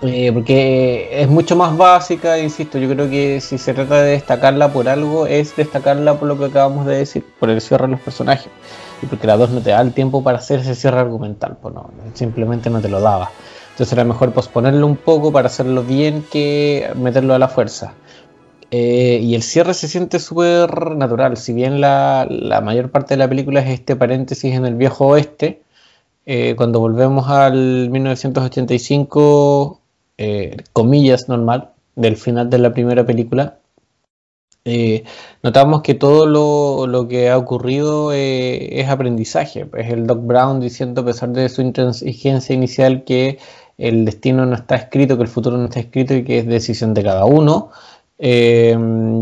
[0.01, 4.73] eh, porque es mucho más básica, insisto, yo creo que si se trata de destacarla
[4.73, 8.01] por algo, es destacarla por lo que acabamos de decir, por el cierre de los
[8.01, 8.51] personajes,
[9.01, 11.73] y porque la 2 no te da el tiempo para hacer ese cierre argumental, pues
[11.73, 13.31] no, simplemente no te lo daba.
[13.71, 17.93] Entonces era mejor posponerlo un poco para hacerlo bien que meterlo a la fuerza.
[18.71, 22.27] Eh, y el cierre se siente súper natural, si bien la,
[22.63, 25.61] mayor parte de la película es este paréntesis en el viejo oeste,
[26.25, 29.81] eh, cuando volvemos al 1985
[30.17, 33.59] eh, comillas, normal del final de la primera película,
[34.65, 35.03] eh,
[35.43, 36.25] notamos que todo
[36.87, 39.69] lo, que ha ocurrido eh, es aprendizaje.
[39.77, 43.37] Es el Doc Brown diciendo, a pesar de su intransigencia inicial, que
[43.77, 46.93] el destino no está escrito, que el futuro no está escrito y que es decisión
[46.95, 47.69] de cada uno.
[48.17, 48.77] Eh,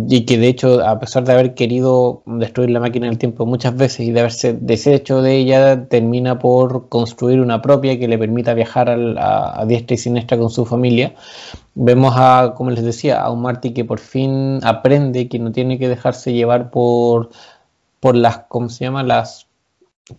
[0.07, 3.75] y que de hecho, a pesar de haber querido destruir la máquina del tiempo muchas
[3.75, 8.53] veces y de haberse deshecho de ella, termina por construir una propia que le permita
[8.53, 11.15] viajar a, diestra y siniestra con su familia.
[11.75, 15.79] Vemos a, como les decía, a un Marty que por fin aprende que no tiene
[15.79, 17.31] que dejarse llevar por,
[17.99, 19.03] por las, ¿cómo se llama?
[19.03, 19.47] Las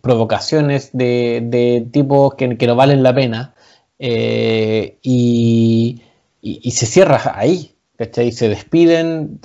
[0.01, 3.55] provocaciones de, tipos que, no valen la pena.
[3.99, 6.03] Eh, y,
[6.43, 7.74] y se cierra ahí,
[8.07, 8.33] ¿cachai?
[8.33, 9.41] Se despiden,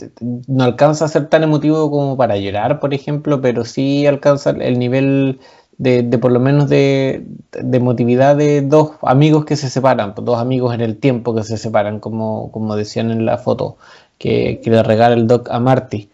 [0.47, 4.79] no alcanza a ser tan emotivo como para llorar, por ejemplo, pero sí alcanza el
[4.79, 5.39] nivel
[5.79, 10.75] de, por lo menos de, emotividad de dos amigos que se separan, pues, dos amigos
[10.75, 13.77] en el tiempo que se separan, como, como decían en la foto
[14.17, 16.09] que, le regala el doc a Marty.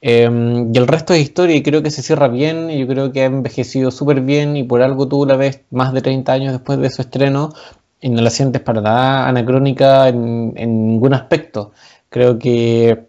[0.00, 3.22] Em, y el resto es historia y creo que se cierra bien yo creo que
[3.22, 6.78] ha envejecido súper bien y por algo tú la ves más de 30 años después
[6.78, 7.52] de su estreno
[8.00, 11.72] y no la sientes para nada anacrónica en, ningún aspecto.
[12.08, 13.08] Creo que,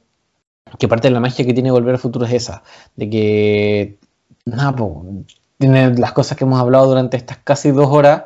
[0.78, 2.64] que, parte de la magia que tiene Volver al Futuro es esa,
[2.96, 4.00] de que
[4.46, 4.76] nada,
[5.58, 8.24] tiene las cosas que hemos hablado durante estas casi dos horas,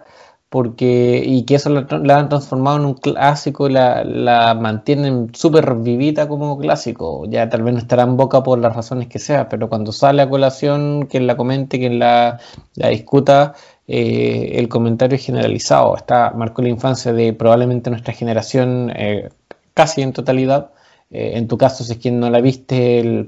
[0.50, 5.74] porque y que eso la, han transformado en un clásico y la, la mantienen súper
[5.78, 7.26] vivita como clásico.
[7.28, 10.22] Ya tal vez no estará en boca por las razones que sea, pero cuando sale
[10.22, 12.40] a colación, quien la comente, quien la,
[12.76, 13.56] la discuta,
[13.88, 15.96] eh, el comentario generalizado.
[15.96, 19.30] Está, marcó la infancia de probablemente nuestra generación eh,
[19.74, 20.72] casi en totalidad.
[21.12, 23.28] Eh, en tu caso, si es quien no la viste,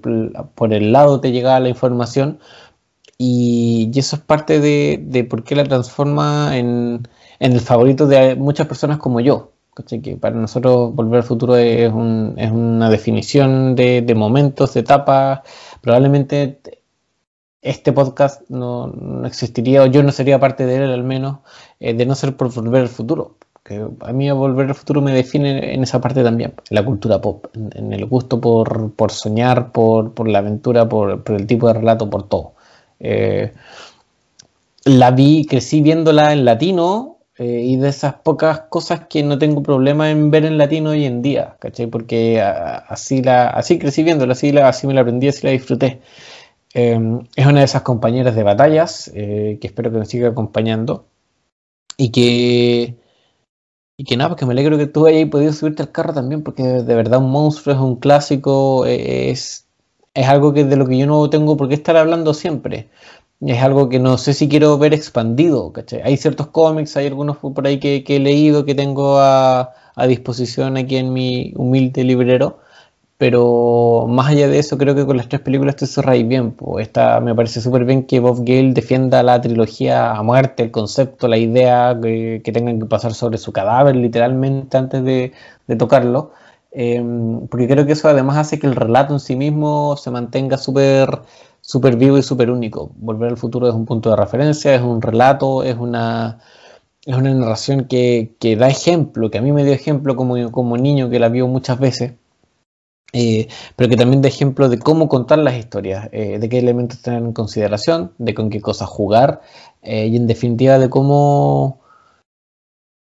[0.56, 2.40] por el lado te llegaba la información.
[3.18, 7.08] Y, eso es parte de, por qué la transforma en,
[7.40, 9.54] el favorito de muchas personas como yo.
[9.88, 15.42] Que para nosotros Volver al Futuro es, una definición de, de momentos, de etapas.
[15.82, 16.60] Probablemente
[17.66, 18.94] este podcast no,
[19.26, 21.40] existiría, o yo no sería parte de él al menos,
[21.80, 23.38] eh, de no ser por volver al futuro.
[23.64, 27.48] Que a mí volver al futuro me define en esa parte también, la cultura pop,
[27.56, 32.54] en, el gusto por, soñar, por, la aventura, por, el tipo de relato, por todo.
[33.00, 33.52] Eh,
[34.84, 39.64] la vi, crecí viéndola en latino eh, y de esas pocas cosas que no tengo
[39.64, 41.88] problema en ver en latino hoy en día, ¿cachai?
[41.88, 46.02] Porque así, la, así crecí viéndola, así, la, así me la aprendí, así la disfruté.
[46.78, 51.08] Em, es una de esas compañeras de batallas eh, que espero que nos siga acompañando
[51.98, 52.98] y que,
[53.98, 56.64] y que nada, porque me alegro que tú hayas podido subirte al carro también, porque
[56.64, 59.70] de verdad un monstruo es un clásico, es,
[60.14, 62.90] es algo que de lo que yo no tengo por qué estar hablando siempre.
[63.40, 65.72] Es algo que no sé si quiero ver expandido.
[66.04, 70.08] Hay ciertos cómics, hay algunos por ahí que, que he leído, que tengo a, a
[70.08, 72.60] disposición aquí en mi humilde librero
[73.18, 76.56] pero más allá de eso, creo que con las tres películas te cerráis bien.
[76.80, 81.28] Esta, me parece súper bien que Bob Gale defienda la trilogía a muerte, el concepto,
[81.30, 85.32] la idea que, tengan que pasar sobre su cadáver literalmente antes de,
[85.78, 86.34] tocarlo.
[86.72, 90.58] Em, porque creo que eso además hace que el relato en sí mismo se mantenga
[90.58, 91.22] súper
[91.62, 92.92] super vivo y súper único.
[92.98, 96.40] Volver al futuro es un punto de referencia, es un relato, es una,
[97.06, 100.78] es una narración que, que da ejemplo, que a mí me dio ejemplo como, como
[100.78, 102.14] niño que la vio muchas veces
[103.14, 107.02] eh, pero que también da ejemplo de cómo contar las historias, eh, de qué elementos
[107.02, 109.42] tener en consideración, de con qué cosas jugar
[109.82, 111.82] eh, y en definitiva de cómo,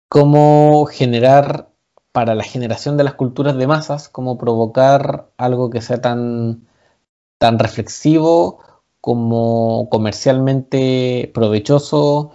[0.09, 1.71] cómo generar
[2.13, 6.69] para la generación de las culturas de masas, cómo provocar algo que sea tan,
[7.39, 8.59] tan reflexivo
[9.01, 12.33] como comercialmente provechoso,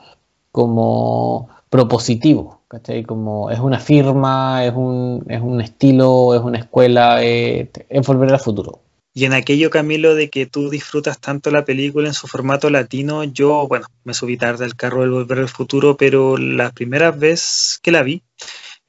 [0.51, 2.56] como propositivo.
[2.67, 3.03] ¿Cachai?
[3.03, 7.69] Como es una firma, es un, es un estilo, es una escuela, es,
[8.05, 8.83] volver al futuro.
[9.13, 13.23] Y en aquello, Camilo, de que tú disfrutas tanto la película en su formato latino,
[13.23, 17.79] yo, bueno, me subí tarde al carro del Volver al Futuro, pero la primera vez
[17.81, 18.21] que la vi,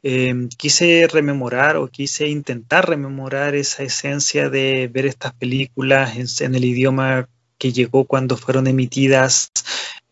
[0.03, 6.65] eh, quise rememorar o quise intentar rememorar esa esencia de ver estas películas en, el
[6.65, 7.29] idioma
[7.59, 9.51] que llegó cuando fueron emitidas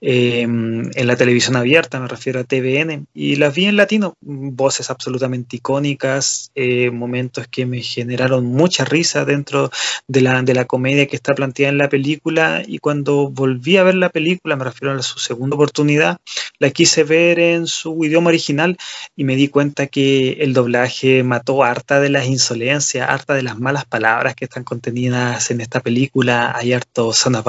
[0.02, 4.90] Em, en la televisión abierta, me refiero a TVN, y las vi en latino, voces
[4.90, 9.70] absolutamente icónicas, eh, momentos que me generaron mucha risa dentro
[10.06, 13.85] de la, de la comedia que está planteada en la película, y cuando volví a
[13.85, 16.18] ver la película, me refiero a su segunda oportunidad,
[16.59, 18.77] la quise ver en su idioma original
[19.14, 23.59] y me di cuenta que el doblaje mató harta de las insolencias, harta de las
[23.59, 27.47] malas palabras que están contenidas en esta película, hay harto son of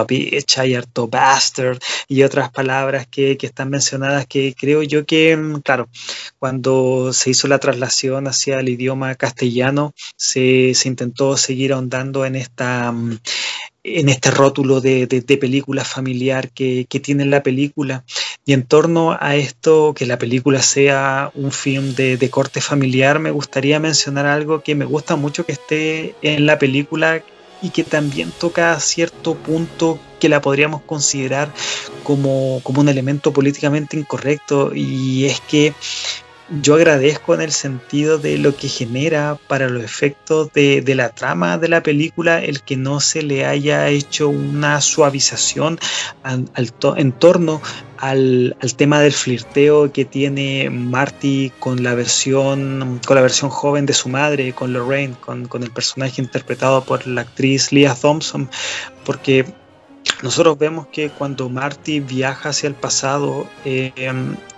[0.57, 5.89] hay harto bastard y otras palabras que, están mencionadas que creo yo que, mm, claro,
[6.39, 12.91] cuando se hizo la traslación hacia el idioma castellano, se, intentó seguir ahondando en esta
[12.91, 13.19] mm,
[13.84, 15.07] en este rótulo de,
[15.39, 18.03] película familiar que, tiene la película.
[18.45, 23.19] Y en torno a esto, que la película sea un film de, de, corte familiar,
[23.19, 27.23] me gustaría mencionar algo que me gusta mucho que esté en la película,
[27.62, 31.52] y que también toca cierto punto que la podríamos considerar
[32.04, 35.74] como, un elemento políticamente incorrecto y es que
[36.49, 41.57] yo agradezco en el sentido de lo que genera para los efectos de, la trama
[41.57, 45.80] de la película el que no se le haya hecho una suavización
[46.95, 47.61] en torno
[47.98, 53.94] al, tema del flirteo que tiene Marty con la versión con la versión joven de
[53.94, 58.49] su madre, con Lorraine, con, con el personaje interpretado por la actriz Leah Thompson,
[59.03, 59.45] porque
[60.24, 63.92] nosotros vemos que cuando Marty viaja hacia el pasado, eh,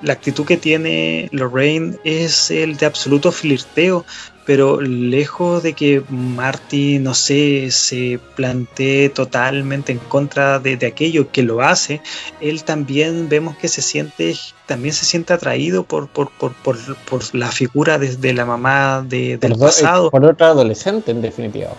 [0.01, 4.05] la actitud que tiene Lorraine es el de absoluto flirteo,
[4.45, 11.43] pero lejos de que Marty, no sé, se plantee totalmente en contra de, aquello que
[11.43, 12.01] lo hace,
[12.41, 14.35] él también vemos que se siente,
[14.65, 16.31] también se siente atraído por, por,
[17.33, 20.09] la figura de, la mamá de, del pasado.
[20.09, 21.71] Por otra adolescente, en definitiva.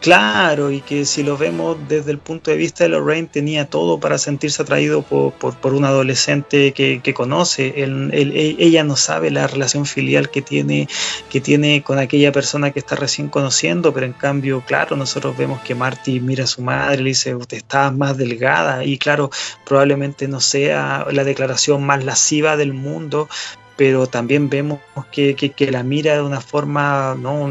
[0.00, 4.00] Claro, y que si lo vemos desde el punto de vista de Lorraine, tenía todo
[4.00, 7.74] para sentirse atraído por, por, un adolescente que, conoce.
[7.76, 10.88] E, ella no sabe la relación filial que tiene,
[11.28, 15.60] que tiene con aquella persona que está recién conociendo, pero en cambio, claro, nosotros vemos
[15.60, 19.30] que Marty mira a su madre y le dice, usted está más delgada, y claro,
[19.66, 23.28] probablemente no sea la declaración más lasciva del mundo,
[23.76, 24.80] pero también vemos
[25.12, 27.50] que, que la mira de una forma no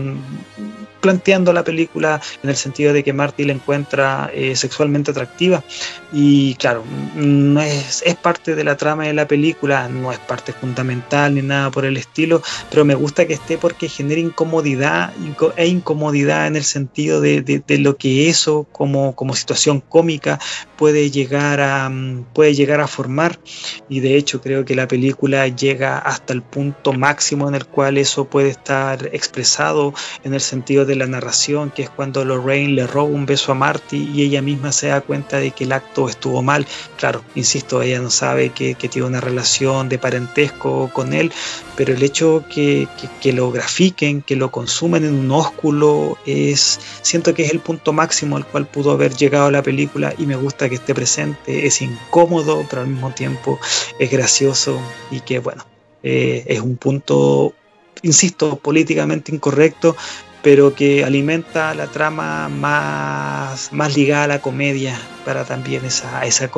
[1.01, 5.63] planteando la película en el sentido de que Marty la encuentra eh, sexualmente atractiva.
[6.11, 6.83] Y claro,
[7.15, 11.41] no es, es parte de la trama de la película, no es parte fundamental ni
[11.41, 15.13] nada por el estilo, pero me gusta que esté porque genera incomodidad
[15.55, 20.39] e incomodidad en el sentido de, de, lo que eso como, como situación cómica
[20.77, 21.91] puede llegar, a,
[22.33, 23.39] puede llegar a formar.
[23.87, 27.97] Y de hecho creo que la película llega hasta el punto máximo en el cual
[27.97, 29.93] eso puede estar expresado
[30.23, 33.53] en el sentido de de la narración, que es cuando Lorraine le roba un beso
[33.53, 36.67] a Marty y ella misma se da cuenta de que el acto estuvo mal.
[36.97, 41.31] Claro, insisto, ella no sabe que, tiene una relación de parentesco con él,
[41.77, 42.87] pero el hecho que,
[43.21, 47.93] que, lo grafiquen, que lo consumen en un ósculo, es, siento que es el punto
[47.93, 51.67] máximo al cual pudo haber llegado la película y me gusta que esté presente.
[51.67, 53.59] Es incómodo, pero al mismo tiempo
[53.99, 55.65] es gracioso y que bueno,
[56.03, 57.53] eh, es un punto
[58.01, 59.95] insisto, políticamente incorrecto,
[60.41, 66.49] pero que alimenta la trama más, más ligada a la comedia, para también esa, esa,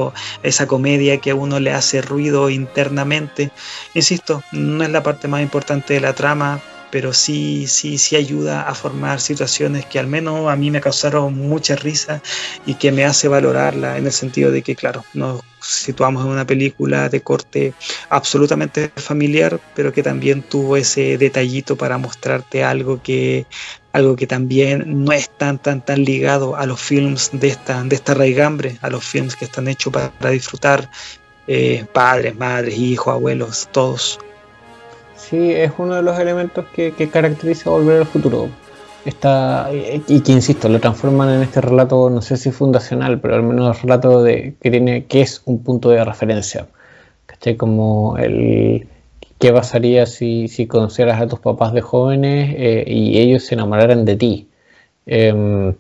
[0.44, 3.52] esa comedia que a uno le hace ruido internamente.
[3.94, 8.63] Insisto, no es la parte más importante de la trama, pero sí, sí, sí ayuda
[8.63, 12.22] a formar situaciones que al menos a mí me causaron mucha risa
[12.65, 16.45] y que me hace valorarla en el sentido de que, claro, nos situamos en una
[16.45, 17.73] película de corte
[18.09, 23.45] absolutamente familiar, pero que también tuvo ese detallito para mostrarte algo que
[23.93, 27.95] algo que también no es tan tan tan ligado a los films de esta de
[27.95, 30.89] esta raigambre, a los films que están hechos para, disfrutar
[31.47, 34.19] eh, padres, madres, hijos, abuelos, todos.
[35.32, 38.49] Sí, es uno de los elementos que, caracteriza Volver al Futuro.
[39.06, 43.44] Está, y, que insisto, lo transforman en este relato, no sé si fundacional, pero al
[43.44, 46.68] menos el relato de, que tiene, que es un punto de referencia.
[47.58, 48.88] Como el
[49.40, 54.03] qué pasaría si, si conocieras a tus papás de jóvenes eh, y ellos se enamoraran
[54.03, 54.49] de ti.
[55.06, 55.74] Em,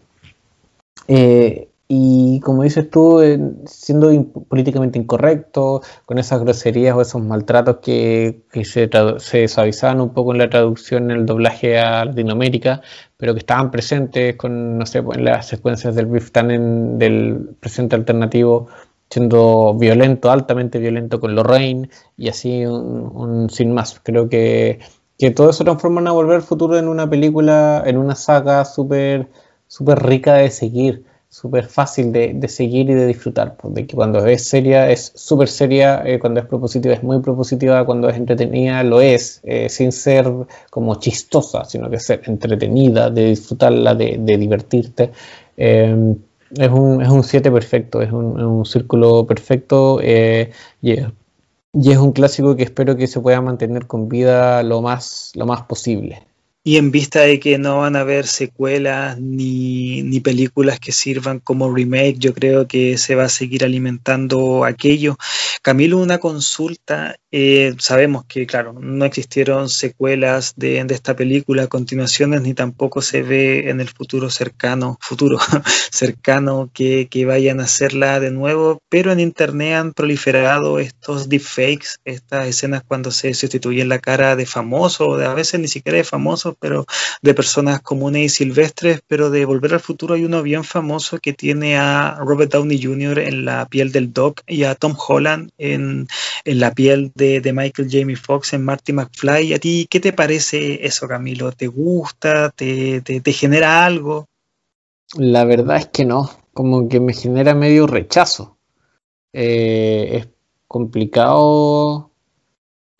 [1.09, 3.19] eh, y como dices tú,
[3.65, 4.09] siendo
[4.47, 10.37] políticamente incorrecto, con esas groserías o esos maltratos que, se, se suavizaban un poco en
[10.37, 12.81] la traducción, en el doblaje a Latinoamérica,
[13.17, 17.97] pero que estaban presentes con, no sé, en las secuencias del Biff Tannen del presente
[17.97, 18.67] alternativo,
[19.09, 23.99] siendo violento, altamente violento con Lorraine, y así un, sin más.
[24.01, 24.79] Creo que,
[25.17, 29.27] que todo eso transforma a Volver al Futuro en una película, en una saga súper
[29.67, 33.55] super rica de seguir súper fácil de, seguir y de disfrutar.
[33.55, 37.21] Pues, de que cuando es seria es súper seria, eh, cuando es propositiva es muy
[37.21, 40.29] propositiva, cuando es entretenida lo es, eh, sin ser
[40.69, 45.11] como chistosa, sino que ser entretenida, de disfrutarla, de, divertirte.
[45.57, 46.15] Eh,
[46.57, 50.49] es un, es un 7 perfecto, es un, un círculo perfecto y,
[50.81, 55.45] y, es un clásico que espero que se pueda mantener con vida lo más, lo
[55.45, 56.30] más posible.
[56.63, 61.39] Y en vista de que no van a haber secuelas ni, ni, películas que sirvan
[61.39, 65.17] como remake, yo creo que se va a seguir alimentando aquello.
[65.63, 67.15] Camilo, una consulta.
[67.31, 73.69] Eh, sabemos que, claro, no existieron secuelas de, esta película, continuaciones, ni tampoco se ve
[73.71, 75.39] en el futuro cercano, futuro
[75.91, 81.97] cercano que, que vayan a hacerla de nuevo, pero en internet han proliferado estos deepfakes,
[82.05, 86.03] estas escenas cuando se sustituyen la cara de famoso, de a veces ni siquiera de
[86.03, 86.85] famoso pero
[87.21, 91.33] de personas comunes y silvestres, pero de Volver al Futuro hay uno bien famoso que
[91.33, 93.19] tiene a Robert Downey Jr.
[93.19, 96.07] en la piel del Doc y a Tom Holland en,
[96.45, 99.53] la piel de, Michael Jamie Foxx en Marty McFly.
[99.53, 101.51] ¿A ti qué te parece eso, Camilo?
[101.51, 102.49] ¿Te gusta?
[102.49, 104.27] ¿Te, te genera algo?
[105.15, 108.57] La verdad es que no, como que me genera medio rechazo.
[109.33, 110.27] Eh, es
[110.67, 112.10] complicado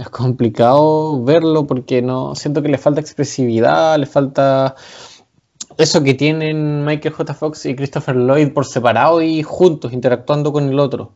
[0.01, 4.75] es complicado verlo porque no siento que le falta expresividad, le falta
[5.77, 7.33] eso que tienen Michael J.
[7.33, 11.13] Fox y Christopher Lloyd por separado y juntos, interactuando con el otro.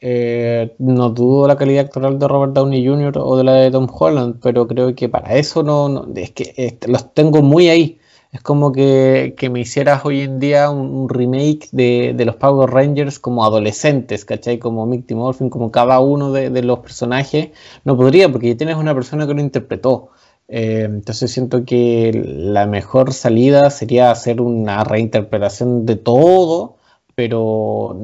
[0.00, 3.18] Eh, no dudo la calidad actoral de Robert Downey Jr.
[3.18, 7.14] o de la de Tom Holland, pero creo que para eso no, es que los
[7.14, 8.00] tengo muy ahí.
[8.32, 13.44] Es como que, me hicieras hoy en día un, remake de, los Power Rangers como
[13.44, 14.58] adolescentes, ¿cachai?
[14.58, 17.50] Como Mighty Morphin, como cada uno de, los personajes.
[17.84, 20.08] No podría, porque ya tienes una persona que lo interpretó.
[20.48, 26.76] Eh, entonces siento que la mejor salida sería hacer una reinterpretación de todo,
[27.14, 27.94] pero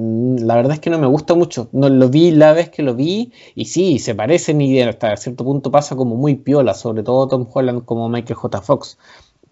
[0.41, 1.71] la verdad es que no me gusta mucho.
[1.73, 5.45] No lo vi la vez que lo vi y sí, se parecen y hasta cierto
[5.45, 8.61] punto pasa como muy piola, sobre todo Tom Holland como Michael J.
[8.61, 8.99] Fox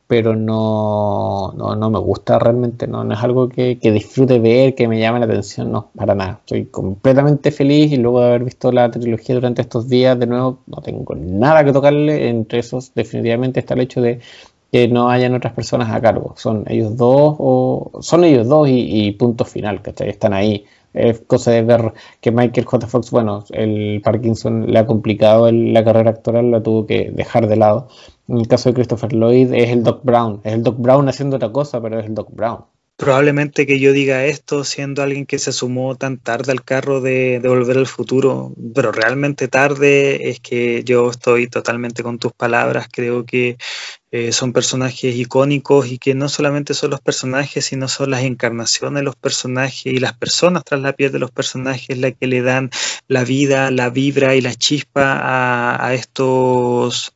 [0.06, 4.86] pero no, no, me gusta realmente, no, no es algo que, que, disfrute ver, que
[4.86, 6.38] me llame la atención, no, para nada.
[6.40, 10.60] Estoy completamente feliz y luego de haber visto la trilogía durante estos días, de nuevo,
[10.66, 14.20] no tengo nada que tocarle, entre esos definitivamente está el hecho de
[14.70, 19.10] que no hayan otras personas a cargo, son ellos dos o son ellos dos y,
[19.12, 20.64] punto final, que están ahí.
[20.94, 22.86] Es cosa de ver que Michael J.
[22.86, 27.56] Fox, bueno, el Parkinson le ha complicado la carrera actoral, la tuvo que dejar de
[27.56, 27.88] lado
[28.28, 30.40] en el caso de Christopher Lloyd es el Doc Brown.
[30.44, 32.64] Es el Doc Brown haciendo otra cosa, pero es el Doc Brown.
[32.96, 37.38] Probablemente que yo diga esto siendo alguien que se sumó tan tarde al carro de,
[37.44, 42.88] Volver al Futuro, pero realmente tarde es que yo estoy totalmente con tus palabras.
[42.90, 43.58] Creo que
[44.12, 49.00] eh, son personajes icónicos y que no solamente son los personajes, sino son las encarnaciones
[49.00, 52.40] de los personajes y las personas tras la piel de los personajes las que le
[52.40, 52.70] dan
[53.08, 57.14] la vida, la vibra y la chispa a, a estos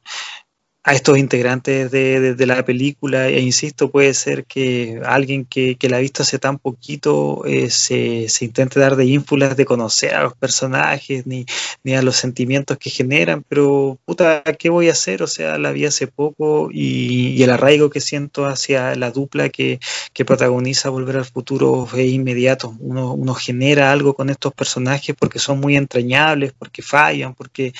[0.83, 6.01] a estos integrantes de, la película e insisto, puede ser que alguien que, la ha
[6.01, 11.27] visto hace tan poquito eh, se, intente dar de ínfulas de conocer a los personajes
[11.27, 11.45] ni,
[11.85, 15.23] ni, a los sentimientos que generan, pero puta, ¿qué voy a hacer?
[15.23, 19.81] O sea, la vi hace poco y, el arraigo que siento hacia la dupla que,
[20.27, 22.77] protagoniza Volver al Futuro es inmediato.
[22.79, 27.73] Uno, uno genera algo con estos personajes porque son muy entrañables, porque fallan, porque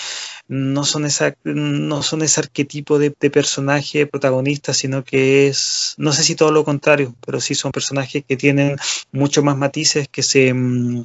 [0.49, 6.23] no son, esa, no son ese arquetipo de, personaje protagonista, sino que es, no sé
[6.23, 8.77] si todo lo contrario, pero sí son personajes que tienen
[9.13, 11.05] mucho más matices, que se mm,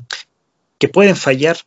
[0.78, 1.58] que pueden fallar,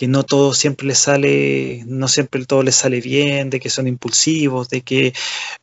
[0.00, 3.86] que no todo siempre les sale, no siempre todo les sale bien, de que son
[3.86, 5.12] impulsivos, de que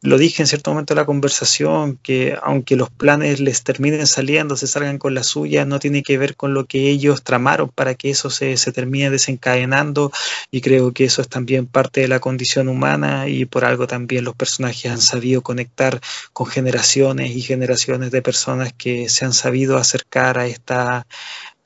[0.03, 4.55] lo dije en cierto momento de la conversación, que aunque los planes les terminen saliendo,
[4.55, 7.95] se salgan con la suya, no tiene que ver con lo que ellos tramaron para
[7.95, 10.11] que eso se, se termine desencadenando
[10.51, 14.23] y creo que eso es también parte de la condición humana y por algo también
[14.23, 15.99] los personajes han sabido conectar
[16.31, 21.07] con generaciones y generaciones de personas que se han sabido acercar a esta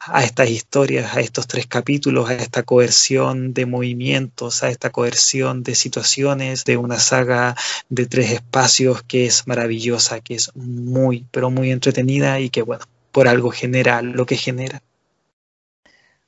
[0.08, 5.64] a estas historias, a estos tres capítulos, a esta coerción de movimientos, a esta coerción
[5.64, 7.56] de situaciones, de una saga
[7.90, 12.86] de tres espacios que es maravillosa, que es muy, pero muy entretenida y que, bueno,
[13.12, 14.82] por algo genera lo que genera.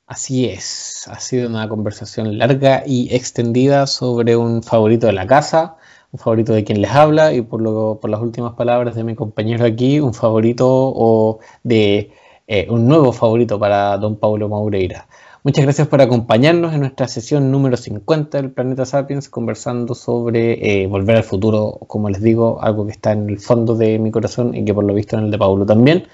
[0.06, 5.76] Así es, ha sido una conversación larga y extendida sobre un favorito de la casa,
[6.12, 9.16] un favorito de quien les habla y por, lo, por las últimas palabras de mi
[9.16, 12.12] compañero aquí, un favorito o de
[12.46, 15.06] eh, un nuevo favorito para don Paulo Maureira.
[15.42, 20.86] Muchas gracias por acompañarnos en nuestra sesión número 50 del Planeta Sapiens, conversando sobre eh,
[20.86, 24.54] volver al futuro, como les digo, algo que está en el fondo de mi corazón
[24.54, 26.06] y que por lo visto en el de Paulo también.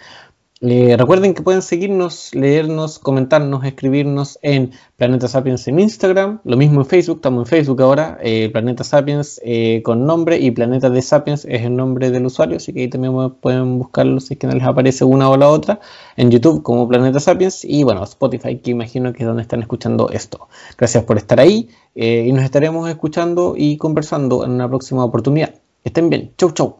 [0.62, 6.82] Eh, recuerden que pueden seguirnos, leernos, comentarnos, escribirnos en Planeta Sapiens en Instagram, lo mismo
[6.82, 11.00] en Facebook, estamos en Facebook ahora, eh, Planeta Sapiens eh, con nombre y Planeta de
[11.00, 14.46] Sapiens es el nombre del usuario, así que ahí también pueden buscarlo si es que
[14.46, 15.80] no les aparece una o la otra,
[16.18, 20.10] en YouTube como Planeta Sapiens y bueno, Spotify que imagino que es donde están escuchando
[20.10, 20.48] esto.
[20.76, 25.54] Gracias por estar ahí y nos estaremos escuchando y conversando en una próxima oportunidad.
[25.84, 26.79] Estén bien, chau chau.